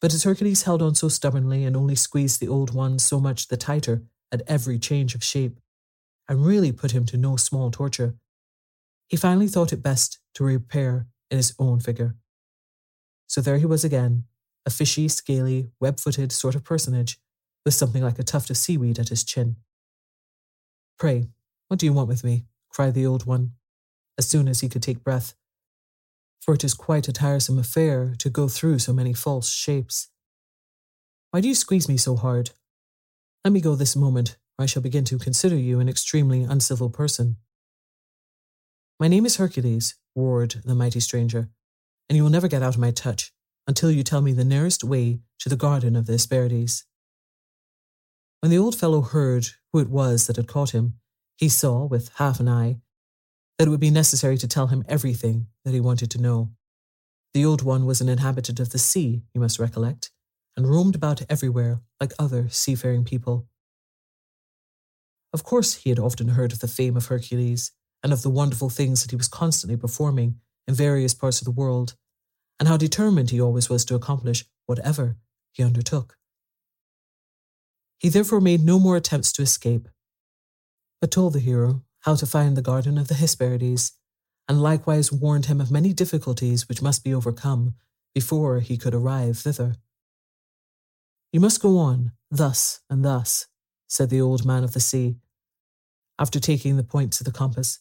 But 0.00 0.14
as 0.14 0.22
Hercules 0.22 0.62
held 0.62 0.82
on 0.82 0.94
so 0.94 1.08
stubbornly 1.08 1.64
and 1.64 1.76
only 1.76 1.96
squeezed 1.96 2.40
the 2.40 2.48
old 2.48 2.72
one 2.72 3.00
so 3.00 3.18
much 3.18 3.48
the 3.48 3.56
tighter 3.56 4.04
at 4.30 4.42
every 4.46 4.78
change 4.78 5.16
of 5.16 5.24
shape, 5.24 5.58
and 6.30 6.46
really 6.46 6.70
put 6.70 6.92
him 6.92 7.04
to 7.04 7.16
no 7.16 7.36
small 7.36 7.72
torture, 7.72 8.14
he 9.08 9.16
finally 9.16 9.48
thought 9.48 9.72
it 9.72 9.82
best 9.82 10.20
to 10.32 10.44
reappear 10.44 11.08
in 11.28 11.36
his 11.36 11.52
own 11.58 11.80
figure. 11.80 12.14
So 13.26 13.40
there 13.40 13.58
he 13.58 13.66
was 13.66 13.84
again, 13.84 14.24
a 14.64 14.70
fishy, 14.70 15.08
scaly, 15.08 15.72
web 15.80 15.98
footed 15.98 16.30
sort 16.30 16.54
of 16.54 16.62
personage, 16.62 17.18
with 17.64 17.74
something 17.74 18.02
like 18.02 18.20
a 18.20 18.22
tuft 18.22 18.48
of 18.48 18.56
seaweed 18.56 19.00
at 19.00 19.08
his 19.08 19.24
chin. 19.24 19.56
Pray, 20.98 21.26
what 21.66 21.80
do 21.80 21.86
you 21.86 21.92
want 21.92 22.08
with 22.08 22.22
me? 22.22 22.46
cried 22.68 22.94
the 22.94 23.06
old 23.06 23.26
one, 23.26 23.54
as 24.16 24.28
soon 24.28 24.46
as 24.46 24.60
he 24.60 24.68
could 24.68 24.82
take 24.82 25.02
breath. 25.02 25.34
For 26.40 26.54
it 26.54 26.62
is 26.62 26.74
quite 26.74 27.08
a 27.08 27.12
tiresome 27.12 27.58
affair 27.58 28.14
to 28.18 28.30
go 28.30 28.46
through 28.46 28.78
so 28.78 28.92
many 28.92 29.12
false 29.12 29.50
shapes. 29.50 30.08
Why 31.32 31.40
do 31.40 31.48
you 31.48 31.56
squeeze 31.56 31.88
me 31.88 31.96
so 31.96 32.14
hard? 32.14 32.50
Let 33.44 33.52
me 33.52 33.60
go 33.60 33.74
this 33.74 33.96
moment, 33.96 34.36
I 34.60 34.66
shall 34.66 34.82
begin 34.82 35.04
to 35.06 35.18
consider 35.18 35.56
you 35.56 35.80
an 35.80 35.88
extremely 35.88 36.42
uncivil 36.42 36.90
person. 36.90 37.36
My 38.98 39.08
name 39.08 39.24
is 39.24 39.36
Hercules, 39.36 39.94
roared 40.14 40.56
the 40.66 40.74
mighty 40.74 41.00
stranger, 41.00 41.48
and 42.08 42.16
you 42.16 42.22
will 42.22 42.30
never 42.30 42.46
get 42.46 42.62
out 42.62 42.74
of 42.74 42.80
my 42.80 42.90
touch 42.90 43.32
until 43.66 43.90
you 43.90 44.02
tell 44.02 44.20
me 44.20 44.34
the 44.34 44.44
nearest 44.44 44.84
way 44.84 45.20
to 45.38 45.48
the 45.48 45.56
garden 45.56 45.96
of 45.96 46.04
the 46.04 46.12
Hesperides. 46.12 46.84
When 48.40 48.50
the 48.50 48.58
old 48.58 48.74
fellow 48.74 49.00
heard 49.00 49.48
who 49.72 49.78
it 49.78 49.88
was 49.88 50.26
that 50.26 50.36
had 50.36 50.46
caught 50.46 50.72
him, 50.72 50.98
he 51.38 51.48
saw, 51.48 51.86
with 51.86 52.10
half 52.16 52.38
an 52.38 52.48
eye, 52.48 52.80
that 53.58 53.66
it 53.66 53.70
would 53.70 53.80
be 53.80 53.90
necessary 53.90 54.36
to 54.36 54.48
tell 54.48 54.66
him 54.66 54.84
everything 54.86 55.46
that 55.64 55.72
he 55.72 55.80
wanted 55.80 56.10
to 56.10 56.20
know. 56.20 56.50
The 57.32 57.46
old 57.46 57.62
one 57.62 57.86
was 57.86 58.02
an 58.02 58.10
inhabitant 58.10 58.60
of 58.60 58.70
the 58.70 58.78
sea, 58.78 59.22
you 59.32 59.40
must 59.40 59.58
recollect, 59.58 60.10
and 60.54 60.68
roamed 60.68 60.96
about 60.96 61.22
everywhere 61.30 61.80
like 61.98 62.12
other 62.18 62.50
seafaring 62.50 63.04
people. 63.04 63.46
Of 65.32 65.44
course, 65.44 65.74
he 65.74 65.90
had 65.90 65.98
often 65.98 66.28
heard 66.28 66.52
of 66.52 66.58
the 66.58 66.68
fame 66.68 66.96
of 66.96 67.06
Hercules 67.06 67.72
and 68.02 68.12
of 68.12 68.22
the 68.22 68.30
wonderful 68.30 68.70
things 68.70 69.02
that 69.02 69.10
he 69.10 69.16
was 69.16 69.28
constantly 69.28 69.76
performing 69.76 70.40
in 70.66 70.74
various 70.74 71.14
parts 71.14 71.40
of 71.40 71.44
the 71.44 71.50
world, 71.50 71.94
and 72.58 72.68
how 72.68 72.76
determined 72.76 73.30
he 73.30 73.40
always 73.40 73.68
was 73.68 73.84
to 73.86 73.94
accomplish 73.94 74.44
whatever 74.66 75.16
he 75.52 75.62
undertook. 75.62 76.16
He 77.98 78.08
therefore 78.08 78.40
made 78.40 78.64
no 78.64 78.78
more 78.78 78.96
attempts 78.96 79.32
to 79.32 79.42
escape, 79.42 79.88
but 81.00 81.10
told 81.10 81.34
the 81.34 81.40
hero 81.40 81.82
how 82.00 82.14
to 82.14 82.26
find 82.26 82.56
the 82.56 82.62
garden 82.62 82.98
of 82.98 83.08
the 83.08 83.14
Hesperides, 83.14 83.92
and 84.48 84.60
likewise 84.60 85.12
warned 85.12 85.46
him 85.46 85.60
of 85.60 85.70
many 85.70 85.92
difficulties 85.92 86.68
which 86.68 86.82
must 86.82 87.04
be 87.04 87.14
overcome 87.14 87.74
before 88.14 88.60
he 88.60 88.76
could 88.76 88.94
arrive 88.94 89.38
thither. 89.38 89.76
You 91.32 91.40
must 91.40 91.62
go 91.62 91.78
on, 91.78 92.12
thus 92.30 92.80
and 92.90 93.04
thus, 93.04 93.46
said 93.90 94.08
the 94.08 94.20
old 94.20 94.46
man 94.46 94.62
of 94.64 94.72
the 94.72 94.80
sea, 94.80 95.16
after 96.18 96.38
taking 96.38 96.76
the 96.76 96.84
points 96.84 97.20
of 97.20 97.26
the 97.26 97.32
compass, 97.32 97.80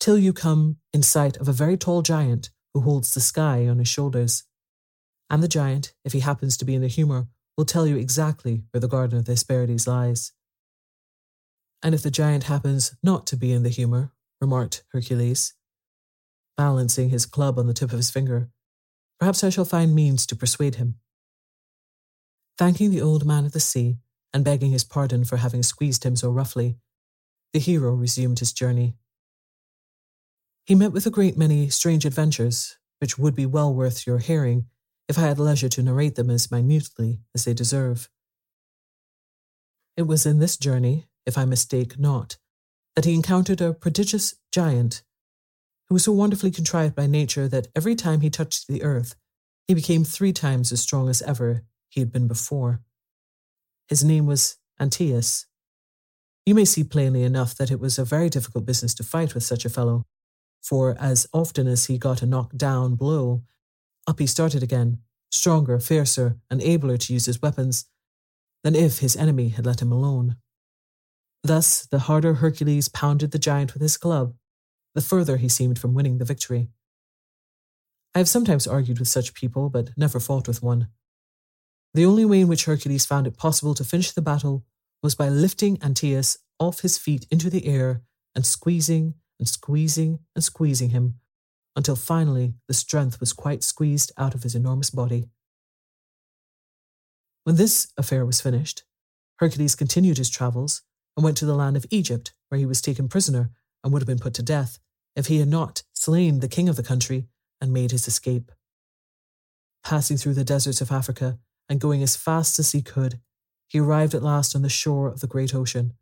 till 0.00 0.18
you 0.18 0.32
come 0.32 0.78
in 0.92 1.02
sight 1.02 1.36
of 1.36 1.46
a 1.46 1.52
very 1.52 1.76
tall 1.76 2.02
giant 2.02 2.50
who 2.72 2.80
holds 2.80 3.12
the 3.12 3.20
sky 3.20 3.68
on 3.68 3.78
his 3.78 3.88
shoulders. 3.88 4.44
And 5.30 5.42
the 5.42 5.48
giant, 5.48 5.94
if 6.04 6.12
he 6.12 6.20
happens 6.20 6.56
to 6.56 6.64
be 6.64 6.74
in 6.74 6.80
the 6.80 6.88
humour, 6.88 7.28
will 7.56 7.64
tell 7.64 7.86
you 7.86 7.96
exactly 7.96 8.62
where 8.70 8.80
the 8.80 8.88
Garden 8.88 9.18
of 9.18 9.26
the 9.26 9.32
Hesperides 9.32 9.86
lies. 9.86 10.32
And 11.82 11.94
if 11.94 12.02
the 12.02 12.10
giant 12.10 12.44
happens 12.44 12.96
not 13.02 13.26
to 13.28 13.36
be 13.36 13.52
in 13.52 13.62
the 13.62 13.68
humour, 13.68 14.10
remarked 14.40 14.84
Hercules, 14.92 15.54
balancing 16.56 17.10
his 17.10 17.26
club 17.26 17.58
on 17.58 17.66
the 17.66 17.74
tip 17.74 17.92
of 17.92 17.98
his 17.98 18.10
finger, 18.10 18.48
perhaps 19.20 19.44
I 19.44 19.50
shall 19.50 19.64
find 19.64 19.94
means 19.94 20.26
to 20.26 20.36
persuade 20.36 20.76
him. 20.76 20.96
Thanking 22.56 22.90
the 22.90 23.02
old 23.02 23.26
man 23.26 23.44
of 23.44 23.52
the 23.52 23.60
sea, 23.60 23.98
and 24.34 24.44
begging 24.44 24.72
his 24.72 24.84
pardon 24.84 25.24
for 25.24 25.36
having 25.38 25.62
squeezed 25.62 26.04
him 26.04 26.16
so 26.16 26.28
roughly, 26.28 26.76
the 27.52 27.60
hero 27.60 27.94
resumed 27.94 28.40
his 28.40 28.52
journey. 28.52 28.96
He 30.66 30.74
met 30.74 30.92
with 30.92 31.06
a 31.06 31.10
great 31.10 31.38
many 31.38 31.70
strange 31.70 32.04
adventures, 32.04 32.76
which 32.98 33.16
would 33.16 33.36
be 33.36 33.46
well 33.46 33.72
worth 33.72 34.06
your 34.06 34.18
hearing 34.18 34.66
if 35.08 35.16
I 35.16 35.22
had 35.22 35.38
leisure 35.38 35.68
to 35.68 35.82
narrate 35.82 36.16
them 36.16 36.30
as 36.30 36.50
minutely 36.50 37.20
as 37.34 37.44
they 37.44 37.54
deserve. 37.54 38.08
It 39.96 40.02
was 40.02 40.26
in 40.26 40.40
this 40.40 40.56
journey, 40.56 41.06
if 41.24 41.38
I 41.38 41.44
mistake 41.44 41.98
not, 41.98 42.36
that 42.96 43.04
he 43.04 43.14
encountered 43.14 43.60
a 43.60 43.72
prodigious 43.72 44.34
giant 44.50 45.02
who 45.88 45.94
was 45.94 46.04
so 46.04 46.12
wonderfully 46.12 46.50
contrived 46.50 46.94
by 46.94 47.06
nature 47.06 47.46
that 47.46 47.68
every 47.76 47.94
time 47.94 48.22
he 48.22 48.30
touched 48.30 48.66
the 48.66 48.82
earth, 48.82 49.14
he 49.68 49.74
became 49.74 50.02
three 50.02 50.32
times 50.32 50.72
as 50.72 50.80
strong 50.80 51.08
as 51.08 51.22
ever 51.22 51.62
he 51.88 52.00
had 52.00 52.10
been 52.10 52.26
before. 52.26 52.80
His 53.88 54.02
name 54.02 54.26
was 54.26 54.56
Antaeus. 54.80 55.46
You 56.46 56.54
may 56.54 56.64
see 56.64 56.84
plainly 56.84 57.22
enough 57.22 57.54
that 57.56 57.70
it 57.70 57.80
was 57.80 57.98
a 57.98 58.04
very 58.04 58.28
difficult 58.28 58.66
business 58.66 58.94
to 58.94 59.02
fight 59.02 59.34
with 59.34 59.42
such 59.42 59.64
a 59.64 59.70
fellow, 59.70 60.06
for 60.62 60.96
as 60.98 61.26
often 61.32 61.66
as 61.66 61.86
he 61.86 61.98
got 61.98 62.22
a 62.22 62.26
knock-down 62.26 62.94
blow, 62.94 63.42
up 64.06 64.18
he 64.18 64.26
started 64.26 64.62
again, 64.62 64.98
stronger, 65.30 65.78
fiercer, 65.78 66.38
and 66.50 66.62
abler 66.62 66.96
to 66.96 67.12
use 67.12 67.26
his 67.26 67.40
weapons 67.40 67.86
than 68.62 68.74
if 68.74 68.98
his 68.98 69.16
enemy 69.16 69.50
had 69.50 69.66
let 69.66 69.82
him 69.82 69.92
alone. 69.92 70.36
Thus, 71.42 71.84
the 71.84 72.00
harder 72.00 72.34
Hercules 72.34 72.88
pounded 72.88 73.30
the 73.30 73.38
giant 73.38 73.74
with 73.74 73.82
his 73.82 73.98
club, 73.98 74.34
the 74.94 75.02
further 75.02 75.36
he 75.36 75.48
seemed 75.48 75.78
from 75.78 75.92
winning 75.92 76.18
the 76.18 76.24
victory. 76.24 76.70
I 78.14 78.18
have 78.18 78.28
sometimes 78.28 78.66
argued 78.66 78.98
with 78.98 79.08
such 79.08 79.34
people, 79.34 79.68
but 79.68 79.90
never 79.96 80.20
fought 80.20 80.48
with 80.48 80.62
one. 80.62 80.88
The 81.94 82.04
only 82.04 82.24
way 82.24 82.40
in 82.40 82.48
which 82.48 82.64
Hercules 82.64 83.06
found 83.06 83.26
it 83.26 83.36
possible 83.36 83.72
to 83.74 83.84
finish 83.84 84.10
the 84.10 84.20
battle 84.20 84.64
was 85.02 85.14
by 85.14 85.28
lifting 85.28 85.78
Antaeus 85.78 86.38
off 86.58 86.80
his 86.80 86.98
feet 86.98 87.26
into 87.30 87.48
the 87.48 87.66
air 87.66 88.02
and 88.34 88.44
squeezing 88.44 89.14
and 89.38 89.48
squeezing 89.48 90.18
and 90.34 90.42
squeezing 90.42 90.90
him 90.90 91.20
until 91.76 91.96
finally 91.96 92.54
the 92.68 92.74
strength 92.74 93.20
was 93.20 93.32
quite 93.32 93.62
squeezed 93.62 94.12
out 94.16 94.34
of 94.34 94.42
his 94.42 94.54
enormous 94.54 94.90
body. 94.90 95.28
When 97.44 97.56
this 97.56 97.92
affair 97.96 98.24
was 98.24 98.40
finished, 98.40 98.84
Hercules 99.38 99.74
continued 99.74 100.18
his 100.18 100.30
travels 100.30 100.82
and 101.16 101.22
went 101.22 101.36
to 101.38 101.46
the 101.46 101.54
land 101.54 101.76
of 101.76 101.86
Egypt, 101.90 102.32
where 102.48 102.58
he 102.58 102.66
was 102.66 102.80
taken 102.80 103.08
prisoner 103.08 103.50
and 103.82 103.92
would 103.92 104.02
have 104.02 104.06
been 104.06 104.18
put 104.18 104.34
to 104.34 104.42
death 104.42 104.78
if 105.14 105.26
he 105.26 105.38
had 105.38 105.48
not 105.48 105.82
slain 105.92 106.40
the 106.40 106.48
king 106.48 106.68
of 106.68 106.76
the 106.76 106.82
country 106.82 107.26
and 107.60 107.72
made 107.72 107.90
his 107.90 108.08
escape. 108.08 108.50
Passing 109.84 110.16
through 110.16 110.34
the 110.34 110.44
deserts 110.44 110.80
of 110.80 110.90
Africa 110.90 111.38
and 111.68 111.80
going 111.80 112.02
as 112.02 112.16
fast 112.16 112.58
as 112.58 112.72
he 112.72 112.82
could, 112.82 113.20
he 113.68 113.80
arrived 113.80 114.14
at 114.14 114.22
last 114.22 114.54
on 114.54 114.62
the 114.62 114.68
shore 114.68 115.08
of 115.08 115.20
the 115.20 115.26
great 115.26 115.54
ocean. 115.54 115.94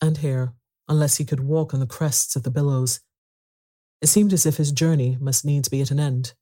And 0.00 0.18
here, 0.18 0.52
unless 0.88 1.16
he 1.16 1.24
could 1.24 1.40
walk 1.40 1.74
on 1.74 1.80
the 1.80 1.86
crests 1.86 2.36
of 2.36 2.42
the 2.42 2.50
billows, 2.50 3.00
it 4.00 4.08
seemed 4.08 4.32
as 4.32 4.46
if 4.46 4.56
his 4.56 4.72
journey 4.72 5.16
must 5.20 5.44
needs 5.44 5.68
be 5.68 5.80
at 5.80 5.90
an 5.90 6.00
end. 6.00 6.34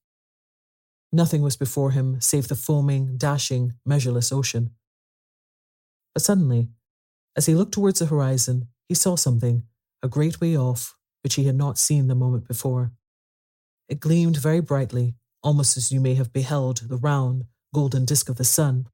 Nothing 1.13 1.43
was 1.43 1.57
before 1.57 1.93
him 1.93 2.21
save 2.21 2.49
the 2.49 2.57
foaming, 2.57 3.17
dashing, 3.17 3.75
measureless 3.87 4.33
ocean. 4.33 4.71
But 6.13 6.23
suddenly, 6.23 6.69
as 7.37 7.47
he 7.47 7.55
looked 7.55 7.73
towards 7.73 8.01
the 8.01 8.07
horizon, 8.07 8.69
he 8.89 8.95
saw 8.95 9.17
something, 9.17 9.65
a 10.03 10.09
great 10.09 10.41
way 10.41 10.57
off, 10.57 10.97
which 11.23 11.37
he 11.37 11.45
had 11.45 11.57
not 11.57 11.79
seen 11.79 12.09
the 12.09 12.15
moment 12.15 12.47
before. 12.47 12.93
It 13.89 14.01
gleamed 14.01 14.37
very 14.37 14.61
brightly, 14.61 15.15
almost 15.43 15.77
as 15.77 15.93
you 15.93 16.01
may 16.01 16.15
have 16.15 16.33
beheld 16.33 16.89
the 16.89 16.97
round, 16.97 17.45
golden 17.75 18.07
disk 18.07 18.31
of 18.31 18.37
the 18.37 18.45
sun 18.45 18.87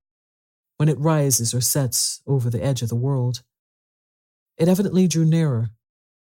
when 0.78 0.88
it 0.88 0.98
rises 0.98 1.52
or 1.52 1.60
sets 1.60 2.22
over 2.26 2.48
the 2.48 2.64
edge 2.64 2.80
of 2.80 2.88
the 2.88 2.96
world. 2.96 3.42
It 4.56 4.66
evidently 4.66 5.06
drew 5.06 5.26
nearer, 5.26 5.70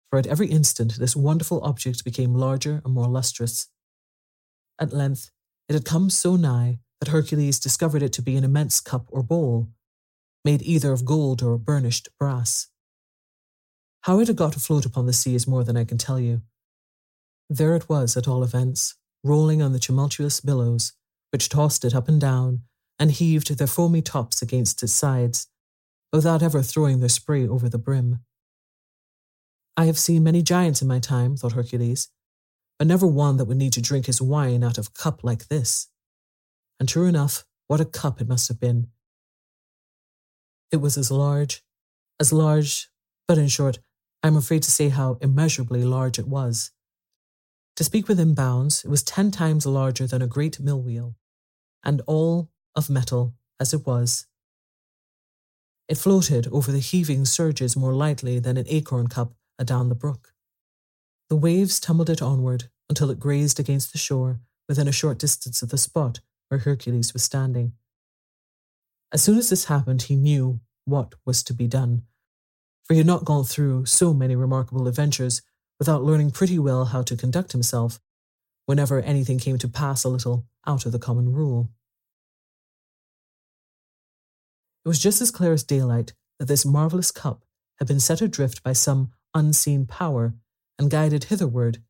for 0.09 0.17
at 0.17 0.25
every 0.25 0.47
instant 0.47 0.97
this 0.97 1.15
wonderful 1.15 1.61
object 1.63 2.03
became 2.03 2.33
larger 2.33 2.81
and 2.83 2.93
more 2.93 3.07
lustrous. 3.07 3.67
At 4.79 4.91
length, 4.91 5.29
it 5.67 5.73
had 5.73 5.85
come 5.85 6.09
so 6.09 6.35
nigh 6.35 6.79
that 6.99 7.09
Hercules 7.09 7.59
discovered 7.59 8.01
it 8.01 8.11
to 8.13 8.23
be 8.23 8.35
an 8.35 8.43
immense 8.43 8.81
cup 8.81 9.05
or 9.11 9.21
bowl, 9.21 9.69
made 10.43 10.63
either 10.63 10.91
of 10.91 11.05
gold 11.05 11.43
or 11.43 11.57
burnished 11.59 12.09
brass. 12.19 12.67
How 14.01 14.19
it 14.19 14.27
had 14.27 14.35
got 14.35 14.55
afloat 14.55 14.85
upon 14.85 15.05
the 15.05 15.13
sea 15.13 15.35
is 15.35 15.47
more 15.47 15.63
than 15.63 15.77
I 15.77 15.85
can 15.85 15.99
tell 15.99 16.19
you. 16.19 16.41
There 17.49 17.75
it 17.75 17.87
was, 17.87 18.17
at 18.17 18.27
all 18.27 18.43
events, 18.43 18.95
rolling 19.23 19.61
on 19.61 19.73
the 19.73 19.79
tumultuous 19.79 20.41
billows, 20.41 20.93
which 21.31 21.49
tossed 21.49 21.85
it 21.85 21.95
up 21.95 22.07
and 22.07 22.19
down 22.19 22.61
and 22.97 23.11
heaved 23.11 23.57
their 23.57 23.67
foamy 23.67 24.01
tops 24.01 24.41
against 24.41 24.83
its 24.83 24.93
sides, 24.93 25.47
without 26.11 26.43
ever 26.43 26.61
throwing 26.61 26.99
their 26.99 27.09
spray 27.09 27.47
over 27.47 27.69
the 27.69 27.77
brim. 27.77 28.19
I 29.77 29.85
have 29.85 29.97
seen 29.97 30.23
many 30.23 30.41
giants 30.41 30.81
in 30.81 30.87
my 30.87 30.99
time, 30.99 31.37
thought 31.37 31.53
Hercules, 31.53 32.09
but 32.77 32.87
never 32.87 33.07
one 33.07 33.37
that 33.37 33.45
would 33.45 33.57
need 33.57 33.73
to 33.73 33.81
drink 33.81 34.07
his 34.07 34.21
wine 34.21 34.63
out 34.63 34.77
of 34.77 34.87
a 34.87 35.01
cup 35.01 35.23
like 35.23 35.47
this. 35.47 35.87
And 36.79 36.89
true 36.89 37.05
enough, 37.07 37.45
what 37.67 37.79
a 37.79 37.85
cup 37.85 38.19
it 38.19 38.27
must 38.27 38.47
have 38.47 38.59
been. 38.59 38.87
It 40.71 40.77
was 40.77 40.97
as 40.97 41.11
large, 41.11 41.63
as 42.19 42.33
large, 42.33 42.89
but 43.27 43.37
in 43.37 43.47
short, 43.47 43.79
I 44.21 44.27
am 44.27 44.35
afraid 44.35 44.63
to 44.63 44.71
say 44.71 44.89
how 44.89 45.17
immeasurably 45.21 45.83
large 45.83 46.19
it 46.19 46.27
was. 46.27 46.71
To 47.77 47.83
speak 47.83 48.07
within 48.09 48.33
bounds, 48.33 48.83
it 48.83 48.89
was 48.89 49.03
ten 49.03 49.31
times 49.31 49.65
larger 49.65 50.05
than 50.05 50.21
a 50.21 50.27
great 50.27 50.59
mill 50.59 50.81
wheel, 50.81 51.15
and 51.83 52.01
all 52.07 52.49
of 52.75 52.89
metal 52.89 53.33
as 53.59 53.73
it 53.73 53.85
was. 53.85 54.25
It 55.87 55.97
floated 55.97 56.47
over 56.51 56.71
the 56.71 56.79
heaving 56.79 57.25
surges 57.25 57.75
more 57.75 57.93
lightly 57.93 58.39
than 58.39 58.57
an 58.57 58.65
acorn 58.67 59.07
cup 59.07 59.33
adown 59.57 59.89
the 59.89 59.95
brook. 59.95 60.33
The 61.29 61.35
waves 61.35 61.79
tumbled 61.79 62.09
it 62.09 62.21
onward 62.21 62.69
until 62.89 63.09
it 63.09 63.19
grazed 63.19 63.59
against 63.59 63.91
the 63.91 63.97
shore 63.97 64.39
within 64.67 64.87
a 64.87 64.91
short 64.91 65.17
distance 65.17 65.61
of 65.61 65.69
the 65.69 65.77
spot 65.77 66.19
where 66.47 66.59
Hercules 66.59 67.13
was 67.13 67.23
standing. 67.23 67.73
As 69.11 69.23
soon 69.23 69.37
as 69.37 69.49
this 69.49 69.65
happened, 69.65 70.03
he 70.03 70.15
knew 70.15 70.59
what 70.85 71.15
was 71.25 71.43
to 71.43 71.53
be 71.53 71.67
done, 71.67 72.03
for 72.83 72.93
he 72.93 72.99
had 72.99 73.07
not 73.07 73.25
gone 73.25 73.43
through 73.43 73.85
so 73.85 74.13
many 74.13 74.35
remarkable 74.35 74.87
adventures 74.87 75.41
without 75.79 76.03
learning 76.03 76.31
pretty 76.31 76.59
well 76.59 76.85
how 76.85 77.01
to 77.01 77.15
conduct 77.15 77.51
himself 77.51 77.99
whenever 78.69 79.01
anything 79.01 79.39
came 79.39 79.57
to 79.57 79.67
pass 79.67 80.03
a 80.03 80.07
little 80.07 80.45
out 80.67 80.85
of 80.85 80.91
the 80.91 80.99
common 80.99 81.33
rule. 81.33 81.71
It 84.85 84.87
was 84.87 84.99
just 84.99 85.23
as 85.23 85.31
clear 85.31 85.53
as 85.53 85.63
daylight 85.63 86.13
that 86.37 86.47
this 86.47 86.67
marvellous 86.67 87.09
cup 87.09 87.43
had 87.79 87.87
been 87.87 87.99
set 87.99 88.21
adrift 88.21 88.61
by 88.61 88.73
some 88.73 89.09
unseen 89.33 89.87
power 89.87 90.35
and 90.77 90.91
guided 90.91 91.23
hitherward 91.23 91.81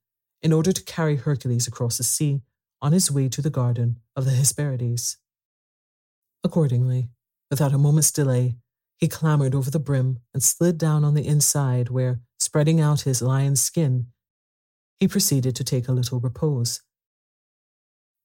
in 0.41 0.53
order 0.53 0.71
to 0.71 0.81
carry 0.85 1.17
Hercules 1.17 1.67
across 1.67 1.97
the 1.97 2.03
sea 2.05 2.43
on 2.81 2.93
his 2.93 3.11
way 3.11 3.27
to 3.27 3.41
the 3.41 3.49
garden 3.49 3.97
of 4.15 4.23
the 4.23 4.31
Hesperides. 4.31 5.17
Accordingly, 6.45 7.09
without 7.49 7.73
a 7.73 7.77
moment's 7.77 8.09
delay, 8.09 8.55
he 8.95 9.09
clambered 9.09 9.53
over 9.53 9.69
the 9.69 9.79
brim 9.79 10.19
and 10.33 10.41
slid 10.41 10.77
down 10.77 11.03
on 11.03 11.13
the 11.13 11.27
inside, 11.27 11.89
where, 11.89 12.21
spreading 12.39 12.79
out 12.79 13.01
his 13.01 13.21
lion's 13.21 13.59
skin, 13.59 14.07
he 14.99 15.07
proceeded 15.07 15.55
to 15.55 15.63
take 15.63 15.87
a 15.87 15.93
little 15.93 16.19
repose. 16.19 16.81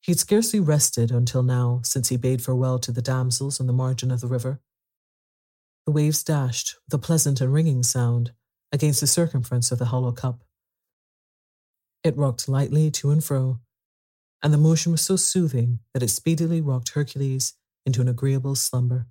He 0.01 0.13
had 0.13 0.19
scarcely 0.19 0.61
rested 0.61 1.11
until 1.11 1.43
now 1.43 1.81
since 1.83 2.09
he 2.09 2.17
bade 2.17 2.43
farewell 2.43 2.79
to 2.81 2.93
the 2.93 3.03
damsels 3.03 3.61
on 3.61 3.67
the 3.67 3.73
margin 3.73 4.11
of 4.11 4.21
the 4.21 4.27
river. 4.27 4.61
The 5.87 5.93
waves 5.93 6.23
dashed 6.23 6.77
with 6.85 6.95
a 6.95 6.99
pleasant 6.99 7.41
and 7.41 7.53
ringing 7.53 7.83
sound 7.83 8.33
against 8.73 9.01
the 9.01 9.07
circumference 9.07 9.71
of 9.71 9.79
the 9.79 9.87
hollow 9.87 10.13
cup. 10.13 10.43
It 12.03 12.17
rocked 12.17 12.49
lightly 12.49 12.91
to 12.91 13.11
and 13.11 13.25
fro, 13.25 13.61
and 14.43 14.53
the 14.53 14.59
motion 14.59 14.93
was 14.93 15.01
so 15.01 15.17
soothing 15.17 15.79
that 15.95 16.03
it 16.03 16.11
speedily 16.11 16.61
rocked 16.61 16.91
Hercules 16.91 17.55
into 17.87 18.01
an 18.01 18.09
agreeable 18.09 18.57
slumber. 18.57 19.07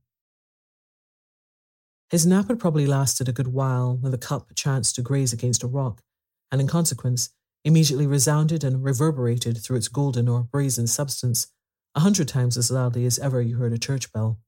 His 2.10 2.26
nap 2.28 2.50
had 2.50 2.60
probably 2.60 2.86
lasted 2.86 3.28
a 3.28 3.34
good 3.34 3.48
while 3.48 3.96
when 3.96 4.12
the 4.12 4.18
cup 4.20 4.52
chanced 4.56 4.96
to 4.96 5.02
graze 5.02 5.34
against 5.34 5.64
a 5.64 5.68
rock, 5.68 6.04
and 6.52 6.62
in 6.62 6.68
consequence, 6.68 7.32
immediately 7.64 8.08
resounded 8.08 8.64
and 8.64 8.84
reverberated 8.84 9.58
through 9.58 9.78
its 9.78 9.88
golden 9.88 10.28
or 10.28 10.44
brazen 10.44 10.88
substance 10.88 11.48
a 11.96 12.02
hundred 12.02 12.28
times 12.28 12.58
as 12.58 12.72
loudly 12.72 13.06
as 13.06 13.20
ever 13.20 13.42
you 13.42 13.58
heard 13.58 13.74
a 13.74 13.78
church 13.78 14.12
bell. 14.12 14.40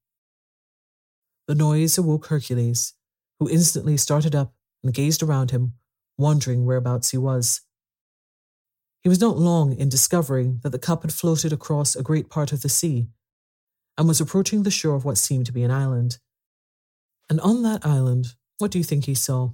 The 1.48 1.56
noise 1.56 1.98
awoke 1.98 2.26
Hercules, 2.28 2.94
who 3.40 3.50
instantly 3.50 3.98
started 3.98 4.36
up 4.36 4.54
and 4.84 4.94
gazed 4.94 5.22
around 5.22 5.52
him, 5.52 5.74
wondering 6.18 6.66
whereabouts 6.66 7.12
he 7.12 7.18
was. 7.18 7.62
He 9.04 9.10
was 9.10 9.22
not 9.22 9.38
long 9.38 9.74
in 9.74 9.90
discovering 9.90 10.60
that 10.64 10.72
the 10.72 10.80
cup 10.80 11.04
had 11.04 11.14
floated 11.14 11.54
across 11.54 11.96
a 11.96 12.04
great 12.04 12.30
part 12.30 12.52
of 12.52 12.64
the 12.64 12.70
sea 12.70 13.10
and 13.98 14.08
was 14.08 14.20
approaching 14.20 14.64
the 14.64 14.72
shore 14.72 14.96
of 14.96 15.06
what 15.06 15.18
seemed 15.18 15.46
to 15.46 15.52
be 15.52 15.64
an 15.64 15.72
island. 15.72 16.18
And 17.30 17.40
on 17.42 17.62
that 17.62 17.86
island, 17.86 18.34
what 18.58 18.72
do 18.72 18.80
you 18.80 18.84
think 18.84 19.06
he 19.06 19.14
saw? 19.14 19.52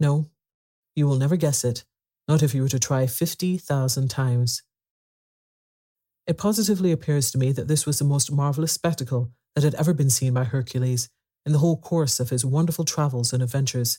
No, 0.00 0.30
you 0.96 1.06
will 1.06 1.16
never 1.16 1.36
guess 1.36 1.64
it 1.64 1.84
not 2.28 2.42
if 2.42 2.54
you 2.54 2.62
were 2.62 2.68
to 2.68 2.78
try 2.78 3.06
50,000 3.06 4.08
times. 4.08 4.62
It 6.26 6.38
positively 6.38 6.92
appears 6.92 7.30
to 7.32 7.38
me 7.38 7.52
that 7.52 7.68
this 7.68 7.84
was 7.84 7.98
the 7.98 8.04
most 8.04 8.30
marvellous 8.30 8.72
spectacle 8.72 9.32
that 9.54 9.64
had 9.64 9.74
ever 9.74 9.92
been 9.92 10.10
seen 10.10 10.34
by 10.34 10.44
Hercules 10.44 11.08
in 11.44 11.52
the 11.52 11.58
whole 11.58 11.76
course 11.76 12.20
of 12.20 12.30
his 12.30 12.44
wonderful 12.44 12.84
travels 12.84 13.32
and 13.32 13.42
adventures. 13.42 13.98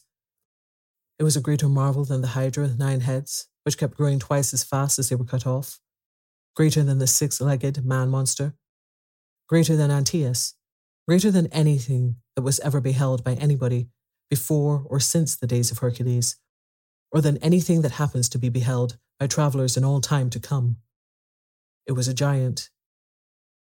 It 1.19 1.23
was 1.23 1.35
a 1.35 1.41
greater 1.41 1.67
marvel 1.67 2.05
than 2.05 2.21
the 2.21 2.29
Hydra 2.29 2.63
with 2.63 2.79
nine 2.79 3.01
heads, 3.01 3.47
which 3.63 3.77
kept 3.77 3.97
growing 3.97 4.19
twice 4.19 4.53
as 4.53 4.63
fast 4.63 4.97
as 4.97 5.09
they 5.09 5.15
were 5.15 5.25
cut 5.25 5.45
off, 5.45 5.79
greater 6.55 6.83
than 6.83 6.99
the 6.99 7.07
six 7.07 7.41
legged 7.41 7.85
man 7.85 8.09
monster, 8.09 8.53
greater 9.47 9.75
than 9.75 9.91
Antaeus, 9.91 10.53
greater 11.07 11.29
than 11.29 11.47
anything 11.47 12.15
that 12.35 12.41
was 12.41 12.59
ever 12.61 12.79
beheld 12.79 13.23
by 13.23 13.33
anybody 13.33 13.89
before 14.29 14.83
or 14.85 14.99
since 14.99 15.35
the 15.35 15.47
days 15.47 15.71
of 15.71 15.79
Hercules 15.79 16.37
or 17.13 17.21
than 17.21 17.37
anything 17.37 17.81
that 17.83 17.93
happens 17.93 18.27
to 18.27 18.39
be 18.39 18.49
beheld 18.49 18.97
by 19.19 19.27
travellers 19.27 19.77
in 19.77 19.85
all 19.85 20.01
time 20.01 20.29
to 20.31 20.39
come. 20.39 20.77
It 21.85 21.93
was 21.93 22.07
a 22.07 22.13
giant, 22.13 22.71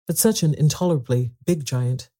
but 0.06 0.18
such 0.18 0.42
an 0.42 0.54
intolerably 0.54 1.30
big 1.46 1.64
giant. 1.64 2.10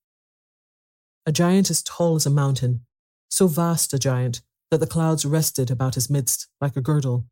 A 1.27 1.33
giant 1.33 1.69
as 1.71 1.83
tall 1.83 2.15
as 2.15 2.25
a 2.25 2.31
mountain, 2.31 2.87
so 3.29 3.49
vast 3.49 3.93
a 3.93 3.99
giant 3.99 4.41
that 4.71 4.79
the 4.79 4.87
clouds 4.87 5.25
rested 5.25 5.71
about 5.71 5.97
his 5.97 6.09
midst 6.09 6.47
like 6.61 6.77
a 6.77 6.81
girdle, 6.81 7.27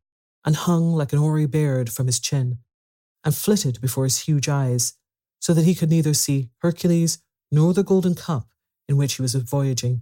and 0.45 0.55
hung 0.55 0.93
like 0.93 1.13
an 1.13 1.19
hoary 1.19 1.45
beard 1.45 1.89
from 1.89 2.07
his 2.07 2.19
chin, 2.19 2.57
and 3.23 3.33
flitted 3.35 3.79
before 3.79 4.03
his 4.03 4.21
huge 4.21 4.49
eyes, 4.49 4.93
so 5.39 5.53
that 5.53 5.65
he 5.65 5.75
could 5.75 5.89
neither 5.89 6.13
see 6.13 6.49
Hercules 6.59 7.19
nor 7.51 7.73
the 7.73 7.83
golden 7.83 8.15
cup 8.15 8.47
in 8.89 8.97
which 8.97 9.13
he 9.13 9.21
was 9.21 9.35
voyaging. 9.35 10.01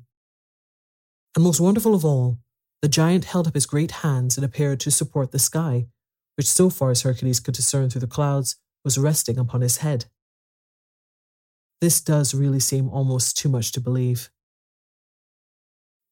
And 1.35 1.43
most 1.43 1.59
wonderful 1.59 1.93
of 1.93 2.05
all, 2.05 2.39
the 2.85 2.89
giant 2.89 3.25
held 3.25 3.47
up 3.47 3.55
his 3.55 3.65
great 3.65 3.89
hands 3.89 4.37
and 4.37 4.45
appeared 4.45 4.79
to 4.79 4.91
support 4.91 5.31
the 5.31 5.39
sky, 5.39 5.87
which, 6.35 6.45
so 6.45 6.69
far 6.69 6.91
as 6.91 7.01
Hercules 7.01 7.39
could 7.39 7.55
discern 7.55 7.89
through 7.89 8.01
the 8.01 8.05
clouds, 8.05 8.57
was 8.83 8.99
resting 8.99 9.39
upon 9.39 9.61
his 9.61 9.77
head. 9.77 10.05
This 11.81 11.99
does 11.99 12.35
really 12.35 12.59
seem 12.59 12.87
almost 12.89 13.37
too 13.37 13.49
much 13.49 13.71
to 13.71 13.81
believe. 13.81 14.29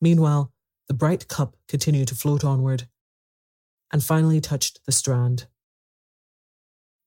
Meanwhile, 0.01 0.51
the 0.87 0.95
bright 0.95 1.27
cup 1.27 1.57
continued 1.67 2.07
to 2.07 2.15
float 2.15 2.43
onward, 2.43 2.87
and 3.91 4.03
finally 4.03 4.41
touched 4.41 4.83
the 4.87 4.91
strand. 4.91 5.45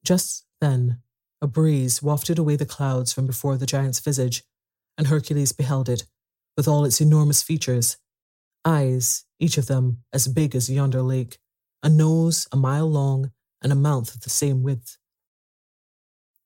Just 0.05 0.47
then, 0.61 1.03
a 1.43 1.49
breeze 1.49 2.01
wafted 2.01 2.39
away 2.39 2.55
the 2.55 2.67
clouds 2.67 3.13
from 3.13 3.27
before 3.27 3.57
the 3.57 3.67
giant's 3.67 3.99
visage, 3.99 4.45
and 4.97 5.09
Hercules 5.09 5.51
beheld 5.51 5.89
it, 5.89 6.05
with 6.57 6.69
all 6.69 6.85
its 6.85 7.01
enormous 7.01 7.43
features 7.43 7.97
eyes, 8.67 9.25
each 9.39 9.57
of 9.57 9.67
them 9.67 10.03
as 10.13 10.29
big 10.29 10.55
as 10.55 10.69
yonder 10.69 11.03
lake, 11.03 11.39
a 11.83 11.89
nose 11.89 12.49
a 12.53 12.57
mile 12.57 12.91
long, 12.91 13.31
and 13.63 13.73
a 13.73 13.77
mouth 13.77 14.15
of 14.15 14.23
the 14.23 14.31
same 14.31 14.63
width. 14.63 14.99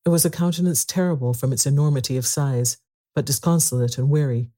It 0.04 0.10
was 0.10 0.24
a 0.24 0.30
countenance 0.30 0.84
terrible 0.84 1.34
from 1.34 1.52
its 1.52 1.66
enormity 1.66 2.16
of 2.16 2.26
size, 2.26 2.78
but 3.14 3.26
disconsolate 3.26 3.98
and 3.98 4.08
weary. 4.08 4.50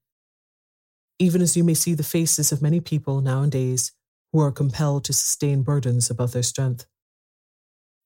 Even 1.19 1.41
as 1.41 1.57
you 1.57 1.65
may 1.65 1.75
see 1.75 1.95
the 1.95 2.03
faces 2.03 2.53
of 2.53 2.63
many 2.63 2.81
people 2.81 3.21
nowadays 3.21 3.93
who 4.33 4.41
are 4.41 4.53
compelled 4.53 5.05
to 5.05 5.13
sustain 5.13 5.63
burdens 5.63 6.11
above 6.11 6.33
their 6.33 6.43
strength. 6.43 6.87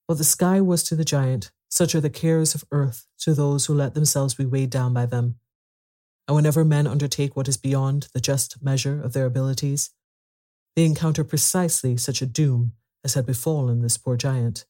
What 0.07 0.19
the 0.19 0.25
sky 0.25 0.61
was 0.61 0.83
to 0.85 0.97
the 0.97 1.05
giant, 1.05 1.51
such 1.69 1.95
are 1.95 2.01
the 2.01 2.11
cares 2.11 2.55
of 2.55 2.65
earth 2.71 3.07
to 3.21 3.35
those 3.35 3.67
who 3.67 3.75
let 3.75 3.95
themselves 3.95 4.35
be 4.35 4.47
weighed 4.47 4.71
down 4.71 4.93
by 4.95 5.07
them. 5.07 5.37
And 6.29 6.35
whenever 6.35 6.65
men 6.65 6.87
undertake 6.87 7.37
what 7.37 7.49
is 7.49 7.57
beyond 7.57 8.09
the 8.13 8.21
just 8.21 8.63
measure 8.63 9.01
of 9.01 9.13
their 9.13 9.27
abilities, 9.27 9.91
they 10.75 10.85
encounter 10.85 11.25
precisely 11.25 11.97
such 11.97 12.21
a 12.21 12.27
doom 12.27 12.73
as 13.05 13.15
had 13.15 13.27
befallen 13.27 13.83
this 13.83 13.97
poor 13.97 14.17
giant. 14.17 14.67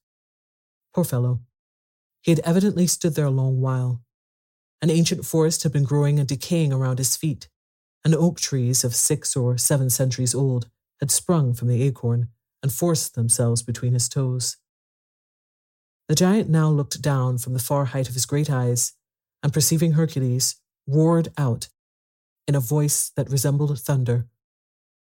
Poor 0.95 1.05
fellow. 1.05 1.41
He 2.23 2.31
had 2.31 2.41
evidently 2.41 2.87
stood 2.87 3.15
there 3.15 3.27
a 3.27 3.31
long 3.31 3.61
while. 3.61 4.03
An 4.83 4.91
ancient 4.91 5.25
forest 5.25 5.63
had 5.63 5.73
been 5.73 5.85
growing 5.85 6.19
and 6.19 6.29
decaying 6.29 6.73
around 6.73 6.99
his 6.99 7.17
feet, 7.17 7.49
and 8.05 8.15
oak 8.15 8.39
trees 8.39 8.85
of 8.85 8.95
six 8.95 9.35
or 9.35 9.57
seven 9.57 9.89
centuries 9.91 10.35
old 10.35 10.69
had 11.01 11.11
sprung 11.11 11.55
from 11.55 11.69
the 11.69 11.83
acorn 11.83 12.29
and 12.63 12.73
forced 12.73 13.15
themselves 13.15 13.63
between 13.63 13.95
his 13.95 14.09
toes. 14.09 14.59
The 16.09 16.15
giant 16.15 16.49
now 16.49 16.69
looked 16.69 17.03
down 17.03 17.39
from 17.39 17.53
the 17.53 17.59
far 17.59 17.87
height 17.87 18.09
of 18.09 18.15
his 18.15 18.27
great 18.27 18.51
eyes, 18.51 18.93
and 19.43 19.53
perceiving 19.53 19.93
Hercules, 19.93 20.57
roared 20.87 21.29
out 21.37 21.69
in 22.47 22.55
a 22.55 22.61
voice 22.61 23.11
that 23.17 23.31
resembled 23.31 23.79
thunder, 23.79 24.27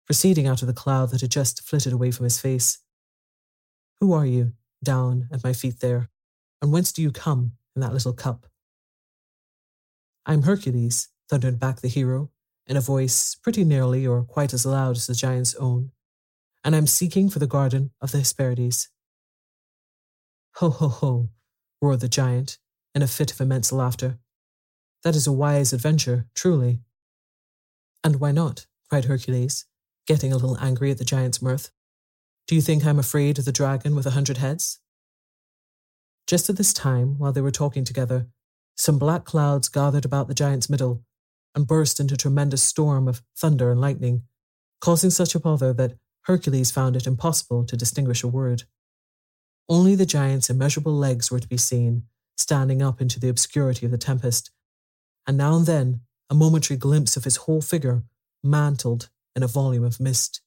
proceeding 0.06 0.48
out 0.48 0.62
of 0.62 0.68
the 0.68 0.74
cloud 0.74 1.12
that 1.12 1.22
had 1.22 1.32
just 1.32 1.62
flitted 1.62 1.94
away 1.94 2.12
from 2.12 2.24
his 2.24 2.40
face. 2.40 2.80
Who 4.00 4.14
are 4.14 4.26
you, 4.26 4.54
down 4.84 5.28
at 5.32 5.44
my 5.44 5.54
feet 5.54 5.80
there, 5.80 6.10
and 6.62 6.72
whence 6.72 6.92
do 6.92 7.02
you 7.02 7.12
come 7.12 7.54
in 7.76 7.82
that 7.82 7.94
little 7.94 8.14
cup? 8.14 8.48
I 10.26 10.34
am 10.34 10.44
Hercules, 10.44 11.10
thundered 11.30 11.60
back 11.60 11.82
the 11.82 11.88
hero, 11.88 12.32
in 12.66 12.76
a 12.76 12.82
voice 12.82 13.36
pretty 13.36 13.64
nearly 13.64 14.06
or 14.06 14.24
quite 14.24 14.54
as 14.54 14.66
loud 14.66 14.98
as 14.98 15.08
the 15.08 15.14
giant's 15.14 15.56
own, 15.56 15.92
and 16.64 16.76
I'm 16.76 16.88
seeking 16.88 17.30
for 17.30 17.40
the 17.40 17.48
garden 17.48 17.92
of 18.02 18.12
the 18.12 18.20
Hesperides. 18.20 18.90
Ho, 20.56 20.70
ho, 20.70 20.88
ho, 20.88 21.30
roared 21.82 22.00
the 22.00 22.10
giant 22.10 22.58
in 22.94 23.02
a 23.02 23.08
fit 23.08 23.32
of 23.32 23.40
immense 23.40 23.72
laughter. 23.72 24.18
That 25.08 25.16
is 25.16 25.26
a 25.26 25.32
wise 25.32 25.72
adventure, 25.72 26.26
truly. 26.36 26.82
And 28.04 28.20
why 28.20 28.34
not? 28.34 28.66
cried 28.90 29.06
Hercules, 29.06 29.64
getting 30.06 30.34
a 30.34 30.36
little 30.36 30.58
angry 30.58 30.92
at 30.92 30.98
the 30.98 31.06
giant's 31.06 31.42
mirth. 31.42 31.72
Do 32.46 32.56
you 32.56 32.62
think 32.62 32.86
I'm 32.86 33.00
afraid 33.00 33.40
of 33.40 33.46
the 33.46 33.54
dragon 33.54 33.96
with 33.96 34.06
a 34.06 34.10
hundred 34.10 34.36
heads? 34.36 34.80
Just 36.28 36.50
at 36.50 36.58
this 36.58 36.74
time, 36.74 37.18
while 37.20 37.32
they 37.32 37.40
were 37.40 37.52
talking 37.52 37.86
together, 37.86 38.28
some 38.76 39.00
black 39.00 39.24
clouds 39.24 39.70
gathered 39.70 40.04
about 40.04 40.28
the 40.28 40.34
giant's 40.34 40.70
middle 40.70 41.06
and 41.56 41.66
burst 41.66 42.02
into 42.02 42.16
a 42.16 42.18
tremendous 42.18 42.64
storm 42.64 43.08
of 43.08 43.22
thunder 43.34 43.72
and 43.72 43.80
lightning, 43.80 44.24
causing 44.82 45.10
such 45.10 45.34
a 45.36 45.40
bother 45.40 45.72
that 45.72 45.96
Hercules 46.24 46.70
found 46.70 46.98
it 46.98 47.08
impossible 47.08 47.64
to 47.68 47.78
distinguish 47.78 48.24
a 48.24 48.28
word. 48.28 48.64
Only 49.70 49.96
the 49.96 50.06
giant's 50.06 50.50
immeasurable 50.50 50.98
legs 50.98 51.32
were 51.32 51.40
to 51.40 51.48
be 51.48 51.56
seen, 51.56 52.04
standing 52.36 52.82
up 52.82 53.00
into 53.00 53.22
the 53.22 53.30
obscurity 53.30 53.86
of 53.86 53.94
the 53.94 53.98
tempest, 53.98 54.52
and 55.28 55.38
now 55.38 55.56
and 55.56 55.66
then 55.66 56.02
a 56.30 56.36
momentary 56.36 56.78
glimpse 56.78 57.18
of 57.18 57.26
his 57.26 57.38
whole 57.38 57.62
figure 57.62 58.04
mantled 58.44 59.10
in 59.36 59.44
a 59.44 59.48
volume 59.48 59.84
of 59.84 60.00
mist. 60.00 60.42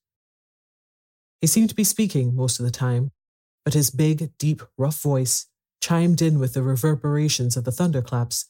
He 1.41 1.47
seemed 1.47 1.69
to 1.69 1.75
be 1.75 1.85
speaking 1.85 2.35
most 2.35 2.59
of 2.59 2.65
the 2.65 2.73
time, 2.73 3.13
but 3.65 3.75
his 3.75 3.91
big, 3.91 4.31
deep, 4.39 4.63
rough 4.77 5.01
voice 5.01 5.47
chimed 5.81 6.21
in 6.21 6.39
with 6.39 6.55
the 6.55 6.63
reverberations 6.63 7.57
of 7.57 7.65
the 7.65 7.73
thunderclaps 7.73 8.47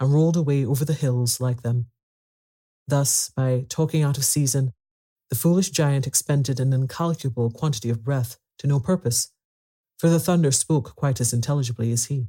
and 0.00 0.12
rolled 0.12 0.36
away 0.36 0.64
over 0.64 0.84
the 0.84 0.92
hills 0.92 1.40
like 1.40 1.62
them. 1.62 1.86
Thus, 2.88 3.30
by 3.34 3.64
talking 3.68 4.02
out 4.02 4.18
of 4.18 4.24
season, 4.24 4.72
the 5.30 5.36
foolish 5.36 5.70
giant 5.70 6.06
expended 6.06 6.60
an 6.60 6.72
incalculable 6.72 7.50
quantity 7.50 7.90
of 7.90 8.04
breath 8.04 8.38
to 8.58 8.66
no 8.66 8.78
purpose, 8.78 9.32
for 9.98 10.08
the 10.08 10.20
thunder 10.20 10.52
spoke 10.52 10.94
quite 10.94 11.20
as 11.20 11.32
intelligibly 11.32 11.90
as 11.90 12.06
he. 12.06 12.28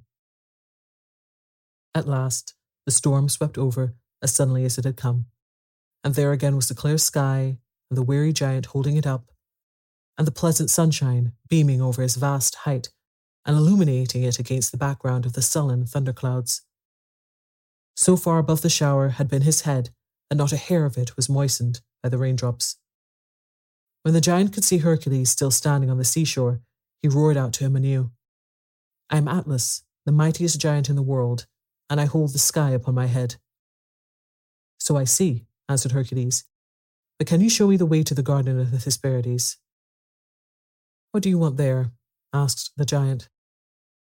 At 1.94 2.08
last, 2.08 2.54
the 2.88 2.92
storm 2.92 3.28
swept 3.28 3.58
over 3.58 3.94
as 4.24 4.34
suddenly 4.34 4.64
as 4.64 4.78
it 4.78 4.86
had 4.86 4.96
come, 4.96 5.26
and 6.06 6.16
there 6.16 6.32
again 6.32 6.56
was 6.56 6.70
the 6.70 6.74
clear 6.74 6.98
sky 6.98 7.60
and 7.92 7.98
the 7.98 8.02
weary 8.02 8.32
giant 8.32 8.68
holding 8.68 8.96
it 8.96 9.06
up, 9.06 9.30
and 10.18 10.26
the 10.26 10.32
pleasant 10.32 10.70
sunshine 10.70 11.34
beaming 11.50 11.82
over 11.82 12.02
his 12.02 12.16
vast 12.16 12.56
height 12.56 12.88
and 13.46 13.58
illuminating 13.58 14.24
it 14.24 14.40
against 14.40 14.72
the 14.72 14.78
background 14.78 15.26
of 15.26 15.34
the 15.34 15.42
sullen 15.42 15.86
thunderclouds. 15.86 16.62
So 17.98 18.16
far 18.16 18.40
above 18.40 18.62
the 18.62 18.70
shower 18.70 19.10
had 19.10 19.28
been 19.28 19.42
his 19.42 19.62
head 19.62 19.90
that 20.30 20.36
not 20.36 20.54
a 20.54 20.58
hair 20.58 20.86
of 20.86 20.98
it 20.98 21.18
was 21.18 21.30
moistened 21.30 21.82
by 22.02 22.08
the 22.08 22.18
raindrops. 22.18 22.78
When 24.04 24.14
the 24.14 24.22
giant 24.22 24.54
could 24.54 24.64
see 24.64 24.78
Hercules 24.78 25.30
still 25.30 25.52
standing 25.52 25.90
on 25.90 25.98
the 25.98 26.06
seashore, 26.06 26.62
he 27.02 27.10
roared 27.10 27.36
out 27.36 27.52
to 27.54 27.66
him 27.66 27.76
anew 27.76 28.12
I 29.10 29.18
am 29.18 29.28
Atlas, 29.28 29.84
the 30.06 30.14
mightiest 30.14 30.60
giant 30.62 30.90
in 30.90 30.96
the 30.96 31.02
world, 31.02 31.48
and 31.90 32.00
I 32.02 32.06
hold 32.06 32.34
the 32.34 32.40
sky 32.40 32.72
upon 32.72 32.96
my 32.96 33.06
head. 33.06 33.36
So 34.80 34.98
I 34.98 35.06
see, 35.06 35.46
answered 35.70 35.92
Hercules. 35.92 36.46
But 37.18 37.28
can 37.28 37.42
you 37.42 37.50
show 37.50 37.68
me 37.68 37.78
the 37.78 37.86
way 37.86 38.04
to 38.04 38.14
the 38.14 38.24
garden 38.24 38.60
of 38.60 38.72
the 38.72 38.78
Hesperides? 38.78 39.58
What 41.12 41.24
do 41.24 41.30
you 41.30 41.40
want 41.40 41.58
there? 41.58 41.92
asked 42.34 42.72
the 42.78 42.86
giant. 42.86 43.30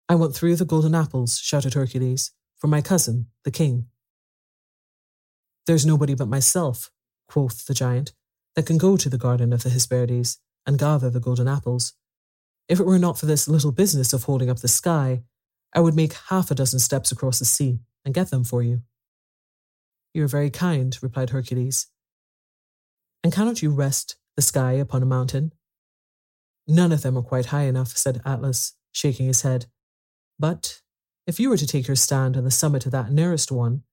I 0.07 0.15
want 0.15 0.35
three 0.35 0.53
of 0.53 0.59
the 0.59 0.65
golden 0.65 0.95
apples, 0.95 1.39
shouted 1.39 1.73
Hercules, 1.73 2.31
for 2.57 2.67
my 2.67 2.81
cousin, 2.81 3.27
the 3.43 3.51
king. 3.51 3.87
There's 5.65 5.85
nobody 5.85 6.15
but 6.15 6.27
myself, 6.27 6.91
quoth 7.27 7.65
the 7.65 7.73
giant, 7.73 8.13
that 8.55 8.65
can 8.65 8.77
go 8.77 8.97
to 8.97 9.09
the 9.09 9.17
garden 9.17 9.53
of 9.53 9.63
the 9.63 9.69
Hesperides 9.69 10.37
and 10.65 10.77
gather 10.79 11.09
the 11.09 11.19
golden 11.19 11.47
apples. 11.47 11.93
If 12.67 12.79
it 12.79 12.85
were 12.85 12.99
not 12.99 13.17
for 13.17 13.25
this 13.25 13.47
little 13.47 13.71
business 13.71 14.13
of 14.13 14.23
holding 14.23 14.49
up 14.49 14.59
the 14.59 14.67
sky, 14.67 15.23
I 15.73 15.79
would 15.79 15.95
make 15.95 16.13
half 16.29 16.51
a 16.51 16.55
dozen 16.55 16.79
steps 16.79 17.11
across 17.11 17.39
the 17.39 17.45
sea 17.45 17.79
and 18.03 18.13
get 18.13 18.29
them 18.29 18.43
for 18.43 18.61
you. 18.61 18.81
You 20.13 20.23
are 20.25 20.27
very 20.27 20.49
kind, 20.49 20.97
replied 21.01 21.29
Hercules. 21.29 21.87
And 23.23 23.31
cannot 23.31 23.61
you 23.61 23.71
rest 23.71 24.17
the 24.35 24.41
sky 24.41 24.73
upon 24.73 25.03
a 25.03 25.05
mountain? 25.05 25.53
None 26.67 26.91
of 26.91 27.01
them 27.01 27.17
are 27.17 27.23
quite 27.23 27.47
high 27.47 27.63
enough, 27.63 27.89
said 27.89 28.21
Atlas, 28.25 28.73
shaking 28.91 29.27
his 29.27 29.41
head. 29.41 29.67
But 30.37 30.81
if 31.27 31.39
you 31.39 31.49
were 31.49 31.57
to 31.57 31.67
take 31.67 31.87
your 31.87 31.95
stand 31.95 32.35
on 32.35 32.43
the 32.43 32.51
summit 32.51 32.85
of 32.85 32.91
that 32.91 33.11
nearest 33.11 33.51
one, 33.51 33.83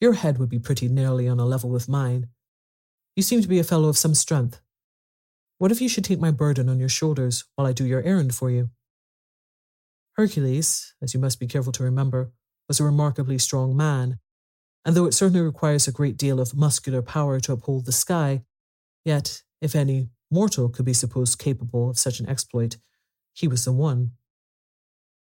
your 0.00 0.14
head 0.14 0.38
would 0.38 0.48
be 0.48 0.58
pretty 0.58 0.88
nearly 0.88 1.28
on 1.28 1.38
a 1.38 1.44
level 1.44 1.70
with 1.70 1.88
mine. 1.88 2.28
You 3.16 3.22
seem 3.22 3.40
to 3.42 3.48
be 3.48 3.58
a 3.58 3.64
fellow 3.64 3.88
of 3.88 3.98
some 3.98 4.14
strength. 4.14 4.60
What 5.58 5.70
if 5.70 5.80
you 5.80 5.88
should 5.88 6.04
take 6.04 6.20
my 6.20 6.30
burden 6.30 6.68
on 6.68 6.78
your 6.78 6.88
shoulders 6.88 7.44
while 7.54 7.66
I 7.66 7.72
do 7.72 7.84
your 7.84 8.02
errand 8.02 8.34
for 8.34 8.50
you? 8.50 8.70
Hercules, 10.20 10.92
as 11.00 11.14
you 11.14 11.18
must 11.18 11.40
be 11.40 11.46
careful 11.46 11.72
to 11.72 11.82
remember, 11.82 12.30
was 12.68 12.78
a 12.78 12.84
remarkably 12.84 13.38
strong 13.38 13.74
man, 13.74 14.18
and 14.84 14.94
though 14.94 15.06
it 15.06 15.14
certainly 15.14 15.40
requires 15.40 15.88
a 15.88 15.92
great 15.92 16.18
deal 16.18 16.40
of 16.40 16.54
muscular 16.54 17.00
power 17.00 17.40
to 17.40 17.54
uphold 17.54 17.86
the 17.86 17.92
sky, 17.92 18.42
yet, 19.02 19.40
if 19.62 19.74
any 19.74 20.10
mortal 20.30 20.68
could 20.68 20.84
be 20.84 20.92
supposed 20.92 21.38
capable 21.38 21.88
of 21.88 21.98
such 21.98 22.20
an 22.20 22.28
exploit, 22.28 22.76
he 23.32 23.48
was 23.48 23.64
the 23.64 23.72
one. 23.72 24.10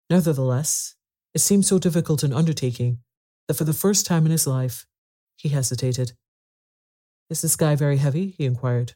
Nevertheless, 0.10 0.96
it 1.34 1.40
seemed 1.40 1.66
so 1.66 1.80
difficult 1.80 2.22
an 2.22 2.34
undertaking 2.34 2.98
that 3.48 3.54
for 3.54 3.64
the 3.64 3.72
first 3.72 4.06
time 4.06 4.26
in 4.26 4.32
his 4.34 4.46
life, 4.46 4.88
he 5.38 5.48
hesitated. 5.48 6.12
Is 7.30 7.42
the 7.42 7.48
sky 7.48 7.78
very 7.78 7.96
heavy? 7.96 8.32
he 8.38 8.44
inquired. 8.44 8.96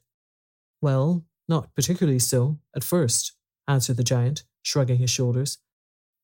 Well, 0.82 1.24
not 1.48 1.74
particularly 1.74 2.20
so, 2.20 2.60
at 2.76 2.84
first, 2.84 3.32
answered 3.66 3.96
the 3.96 4.04
giant, 4.04 4.43
shrugging 4.62 4.98
his 4.98 5.10
shoulders 5.10 5.58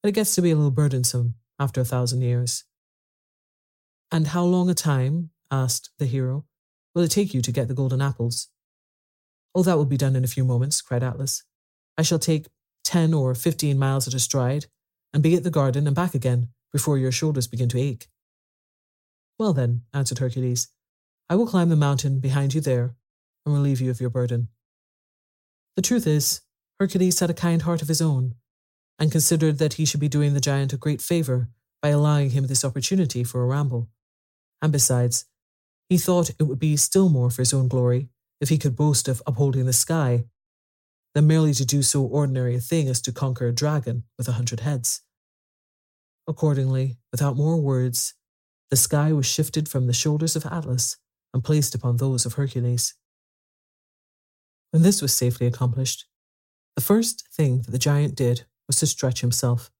but 0.01 0.09
it 0.09 0.13
gets 0.13 0.35
to 0.35 0.41
be 0.41 0.51
a 0.51 0.55
little 0.55 0.71
burdensome 0.71 1.35
after 1.59 1.81
a 1.81 1.85
thousand 1.85 2.21
years. 2.21 2.63
And 4.11 4.27
how 4.27 4.43
long 4.43 4.69
a 4.69 4.73
time, 4.73 5.29
asked 5.49 5.89
the 5.99 6.05
hero, 6.05 6.45
will 6.93 7.03
it 7.03 7.11
take 7.11 7.33
you 7.33 7.41
to 7.41 7.51
get 7.51 7.67
the 7.67 7.73
golden 7.73 8.01
apples? 8.01 8.49
Oh, 9.53 9.63
that 9.63 9.77
will 9.77 9.85
be 9.85 9.97
done 9.97 10.15
in 10.15 10.23
a 10.23 10.29
few 10.29 10.43
moments, 10.43 10.81
cried 10.81 11.03
Atlas. 11.03 11.43
I 11.97 12.01
shall 12.01 12.19
take 12.19 12.47
ten 12.83 13.13
or 13.13 13.35
fifteen 13.35 13.77
miles 13.77 14.07
at 14.07 14.13
a 14.13 14.19
stride, 14.19 14.65
and 15.13 15.21
be 15.21 15.35
at 15.35 15.43
the 15.43 15.49
garden 15.49 15.87
and 15.87 15.95
back 15.95 16.15
again 16.15 16.49
before 16.71 16.97
your 16.97 17.11
shoulders 17.11 17.47
begin 17.47 17.69
to 17.69 17.79
ache. 17.79 18.07
Well 19.37 19.53
then, 19.53 19.83
answered 19.93 20.19
Hercules, 20.19 20.69
I 21.29 21.35
will 21.35 21.47
climb 21.47 21.69
the 21.69 21.75
mountain 21.75 22.19
behind 22.19 22.53
you 22.53 22.61
there, 22.61 22.95
and 23.45 23.53
relieve 23.53 23.81
you 23.81 23.89
of 23.91 23.99
your 23.99 24.09
burden. 24.09 24.47
The 25.75 25.81
truth 25.81 26.07
is, 26.07 26.41
Hercules 26.79 27.19
had 27.19 27.29
a 27.29 27.33
kind 27.33 27.61
heart 27.61 27.81
of 27.81 27.87
his 27.87 28.01
own, 28.01 28.35
and 29.01 29.11
considered 29.11 29.57
that 29.57 29.73
he 29.73 29.83
should 29.83 29.99
be 29.99 30.07
doing 30.07 30.35
the 30.35 30.39
giant 30.39 30.73
a 30.73 30.77
great 30.77 31.01
favour 31.01 31.49
by 31.81 31.89
allowing 31.89 32.29
him 32.29 32.45
this 32.45 32.63
opportunity 32.63 33.23
for 33.23 33.41
a 33.41 33.47
ramble. 33.47 33.89
And 34.61 34.71
besides, 34.71 35.25
he 35.89 35.97
thought 35.97 36.29
it 36.29 36.43
would 36.43 36.59
be 36.59 36.77
still 36.77 37.09
more 37.09 37.31
for 37.31 37.41
his 37.41 37.51
own 37.51 37.67
glory 37.67 38.09
if 38.39 38.49
he 38.49 38.59
could 38.59 38.75
boast 38.75 39.07
of 39.07 39.23
upholding 39.25 39.65
the 39.65 39.73
sky 39.73 40.25
than 41.15 41.25
merely 41.25 41.51
to 41.55 41.65
do 41.65 41.81
so 41.81 42.03
ordinary 42.03 42.55
a 42.55 42.59
thing 42.59 42.87
as 42.87 43.01
to 43.01 43.11
conquer 43.11 43.47
a 43.47 43.51
dragon 43.51 44.03
with 44.19 44.27
a 44.27 44.33
hundred 44.33 44.59
heads. 44.59 45.01
Accordingly, 46.27 46.97
without 47.11 47.35
more 47.35 47.57
words, 47.57 48.13
the 48.69 48.77
sky 48.77 49.11
was 49.11 49.25
shifted 49.25 49.67
from 49.67 49.87
the 49.87 49.93
shoulders 49.93 50.35
of 50.35 50.45
Atlas 50.45 50.97
and 51.33 51.43
placed 51.43 51.73
upon 51.73 51.97
those 51.97 52.27
of 52.27 52.33
Hercules. 52.33 52.93
When 54.69 54.83
this 54.83 55.01
was 55.01 55.11
safely 55.11 55.47
accomplished, 55.47 56.05
the 56.75 56.83
first 56.83 57.27
thing 57.33 57.63
that 57.63 57.71
the 57.71 57.79
giant 57.79 58.13
did 58.13 58.45
was 58.67 58.77
to 58.77 58.87
stretch 58.87 59.21
himself, 59.21 59.71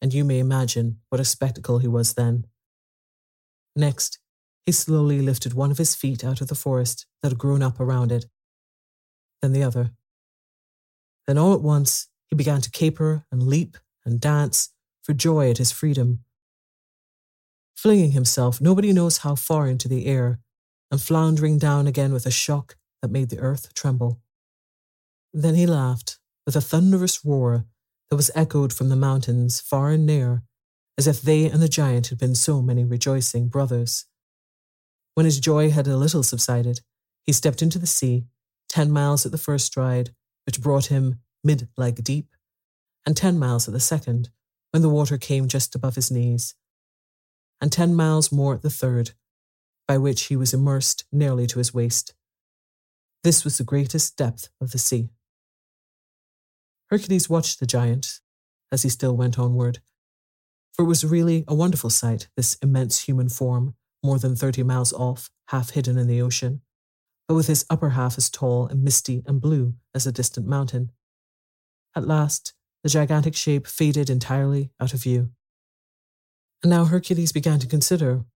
and 0.00 0.12
you 0.12 0.24
may 0.24 0.38
imagine 0.38 0.98
what 1.08 1.20
a 1.20 1.24
spectacle 1.24 1.78
he 1.78 1.88
was 1.88 2.14
then. 2.14 2.46
Next, 3.74 4.18
he 4.66 4.72
slowly 4.72 5.20
lifted 5.20 5.54
one 5.54 5.70
of 5.70 5.78
his 5.78 5.94
feet 5.94 6.24
out 6.24 6.40
of 6.40 6.48
the 6.48 6.54
forest 6.54 7.06
that 7.22 7.30
had 7.30 7.38
grown 7.38 7.62
up 7.62 7.80
around 7.80 8.12
it, 8.12 8.26
then 9.40 9.52
the 9.52 9.62
other. 9.62 9.92
Then 11.26 11.38
all 11.38 11.54
at 11.54 11.62
once 11.62 12.08
he 12.28 12.36
began 12.36 12.60
to 12.60 12.70
caper 12.70 13.24
and 13.30 13.42
leap 13.42 13.76
and 14.04 14.20
dance 14.20 14.70
for 15.02 15.12
joy 15.12 15.50
at 15.50 15.58
his 15.58 15.72
freedom, 15.72 16.20
flinging 17.76 18.12
himself 18.12 18.60
nobody 18.60 18.92
knows 18.92 19.18
how 19.18 19.34
far 19.34 19.66
into 19.66 19.88
the 19.88 20.06
air 20.06 20.38
and 20.90 21.00
floundering 21.00 21.58
down 21.58 21.86
again 21.86 22.12
with 22.12 22.26
a 22.26 22.30
shock 22.30 22.76
that 23.00 23.10
made 23.10 23.30
the 23.30 23.40
earth 23.40 23.74
tremble. 23.74 24.20
Then 25.32 25.54
he 25.54 25.66
laughed 25.66 26.18
with 26.46 26.54
a 26.54 26.60
thunderous 26.60 27.24
roar 27.24 27.64
that 28.12 28.16
was 28.16 28.30
echoed 28.34 28.74
from 28.74 28.90
the 28.90 28.94
mountains 28.94 29.58
far 29.58 29.88
and 29.88 30.04
near, 30.04 30.42
as 30.98 31.06
if 31.06 31.22
they 31.22 31.46
and 31.46 31.62
the 31.62 31.66
giant 31.66 32.08
had 32.08 32.18
been 32.18 32.34
so 32.34 32.60
many 32.60 32.84
rejoicing 32.84 33.48
brothers. 33.48 34.04
When 35.14 35.24
his 35.24 35.40
joy 35.40 35.70
had 35.70 35.88
a 35.88 35.96
little 35.96 36.22
subsided, 36.22 36.82
he 37.22 37.32
stepped 37.32 37.62
into 37.62 37.78
the 37.78 37.86
sea, 37.86 38.26
ten 38.68 38.90
miles 38.90 39.24
at 39.24 39.32
the 39.32 39.38
first 39.38 39.64
stride, 39.64 40.10
which 40.44 40.60
brought 40.60 40.92
him 40.92 41.20
mid 41.42 41.68
leg 41.78 42.04
deep, 42.04 42.34
and 43.06 43.16
ten 43.16 43.38
miles 43.38 43.66
at 43.66 43.72
the 43.72 43.80
second, 43.80 44.28
when 44.72 44.82
the 44.82 44.90
water 44.90 45.16
came 45.16 45.48
just 45.48 45.74
above 45.74 45.94
his 45.94 46.10
knees, 46.10 46.54
and 47.62 47.72
ten 47.72 47.94
miles 47.94 48.30
more 48.30 48.52
at 48.52 48.60
the 48.60 48.68
third, 48.68 49.12
by 49.88 49.96
which 49.96 50.24
he 50.24 50.36
was 50.36 50.52
immersed 50.52 51.06
nearly 51.10 51.46
to 51.46 51.60
his 51.60 51.72
waist. 51.72 52.12
This 53.24 53.42
was 53.42 53.56
the 53.56 53.64
greatest 53.64 54.18
depth 54.18 54.50
of 54.60 54.72
the 54.72 54.78
sea. 54.78 55.08
Hercules 56.92 57.30
watched 57.30 57.58
the 57.58 57.66
giant 57.66 58.20
as 58.70 58.82
he 58.82 58.90
still 58.90 59.16
went 59.16 59.38
onward, 59.38 59.78
for 60.74 60.84
it 60.84 60.88
was 60.88 61.06
really 61.06 61.42
a 61.48 61.54
wonderful 61.54 61.88
sight, 61.88 62.28
this 62.36 62.56
immense 62.56 63.04
human 63.04 63.30
form, 63.30 63.76
more 64.04 64.18
than 64.18 64.36
thirty 64.36 64.62
miles 64.62 64.92
off, 64.92 65.30
half 65.48 65.70
hidden 65.70 65.96
in 65.96 66.06
the 66.06 66.20
ocean, 66.20 66.60
but 67.26 67.34
with 67.34 67.46
his 67.46 67.64
upper 67.70 67.90
half 67.90 68.18
as 68.18 68.28
tall 68.28 68.66
and 68.66 68.84
misty 68.84 69.22
and 69.24 69.40
blue 69.40 69.72
as 69.94 70.06
a 70.06 70.12
distant 70.12 70.46
mountain. 70.46 70.92
At 71.96 72.06
last, 72.06 72.52
the 72.82 72.90
gigantic 72.90 73.36
shape 73.36 73.66
faded 73.66 74.10
entirely 74.10 74.70
out 74.78 74.92
of 74.92 75.02
view. 75.02 75.30
And 76.62 76.68
now 76.68 76.84
Hercules 76.84 77.32
began 77.32 77.58
to 77.60 77.66
consider 77.66 78.26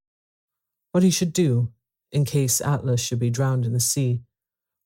what 0.93 1.03
he 1.05 1.11
should 1.11 1.35
do 1.35 1.73
in 2.11 2.25
case 2.25 2.63
Atlas 2.63 3.03
should 3.03 3.19
be 3.19 3.29
drowned 3.29 3.67
in 3.67 3.75
the 3.75 3.81
sea, 3.81 4.23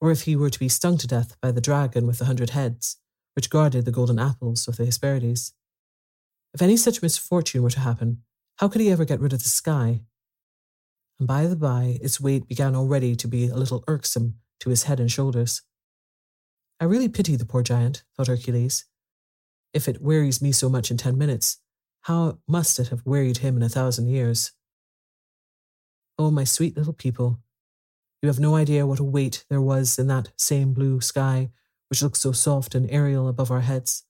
or 0.00 0.10
if 0.10 0.22
he 0.22 0.34
were 0.34 0.50
to 0.50 0.58
be 0.58 0.68
stung 0.68 0.98
to 0.98 1.06
death 1.06 1.36
by 1.40 1.52
the 1.52 1.60
dragon 1.60 2.08
with 2.08 2.18
the 2.18 2.24
hundred 2.24 2.50
heads, 2.50 2.96
which 3.40 3.48
guarded 3.48 3.86
the 3.86 3.90
golden 3.90 4.18
apples 4.18 4.68
of 4.68 4.76
the 4.76 4.84
Hesperides. 4.84 5.54
If 6.52 6.60
any 6.60 6.76
such 6.76 7.00
misfortune 7.00 7.62
were 7.62 7.70
to 7.70 7.80
happen, 7.80 8.18
how 8.58 8.68
could 8.68 8.82
he 8.82 8.90
ever 8.90 9.06
get 9.06 9.18
rid 9.18 9.32
of 9.32 9.42
the 9.42 9.48
sky? 9.48 10.02
And 11.18 11.26
by 11.26 11.46
the 11.46 11.56
by, 11.56 11.98
its 12.02 12.20
weight 12.20 12.46
began 12.46 12.76
already 12.76 13.16
to 13.16 13.26
be 13.26 13.48
a 13.48 13.54
little 13.54 13.82
irksome 13.88 14.34
to 14.58 14.68
his 14.68 14.82
head 14.82 15.00
and 15.00 15.10
shoulders. 15.10 15.62
I 16.78 16.84
really 16.84 17.08
pity 17.08 17.34
the 17.34 17.46
poor 17.46 17.62
giant, 17.62 18.02
thought 18.14 18.26
Hercules. 18.26 18.84
If 19.72 19.88
it 19.88 20.02
wearies 20.02 20.42
me 20.42 20.52
so 20.52 20.68
much 20.68 20.90
in 20.90 20.98
ten 20.98 21.16
minutes, 21.16 21.60
how 22.02 22.40
must 22.46 22.78
it 22.78 22.88
have 22.88 23.06
wearied 23.06 23.38
him 23.38 23.56
in 23.56 23.62
a 23.62 23.70
thousand 23.70 24.08
years? 24.08 24.52
Oh, 26.18 26.30
my 26.30 26.44
sweet 26.44 26.76
little 26.76 26.92
people, 26.92 27.38
you 28.20 28.26
have 28.26 28.38
no 28.38 28.54
idea 28.54 28.86
what 28.86 29.00
a 29.00 29.02
weight 29.02 29.46
there 29.48 29.62
was 29.62 29.98
in 29.98 30.08
that 30.08 30.30
same 30.36 30.74
blue 30.74 31.00
sky 31.00 31.48
which 31.90 32.02
looked 32.02 32.16
so 32.16 32.32
soft 32.32 32.74
and 32.74 32.90
aerial 32.90 33.28
above 33.28 33.50
our 33.50 33.60
heads. 33.60 34.04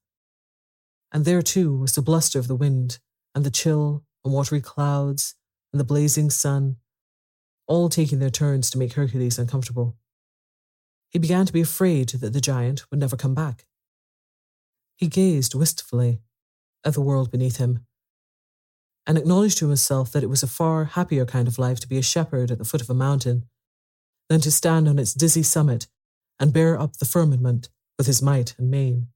And 1.13 1.25
there, 1.25 1.43
too, 1.43 1.75
was 1.75 1.93
the 1.93 2.03
bluster 2.03 2.39
of 2.39 2.47
the 2.47 2.55
wind, 2.55 2.99
and 3.35 3.45
the 3.45 3.51
chill 3.51 4.05
and 4.25 4.33
watery 4.33 4.61
clouds, 4.61 5.35
and 5.73 5.81
the 5.81 5.85
blazing 5.85 6.31
sun, 6.31 6.77
all 7.67 7.89
taking 7.89 8.19
their 8.19 8.31
turns 8.31 8.71
to 8.71 8.79
make 8.79 8.93
Hercules 8.93 9.39
uncomfortable. 9.39 9.97
He 11.09 11.19
began 11.19 11.47
to 11.47 11.53
be 11.53 11.61
afraid 11.61 12.11
that 12.11 12.33
the 12.33 12.41
giant 12.41 12.89
would 12.91 13.01
never 13.01 13.17
come 13.17 13.35
back. 13.35 13.67
He 14.97 15.09
gazed 15.09 15.55
wistfully 15.55 16.21
at 16.85 16.95
the 16.95 17.01
world 17.01 17.31
beneath 17.31 17.57
him 17.57 17.87
and 19.07 19.17
acknowledged 19.19 19.59
to 19.59 19.69
himself 19.69 20.13
that 20.13 20.23
it 20.23 20.29
was 20.29 20.43
a 20.43 20.47
far 20.47 20.85
happier 20.85 21.25
kind 21.25 21.49
of 21.49 21.59
life 21.59 21.81
to 21.81 21.89
be 21.89 21.99
a 21.99 22.03
shepherd 22.03 22.51
at 22.51 22.59
the 22.59 22.65
foot 22.65 22.81
of 22.81 22.91
a 22.91 22.95
mountain 22.95 23.47
than 24.29 24.41
to 24.41 24.51
stand 24.51 24.87
on 24.87 24.99
its 24.99 25.15
dizzy 25.15 25.43
summit 25.43 25.89
and 26.41 26.53
bear 26.53 26.81
up 26.81 26.97
the 26.97 27.05
firmament 27.05 27.69
with 27.99 28.07
his 28.07 28.23
might 28.23 28.55
and 28.59 28.71
main. 28.71 29.09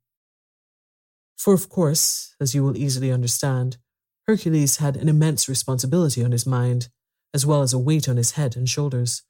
For, 1.37 1.55
of 1.55 1.69
course, 1.69 2.37
as 2.41 2.55
you 2.55 2.63
will 2.63 2.77
easily 2.77 3.11
understand, 3.11 3.79
Hercules 4.27 4.77
had 4.77 4.97
an 4.97 5.09
immense 5.09 5.49
responsibility 5.49 6.23
on 6.23 6.33
his 6.33 6.47
mind, 6.47 6.89
as 7.33 7.45
well 7.45 7.63
as 7.63 7.73
a 7.73 7.79
weight 7.79 8.09
on 8.09 8.17
his 8.17 8.33
head 8.33 8.57
and 8.57 8.69
shoulders. 8.69 9.23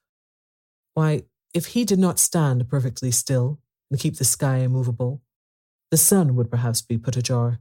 Why, 0.93 1.23
if 1.55 1.67
he 1.67 1.85
did 1.85 1.99
not 1.99 2.19
stand 2.19 2.69
perfectly 2.69 3.11
still 3.11 3.61
and 3.91 3.99
keep 3.99 4.17
the 4.17 4.25
sky 4.25 4.59
immovable, 4.59 5.23
the 5.91 5.97
sun 5.97 6.35
would 6.37 6.51
perhaps 6.51 6.83
be 6.83 6.99
put 6.99 7.17
ajar, 7.17 7.61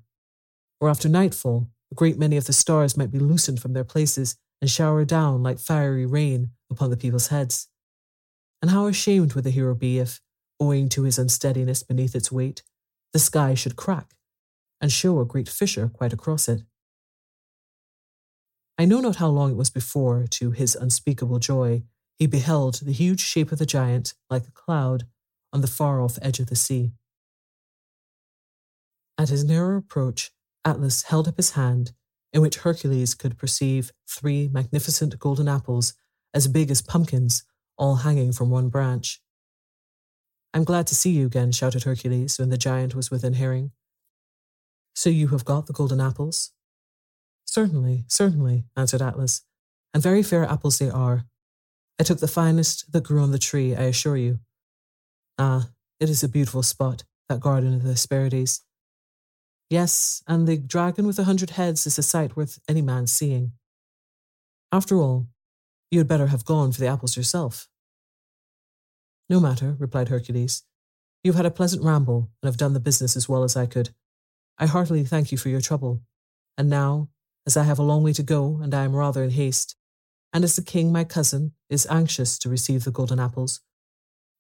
or 0.80 0.90
after 0.90 1.08
nightfall, 1.08 1.70
a 1.92 1.96
great 1.96 2.18
many 2.18 2.38
of 2.38 2.46
the 2.46 2.54
stars 2.54 2.98
might 2.98 3.12
be 3.12 3.20
loosened 3.20 3.62
from 3.62 3.74
their 3.74 3.84
places 3.84 4.36
and 4.62 4.70
shower 4.70 5.06
down 5.06 5.44
like 5.44 5.60
fiery 5.60 6.06
rain 6.06 6.50
upon 6.70 6.90
the 6.90 6.98
people's 6.98 7.28
heads. 7.28 7.70
And 8.64 8.72
how 8.72 8.88
ashamed 8.88 9.34
would 9.34 9.44
the 9.44 9.50
hero 9.50 9.76
be 9.76 10.00
if, 10.00 10.22
owing 10.58 10.88
to 10.88 11.04
his 11.04 11.20
unsteadiness 11.20 11.84
beneath 11.84 12.16
its 12.16 12.32
weight, 12.32 12.64
the 13.12 13.20
sky 13.20 13.56
should 13.56 13.76
crack 13.76 14.16
and 14.80 14.90
show 14.90 15.20
a 15.20 15.26
great 15.26 15.50
fissure 15.50 15.90
quite 15.90 16.14
across 16.14 16.48
it. 16.48 16.62
I 18.78 18.86
know 18.86 19.02
not 19.02 19.18
how 19.18 19.28
long 19.28 19.52
it 19.52 19.58
was 19.58 19.70
before, 19.70 20.28
to 20.28 20.52
his 20.52 20.76
unspeakable 20.76 21.40
joy, 21.40 21.84
he 22.18 22.26
beheld 22.26 22.76
the 22.76 22.94
huge 22.94 23.20
shape 23.20 23.52
of 23.52 23.60
the 23.60 23.66
giant 23.66 24.14
like 24.30 24.48
a 24.48 24.52
cloud 24.52 25.08
on 25.52 25.60
the 25.60 25.68
far 25.68 26.00
off 26.00 26.18
edge 26.22 26.40
of 26.40 26.48
the 26.48 26.56
sea. 26.56 26.94
At 29.18 29.28
his 29.28 29.44
nearer 29.44 29.76
approach, 29.76 30.32
Atlas 30.64 31.04
held 31.04 31.28
up 31.28 31.36
his 31.36 31.52
hand, 31.52 31.92
in 32.32 32.42
which 32.42 32.60
Hercules 32.60 33.14
could 33.14 33.38
perceive 33.38 33.92
three 34.10 34.48
magnificent 34.48 35.20
golden 35.20 35.50
apples 35.50 35.96
as 36.34 36.48
big 36.48 36.72
as 36.72 36.82
pumpkins 36.82 37.44
all 37.84 37.96
hanging 37.96 38.32
from 38.32 38.50
one 38.50 38.70
branch. 38.70 39.22
I'm 40.54 40.64
glad 40.64 40.88
to 40.88 40.96
see 40.96 41.10
you 41.10 41.26
again, 41.26 41.52
shouted 41.52 41.84
Hercules 41.84 42.40
when 42.40 42.48
the 42.48 42.58
giant 42.58 42.96
was 42.96 43.12
within 43.12 43.34
hearing. 43.34 43.72
So 44.96 45.10
you 45.10 45.28
have 45.30 45.44
got 45.44 45.68
the 45.68 45.74
golden 45.74 46.00
apples? 46.00 46.54
Certainly, 47.44 48.06
certainly, 48.08 48.64
answered 48.78 49.02
Atlas, 49.02 49.42
and 49.94 50.02
very 50.02 50.24
fair 50.24 50.46
apples 50.46 50.80
they 50.80 50.90
are. 50.90 51.26
I 52.00 52.04
took 52.04 52.22
the 52.22 52.28
finest 52.30 52.90
that 52.94 53.04
grew 53.04 53.22
on 53.22 53.32
the 53.32 53.38
tree, 53.38 53.76
I 53.76 53.84
assure 53.84 54.16
you. 54.16 54.40
Ah, 55.38 55.68
it 56.00 56.10
is 56.10 56.24
a 56.24 56.30
beautiful 56.30 56.64
spot, 56.64 57.04
that 57.28 57.42
garden 57.42 57.74
of 57.74 57.84
the 57.84 57.90
Hesperides. 57.90 58.62
Yes, 59.70 60.24
and 60.26 60.48
the 60.48 60.56
dragon 60.56 61.06
with 61.06 61.20
a 61.20 61.26
hundred 61.26 61.50
heads 61.50 61.86
is 61.86 62.00
a 62.00 62.04
sight 62.04 62.38
worth 62.38 62.60
any 62.70 62.82
man 62.82 63.08
seeing. 63.08 63.52
After 64.72 64.96
all, 64.96 65.28
you 65.92 66.00
had 66.00 66.08
better 66.08 66.28
have 66.28 66.46
gone 66.46 66.72
for 66.72 66.80
the 66.80 66.88
apples 66.88 67.18
yourself. 67.18 67.68
No 69.30 69.40
matter, 69.40 69.76
replied 69.80 70.10
Hercules. 70.10 70.64
You 71.24 71.32
have 71.32 71.38
had 71.38 71.46
a 71.46 71.52
pleasant 71.52 71.84
ramble 71.84 72.30
and 72.42 72.48
have 72.48 72.58
done 72.58 72.74
the 72.74 72.80
business 72.80 73.16
as 73.16 73.30
well 73.30 73.44
as 73.44 73.56
I 73.56 73.66
could. 73.66 73.92
I 74.58 74.66
heartily 74.66 75.06
thank 75.06 75.32
you 75.32 75.38
for 75.38 75.50
your 75.50 75.62
trouble. 75.62 76.02
And 76.58 76.70
now, 76.70 77.10
as 77.46 77.58
I 77.58 77.64
have 77.64 77.80
a 77.80 77.84
long 77.84 78.04
way 78.04 78.14
to 78.14 78.24
go 78.24 78.60
and 78.62 78.74
I 78.74 78.84
am 78.84 78.96
rather 78.96 79.24
in 79.24 79.32
haste, 79.32 79.76
and 80.34 80.44
as 80.44 80.56
the 80.56 80.62
king, 80.62 80.92
my 80.92 81.04
cousin, 81.04 81.54
is 81.70 81.88
anxious 81.90 82.38
to 82.40 82.50
receive 82.50 82.84
the 82.84 82.92
golden 82.92 83.20
apples, 83.20 83.62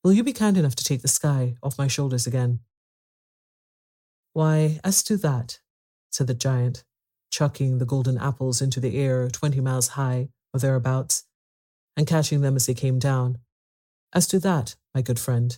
will 0.03 0.13
you 0.13 0.23
be 0.23 0.33
kind 0.33 0.57
enough 0.57 0.75
to 0.75 0.83
take 0.83 1.01
the 1.01 1.07
sky 1.07 1.55
off 1.63 1.77
my 1.77 1.87
shoulders 1.87 2.27
again? 2.27 2.59
Why, 4.33 4.79
as 4.83 5.03
to 5.03 5.17
that, 5.17 5.59
said 6.11 6.27
the 6.27 6.33
giant, 6.33 6.83
chucking 7.31 7.77
the 7.77 7.85
golden 7.85 8.17
apples 8.17 8.61
into 8.61 8.79
the 8.79 8.97
air 8.97 9.29
twenty 9.29 9.61
miles 9.61 9.89
high 9.89 10.29
or 10.53 10.59
thereabouts, 10.59 11.23
and 11.95 12.07
catching 12.07 12.41
them 12.41 12.55
as 12.55 12.65
they 12.65 12.73
came 12.73 12.99
down. 12.99 13.37
As 14.13 14.27
to 14.27 14.39
that, 14.39 14.75
my 14.93 15.01
good 15.01 15.19
friend, 15.19 15.57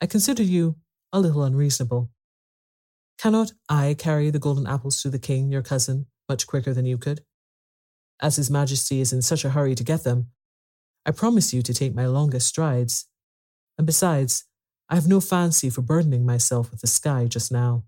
I 0.00 0.06
consider 0.06 0.42
you 0.42 0.76
a 1.12 1.20
little 1.20 1.42
unreasonable. 1.42 2.10
Cannot 3.16 3.52
I 3.68 3.94
carry 3.98 4.30
the 4.30 4.38
golden 4.38 4.66
apples 4.66 5.00
to 5.02 5.10
the 5.10 5.18
king, 5.18 5.50
your 5.50 5.62
cousin, 5.62 6.06
much 6.28 6.46
quicker 6.46 6.74
than 6.74 6.84
you 6.84 6.98
could? 6.98 7.24
As 8.20 8.36
his 8.36 8.50
majesty 8.50 9.00
is 9.00 9.12
in 9.12 9.22
such 9.22 9.44
a 9.44 9.50
hurry 9.50 9.74
to 9.74 9.82
get 9.82 10.04
them, 10.04 10.28
I 11.06 11.12
promise 11.12 11.54
you 11.54 11.62
to 11.62 11.72
take 11.72 11.94
my 11.94 12.06
longest 12.06 12.46
strides. 12.46 13.06
And 13.78 13.86
besides, 13.86 14.44
I 14.90 14.94
have 14.94 15.08
no 15.08 15.20
fancy 15.20 15.70
for 15.70 15.80
burdening 15.80 16.26
myself 16.26 16.70
with 16.70 16.82
the 16.82 16.86
sky 16.86 17.26
just 17.26 17.50
now. 17.50 17.84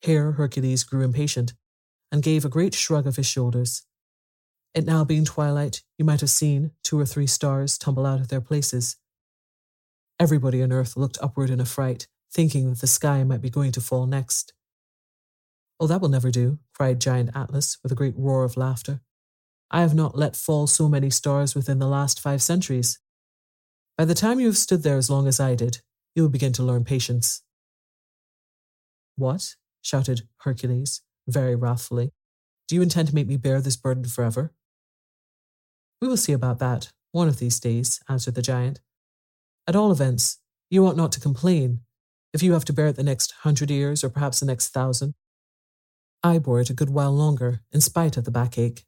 Here 0.00 0.32
Hercules 0.32 0.84
grew 0.84 1.02
impatient 1.02 1.52
and 2.10 2.22
gave 2.22 2.44
a 2.44 2.48
great 2.48 2.74
shrug 2.74 3.06
of 3.06 3.16
his 3.16 3.26
shoulders. 3.26 3.82
It 4.78 4.86
now 4.86 5.02
being 5.02 5.24
twilight, 5.24 5.82
you 5.98 6.04
might 6.04 6.20
have 6.20 6.30
seen 6.30 6.70
two 6.84 7.00
or 7.00 7.04
three 7.04 7.26
stars 7.26 7.78
tumble 7.78 8.06
out 8.06 8.20
of 8.20 8.28
their 8.28 8.40
places. 8.40 8.94
Everybody 10.20 10.62
on 10.62 10.70
earth 10.70 10.96
looked 10.96 11.18
upward 11.20 11.50
in 11.50 11.60
affright, 11.60 12.06
thinking 12.32 12.70
that 12.70 12.78
the 12.78 12.86
sky 12.86 13.24
might 13.24 13.40
be 13.40 13.50
going 13.50 13.72
to 13.72 13.80
fall 13.80 14.06
next. 14.06 14.52
Oh, 15.80 15.88
that 15.88 16.00
will 16.00 16.08
never 16.08 16.30
do, 16.30 16.60
cried 16.72 17.00
giant 17.00 17.30
Atlas 17.34 17.78
with 17.82 17.90
a 17.90 17.96
great 17.96 18.14
roar 18.16 18.44
of 18.44 18.56
laughter. 18.56 19.00
I 19.68 19.80
have 19.80 19.96
not 19.96 20.16
let 20.16 20.36
fall 20.36 20.68
so 20.68 20.88
many 20.88 21.10
stars 21.10 21.56
within 21.56 21.80
the 21.80 21.88
last 21.88 22.20
five 22.20 22.40
centuries. 22.40 23.00
By 23.96 24.04
the 24.04 24.14
time 24.14 24.38
you 24.38 24.46
have 24.46 24.56
stood 24.56 24.84
there 24.84 24.96
as 24.96 25.10
long 25.10 25.26
as 25.26 25.40
I 25.40 25.56
did, 25.56 25.78
you 26.14 26.22
will 26.22 26.30
begin 26.30 26.52
to 26.52 26.62
learn 26.62 26.84
patience. 26.84 27.42
What? 29.16 29.56
shouted 29.82 30.28
Hercules, 30.42 31.02
very 31.26 31.56
wrathfully. 31.56 32.12
Do 32.68 32.76
you 32.76 32.82
intend 32.82 33.08
to 33.08 33.14
make 33.16 33.26
me 33.26 33.36
bear 33.36 33.60
this 33.60 33.74
burden 33.74 34.04
forever? 34.04 34.52
We 36.00 36.08
will 36.08 36.16
see 36.16 36.32
about 36.32 36.58
that, 36.60 36.92
one 37.12 37.28
of 37.28 37.38
these 37.38 37.58
days, 37.58 38.00
answered 38.08 38.34
the 38.34 38.42
giant. 38.42 38.80
At 39.66 39.76
all 39.76 39.92
events, 39.92 40.38
you 40.70 40.86
ought 40.86 40.96
not 40.96 41.12
to 41.12 41.20
complain 41.20 41.80
if 42.32 42.42
you 42.42 42.52
have 42.52 42.64
to 42.66 42.72
bear 42.72 42.88
it 42.88 42.96
the 42.96 43.02
next 43.02 43.32
hundred 43.42 43.70
years 43.70 44.04
or 44.04 44.10
perhaps 44.10 44.40
the 44.40 44.46
next 44.46 44.68
thousand. 44.68 45.14
I 46.22 46.38
bore 46.38 46.60
it 46.60 46.70
a 46.70 46.74
good 46.74 46.90
while 46.90 47.12
longer, 47.12 47.60
in 47.72 47.80
spite 47.80 48.16
of 48.16 48.24
the 48.24 48.30
backache. 48.30 48.84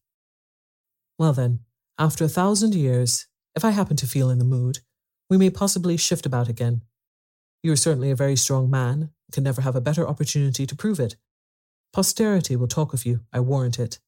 Well 1.19 1.33
then, 1.33 1.61
after 1.99 2.25
a 2.25 2.29
thousand 2.29 2.75
years, 2.75 3.27
if 3.55 3.65
I 3.65 3.71
happen 3.71 3.97
to 3.97 4.07
feel 4.07 4.31
in 4.31 4.39
the 4.39 4.45
mood, 4.45 4.81
we 5.29 5.37
may 5.37 5.51
possibly 5.51 5.97
shift 5.97 6.27
about 6.27 6.49
again. 6.49 6.83
You 7.63 7.73
are 7.73 7.77
certainly 7.77 8.11
a 8.11 8.17
very 8.17 8.37
strong 8.37 8.71
man, 8.71 9.01
and 9.03 9.33
can 9.33 9.45
never 9.45 9.63
have 9.63 9.77
a 9.77 9.81
better 9.81 10.07
opportunity 10.09 10.67
to 10.67 10.77
prove 10.77 10.99
it. 10.99 11.17
Posterity 11.93 12.57
will 12.57 12.69
talk 12.69 12.95
of 12.95 13.05
you, 13.05 13.21
I 13.33 13.41
warrant 13.41 13.79
it. 13.79 13.99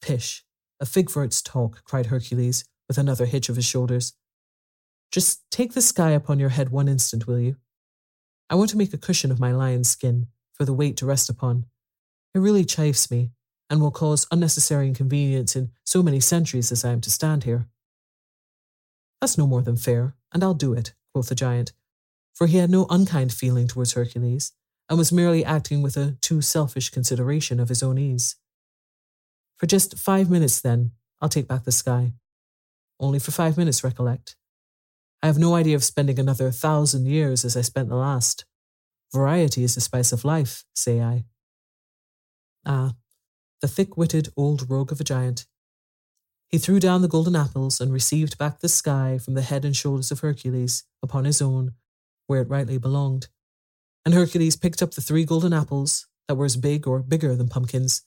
Pish, 0.00 0.44
a 0.80 0.86
fig 0.86 1.10
for 1.10 1.24
its 1.24 1.42
talk, 1.42 1.84
cried 1.84 2.06
Hercules, 2.06 2.64
with 2.86 2.98
another 2.98 3.26
hitch 3.26 3.48
of 3.48 3.56
his 3.56 3.64
shoulders. 3.64 4.14
Just 5.10 5.42
take 5.50 5.72
the 5.72 5.82
sky 5.82 6.10
upon 6.10 6.38
your 6.38 6.50
head 6.50 6.70
one 6.70 6.88
instant, 6.88 7.26
will 7.26 7.38
you? 7.38 7.56
I 8.50 8.54
want 8.54 8.70
to 8.70 8.78
make 8.78 8.94
a 8.94 8.98
cushion 8.98 9.30
of 9.30 9.40
my 9.40 9.52
lion's 9.52 9.90
skin 9.90 10.28
for 10.52 10.64
the 10.64 10.72
weight 10.72 10.96
to 10.98 11.06
rest 11.06 11.28
upon. 11.28 11.66
It 12.34 12.38
really 12.38 12.64
chafes 12.64 13.10
me, 13.10 13.30
and 13.70 13.80
will 13.80 13.90
cause 13.90 14.26
unnecessary 14.30 14.88
inconvenience 14.88 15.54
in 15.54 15.70
so 15.84 16.02
many 16.02 16.20
centuries 16.20 16.72
as 16.72 16.84
I 16.84 16.92
am 16.92 17.00
to 17.02 17.10
stand 17.10 17.44
here. 17.44 17.68
That's 19.20 19.36
no 19.36 19.46
more 19.46 19.62
than 19.62 19.76
fair, 19.76 20.14
and 20.32 20.42
I'll 20.42 20.54
do 20.54 20.72
it, 20.72 20.94
quoth 21.12 21.28
the 21.28 21.34
giant, 21.34 21.72
for 22.34 22.46
he 22.46 22.58
had 22.58 22.70
no 22.70 22.86
unkind 22.88 23.32
feeling 23.32 23.66
towards 23.66 23.92
Hercules, 23.92 24.52
and 24.88 24.98
was 24.98 25.12
merely 25.12 25.44
acting 25.44 25.82
with 25.82 25.96
a 25.96 26.16
too 26.20 26.40
selfish 26.40 26.90
consideration 26.90 27.60
of 27.60 27.68
his 27.68 27.82
own 27.82 27.98
ease. 27.98 28.36
For 29.58 29.66
just 29.66 29.98
five 29.98 30.30
minutes, 30.30 30.60
then, 30.60 30.92
I'll 31.20 31.28
take 31.28 31.48
back 31.48 31.64
the 31.64 31.72
sky. 31.72 32.12
Only 33.00 33.18
for 33.18 33.32
five 33.32 33.56
minutes, 33.56 33.84
recollect. 33.84 34.36
I 35.22 35.26
have 35.26 35.38
no 35.38 35.54
idea 35.54 35.74
of 35.74 35.84
spending 35.84 36.18
another 36.18 36.50
thousand 36.50 37.06
years 37.06 37.44
as 37.44 37.56
I 37.56 37.62
spent 37.62 37.88
the 37.88 37.96
last. 37.96 38.44
Variety 39.12 39.64
is 39.64 39.74
the 39.74 39.80
spice 39.80 40.12
of 40.12 40.24
life, 40.24 40.64
say 40.76 41.00
I. 41.00 41.24
Ah, 42.64 42.94
the 43.60 43.68
thick 43.68 43.96
witted 43.96 44.28
old 44.36 44.70
rogue 44.70 44.92
of 44.92 45.00
a 45.00 45.04
giant. 45.04 45.46
He 46.48 46.58
threw 46.58 46.78
down 46.78 47.02
the 47.02 47.08
golden 47.08 47.34
apples 47.34 47.80
and 47.80 47.92
received 47.92 48.38
back 48.38 48.60
the 48.60 48.68
sky 48.68 49.18
from 49.18 49.34
the 49.34 49.42
head 49.42 49.64
and 49.64 49.76
shoulders 49.76 50.10
of 50.10 50.20
Hercules 50.20 50.84
upon 51.02 51.24
his 51.24 51.42
own, 51.42 51.72
where 52.26 52.42
it 52.42 52.48
rightly 52.48 52.78
belonged. 52.78 53.28
And 54.04 54.14
Hercules 54.14 54.56
picked 54.56 54.82
up 54.82 54.92
the 54.92 55.02
three 55.02 55.24
golden 55.24 55.52
apples 55.52 56.06
that 56.28 56.36
were 56.36 56.44
as 56.44 56.56
big 56.56 56.86
or 56.86 57.00
bigger 57.00 57.34
than 57.34 57.48
pumpkins, 57.48 58.02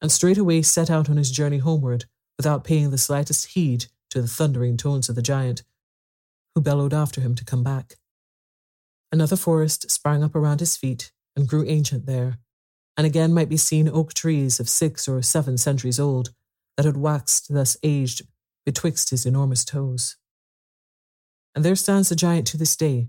and 0.00 0.12
straightway 0.12 0.62
set 0.62 0.90
out 0.90 1.08
on 1.08 1.16
his 1.16 1.30
journey 1.30 1.58
homeward 1.58 2.04
without 2.36 2.64
paying 2.64 2.90
the 2.90 2.98
slightest 2.98 3.52
heed 3.52 3.86
to 4.10 4.20
the 4.20 4.28
thundering 4.28 4.76
tones 4.76 5.08
of 5.08 5.14
the 5.14 5.22
giant, 5.22 5.62
who 6.54 6.60
bellowed 6.60 6.94
after 6.94 7.20
him 7.20 7.34
to 7.34 7.44
come 7.44 7.62
back. 7.62 7.94
Another 9.10 9.36
forest 9.36 9.90
sprang 9.90 10.22
up 10.22 10.34
around 10.34 10.60
his 10.60 10.76
feet 10.76 11.12
and 11.36 11.48
grew 11.48 11.64
ancient 11.66 12.06
there, 12.06 12.38
and 12.96 13.06
again 13.06 13.32
might 13.32 13.48
be 13.48 13.56
seen 13.56 13.88
oak 13.88 14.14
trees 14.14 14.60
of 14.60 14.68
six 14.68 15.08
or 15.08 15.22
seven 15.22 15.56
centuries 15.56 16.00
old 16.00 16.30
that 16.76 16.86
had 16.86 16.96
waxed 16.96 17.52
thus 17.52 17.76
aged 17.82 18.22
betwixt 18.64 19.10
his 19.10 19.26
enormous 19.26 19.64
toes. 19.64 20.16
And 21.54 21.64
there 21.64 21.76
stands 21.76 22.08
the 22.08 22.16
giant 22.16 22.46
to 22.48 22.56
this 22.56 22.76
day, 22.76 23.08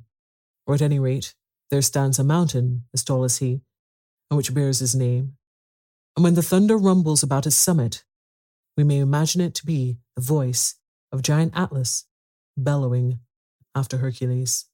or 0.67 0.75
at 0.75 0.81
any 0.81 0.99
rate, 0.99 1.33
there 1.71 1.81
stands 1.81 2.19
a 2.19 2.23
mountain 2.23 2.83
as 2.93 3.03
tall 3.03 3.23
as 3.23 3.37
he, 3.37 3.61
and 4.29 4.37
which 4.37 4.53
bears 4.53 4.79
his 4.79 4.95
name. 4.95 5.37
And 6.15 6.23
when 6.23 6.35
the 6.35 6.41
thunder 6.41 6.77
rumbles 6.77 7.23
about 7.23 7.45
its 7.45 7.55
summit, 7.55 8.03
we 8.77 8.83
may 8.83 8.99
imagine 8.99 9.41
it 9.41 9.53
to 9.55 9.65
be 9.65 9.97
the 10.15 10.21
voice 10.21 10.75
of 11.11 11.21
giant 11.21 11.53
Atlas 11.55 12.05
bellowing 12.57 13.19
after 13.73 13.97
Hercules. 13.97 14.65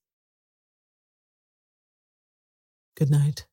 Good 2.95 3.09
night. 3.09 3.45